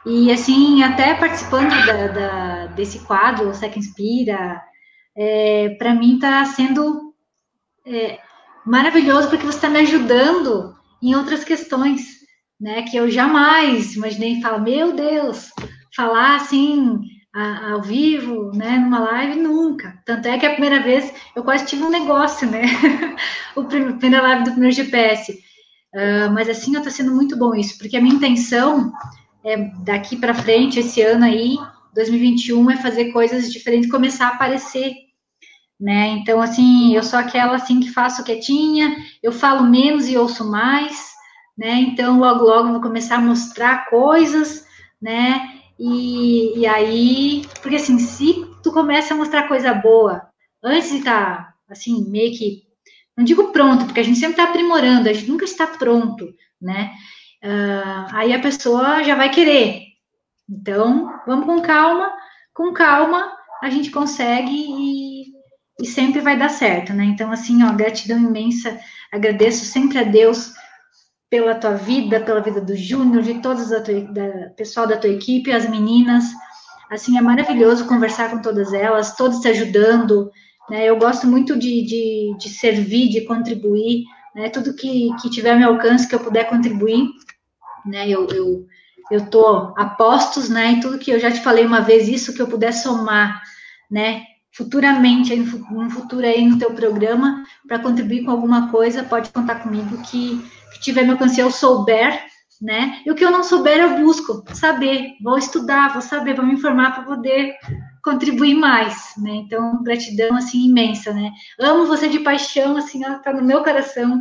E 0.04 0.32
assim, 0.32 0.82
até 0.82 1.14
participando 1.14 1.70
da, 1.86 2.06
da, 2.08 2.66
desse 2.66 3.00
quadro, 3.06 3.48
o 3.48 3.54
Sec 3.54 3.76
Inspira, 3.76 4.60
é, 5.16 5.76
para 5.78 5.94
mim 5.94 6.14
está 6.14 6.44
sendo 6.44 7.14
é, 7.86 8.18
maravilhoso, 8.66 9.28
porque 9.28 9.46
você 9.46 9.58
está 9.58 9.70
me 9.70 9.78
ajudando 9.78 10.76
em 11.00 11.14
outras 11.14 11.44
questões 11.44 12.17
né? 12.60 12.82
Que 12.82 12.96
eu 12.96 13.10
jamais 13.10 13.94
imaginei 13.94 14.40
falar, 14.40 14.58
meu 14.58 14.92
Deus, 14.92 15.50
falar 15.94 16.36
assim 16.36 17.00
a, 17.34 17.72
ao 17.72 17.82
vivo, 17.82 18.52
né? 18.54 18.78
Numa 18.78 19.00
live, 19.00 19.40
nunca. 19.40 20.00
Tanto 20.04 20.26
é 20.28 20.38
que 20.38 20.46
a 20.46 20.52
primeira 20.52 20.82
vez 20.82 21.12
eu 21.34 21.42
quase 21.42 21.66
tive 21.66 21.82
um 21.82 21.90
negócio, 21.90 22.48
né? 22.50 22.62
o 23.56 23.64
primeira 23.64 24.22
live 24.22 24.44
do 24.44 24.50
primeiro 24.50 24.74
GPS. 24.74 25.32
Uh, 25.94 26.26
ah, 26.26 26.30
mas 26.30 26.48
assim, 26.48 26.76
está 26.76 26.90
sendo 26.90 27.14
muito 27.14 27.36
bom 27.36 27.54
isso, 27.54 27.78
porque 27.78 27.96
a 27.96 28.00
minha 28.00 28.14
intenção 28.14 28.92
é 29.44 29.56
daqui 29.84 30.16
para 30.16 30.34
frente, 30.34 30.78
esse 30.78 31.00
ano 31.00 31.24
aí, 31.24 31.56
2021, 31.94 32.70
é 32.70 32.76
fazer 32.76 33.12
coisas 33.12 33.50
diferentes, 33.50 33.90
começar 33.90 34.26
a 34.26 34.34
aparecer 34.34 34.92
né? 35.80 36.08
Então, 36.08 36.40
assim, 36.42 36.94
eu 36.94 37.02
sou 37.02 37.18
aquela 37.18 37.54
assim 37.54 37.78
que 37.80 37.90
faço 37.90 38.24
quietinha, 38.24 38.96
eu 39.22 39.30
falo 39.30 39.64
menos 39.64 40.08
e 40.08 40.16
ouço 40.16 40.44
mais, 40.50 41.12
né? 41.58 41.74
Então, 41.80 42.20
logo, 42.20 42.44
logo, 42.44 42.70
vou 42.70 42.80
começar 42.80 43.16
a 43.16 43.20
mostrar 43.20 43.90
coisas, 43.90 44.64
né? 45.02 45.58
E, 45.76 46.60
e 46.60 46.66
aí, 46.66 47.42
porque 47.60 47.76
assim, 47.76 47.98
se 47.98 48.46
tu 48.62 48.72
começa 48.72 49.12
a 49.12 49.16
mostrar 49.16 49.48
coisa 49.48 49.74
boa, 49.74 50.22
antes 50.62 50.90
de 50.90 50.98
estar, 50.98 51.36
tá, 51.36 51.54
assim, 51.68 52.08
meio 52.08 52.36
que, 52.38 52.62
não 53.16 53.24
digo 53.24 53.52
pronto, 53.52 53.86
porque 53.86 54.00
a 54.00 54.04
gente 54.04 54.18
sempre 54.20 54.40
está 54.40 54.44
aprimorando, 54.44 55.08
a 55.08 55.12
gente 55.12 55.28
nunca 55.28 55.44
está 55.44 55.66
pronto, 55.66 56.32
né? 56.62 56.92
Uh, 57.42 58.06
aí 58.12 58.32
a 58.32 58.40
pessoa 58.40 59.02
já 59.02 59.16
vai 59.16 59.30
querer. 59.30 59.82
Então, 60.48 61.12
vamos 61.26 61.44
com 61.44 61.60
calma, 61.60 62.12
com 62.54 62.72
calma, 62.72 63.32
a 63.62 63.68
gente 63.68 63.90
consegue 63.90 64.50
e, 64.50 65.24
e 65.80 65.86
sempre 65.86 66.20
vai 66.20 66.38
dar 66.38 66.48
certo, 66.48 66.92
né? 66.92 67.04
Então, 67.04 67.32
assim, 67.32 67.64
ó, 67.64 67.72
gratidão 67.72 68.18
imensa, 68.18 68.78
agradeço 69.12 69.64
sempre 69.64 69.98
a 69.98 70.04
Deus 70.04 70.52
pela 71.30 71.54
tua 71.54 71.74
vida, 71.74 72.20
pela 72.20 72.40
vida 72.40 72.60
do 72.60 72.74
Júnior, 72.74 73.22
de 73.22 73.34
todos 73.34 73.70
o 73.70 74.54
pessoal 74.56 74.86
da 74.86 74.96
tua 74.96 75.10
equipe, 75.10 75.52
as 75.52 75.68
meninas. 75.68 76.24
Assim, 76.90 77.18
é 77.18 77.20
maravilhoso 77.20 77.86
conversar 77.86 78.30
com 78.30 78.40
todas 78.40 78.72
elas, 78.72 79.14
todas 79.14 79.40
te 79.40 79.48
ajudando. 79.48 80.30
Né? 80.70 80.86
Eu 80.86 80.96
gosto 80.96 81.26
muito 81.26 81.58
de, 81.58 81.82
de, 81.82 82.36
de 82.38 82.48
servir, 82.48 83.10
de 83.10 83.22
contribuir, 83.22 84.04
né? 84.34 84.48
Tudo 84.48 84.74
que, 84.74 85.10
que 85.20 85.30
tiver 85.30 85.56
meu 85.56 85.70
alcance, 85.70 86.08
que 86.08 86.14
eu 86.14 86.20
puder 86.20 86.48
contribuir, 86.48 87.08
né? 87.84 88.08
Eu, 88.08 88.26
eu, 88.28 88.66
eu 89.10 89.26
tô 89.28 89.74
a 89.76 89.84
postos, 89.84 90.48
né? 90.48 90.72
E 90.72 90.80
tudo 90.80 90.98
que 90.98 91.10
eu 91.10 91.20
já 91.20 91.30
te 91.30 91.40
falei 91.40 91.66
uma 91.66 91.80
vez, 91.80 92.08
isso 92.08 92.34
que 92.34 92.40
eu 92.40 92.48
puder 92.48 92.72
somar, 92.72 93.42
né? 93.90 94.22
Futuramente, 94.52 95.36
no 95.36 95.90
futuro 95.90 96.26
aí 96.26 96.44
no 96.44 96.58
teu 96.58 96.72
programa, 96.72 97.44
para 97.66 97.78
contribuir 97.78 98.24
com 98.24 98.30
alguma 98.30 98.70
coisa, 98.70 99.04
pode 99.04 99.30
contar 99.30 99.56
comigo 99.56 100.02
que 100.02 100.42
tiver 100.80 101.02
meu 101.02 101.12
alcance, 101.12 101.40
eu 101.40 101.50
souber, 101.50 102.24
né? 102.60 103.02
E 103.06 103.10
o 103.10 103.14
que 103.14 103.24
eu 103.24 103.30
não 103.30 103.42
souber, 103.42 103.78
eu 103.78 104.04
busco 104.04 104.44
saber, 104.54 105.12
vou 105.22 105.38
estudar, 105.38 105.92
vou 105.92 106.02
saber, 106.02 106.34
vou 106.34 106.44
me 106.44 106.54
informar 106.54 106.92
para 106.92 107.04
poder 107.04 107.54
contribuir 108.02 108.54
mais, 108.54 109.12
né? 109.18 109.30
Então, 109.30 109.82
gratidão, 109.82 110.36
assim, 110.36 110.66
imensa, 110.66 111.12
né? 111.12 111.30
Amo 111.60 111.86
você 111.86 112.08
de 112.08 112.20
paixão, 112.20 112.76
assim, 112.76 113.04
ela 113.04 113.18
tá 113.18 113.32
no 113.32 113.44
meu 113.44 113.62
coração, 113.62 114.20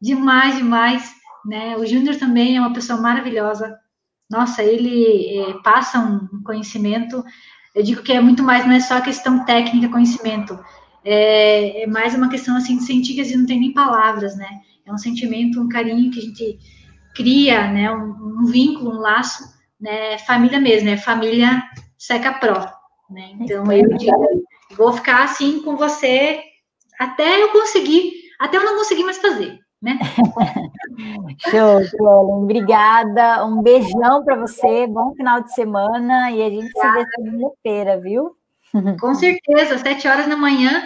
demais, 0.00 0.56
demais, 0.56 1.12
né? 1.44 1.76
O 1.76 1.86
Júnior 1.86 2.16
também 2.16 2.56
é 2.56 2.60
uma 2.60 2.72
pessoa 2.72 3.00
maravilhosa, 3.00 3.76
nossa, 4.30 4.62
ele 4.62 5.38
é, 5.38 5.54
passa 5.62 6.00
um 6.00 6.42
conhecimento, 6.42 7.24
eu 7.74 7.82
digo 7.82 8.02
que 8.02 8.12
é 8.12 8.20
muito 8.20 8.42
mais, 8.42 8.66
não 8.66 8.72
é 8.72 8.80
só 8.80 9.00
questão 9.00 9.44
técnica, 9.44 9.88
conhecimento, 9.88 10.58
é, 11.04 11.82
é 11.82 11.86
mais 11.86 12.14
uma 12.14 12.28
questão, 12.28 12.56
assim, 12.56 12.76
de 12.76 12.84
sentir 12.84 13.14
que 13.14 13.36
não 13.36 13.46
tem 13.46 13.60
nem 13.60 13.72
palavras, 13.72 14.36
né? 14.36 14.48
É 14.86 14.92
um 14.92 14.98
sentimento, 14.98 15.60
um 15.60 15.68
carinho 15.68 16.10
que 16.10 16.20
a 16.20 16.22
gente 16.22 16.58
cria, 17.14 17.70
né, 17.72 17.90
um, 17.90 18.42
um 18.42 18.46
vínculo, 18.46 18.90
um 18.90 19.00
laço, 19.00 19.42
né, 19.80 20.18
família 20.18 20.60
mesmo, 20.60 20.88
é 20.88 20.96
família 20.96 21.62
Seca 21.98 22.34
Pro, 22.34 22.60
né, 23.10 23.32
então 23.40 23.70
eu 23.72 23.96
digo, 23.96 24.46
vou 24.76 24.92
ficar 24.92 25.24
assim 25.24 25.62
com 25.62 25.76
você 25.76 26.40
até 26.98 27.42
eu 27.42 27.48
conseguir, 27.48 28.12
até 28.38 28.56
eu 28.56 28.64
não 28.64 28.76
conseguir 28.76 29.04
mais 29.04 29.18
fazer, 29.18 29.58
né? 29.82 29.98
Show, 31.50 31.84
Suelen. 31.84 32.42
Obrigada. 32.42 33.44
Um 33.44 33.62
beijão 33.62 34.24
para 34.24 34.36
você. 34.36 34.86
Bom 34.86 35.14
final 35.14 35.42
de 35.42 35.54
semana 35.54 36.30
e 36.30 36.42
a 36.42 36.48
gente 36.48 36.70
Obrigada. 36.74 37.00
se 37.00 37.04
vê 37.04 37.30
segunda-feira, 37.30 38.00
viu? 38.00 38.36
Com 38.98 39.14
certeza, 39.14 39.78
sete 39.78 40.08
horas 40.08 40.26
da 40.26 40.36
manhã 40.36 40.82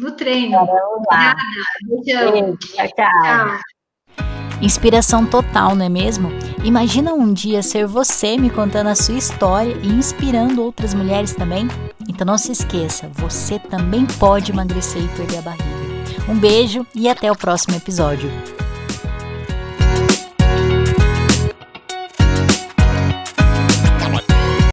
no 0.00 0.12
treino. 0.12 0.58
Obrigada. 0.58 1.38
Beijão. 1.84 2.56
Tchau, 2.56 2.86
tchau. 2.88 3.08
tchau. 3.22 3.60
Inspiração 4.62 5.24
total, 5.24 5.74
não 5.74 5.86
é 5.86 5.88
mesmo? 5.88 6.28
Imagina 6.62 7.14
um 7.14 7.32
dia 7.32 7.62
ser 7.62 7.86
você 7.86 8.36
me 8.36 8.50
contando 8.50 8.88
a 8.88 8.94
sua 8.94 9.16
história 9.16 9.74
e 9.82 9.88
inspirando 9.88 10.62
outras 10.62 10.92
mulheres 10.92 11.34
também? 11.34 11.66
Então 12.06 12.26
não 12.26 12.36
se 12.36 12.52
esqueça, 12.52 13.10
você 13.14 13.58
também 13.58 14.06
pode 14.18 14.52
emagrecer 14.52 15.02
e 15.02 15.08
perder 15.08 15.38
a 15.38 15.42
barriga. 15.42 15.64
Um 16.28 16.38
beijo 16.38 16.86
e 16.94 17.08
até 17.08 17.32
o 17.32 17.36
próximo 17.36 17.74
episódio. 17.74 18.30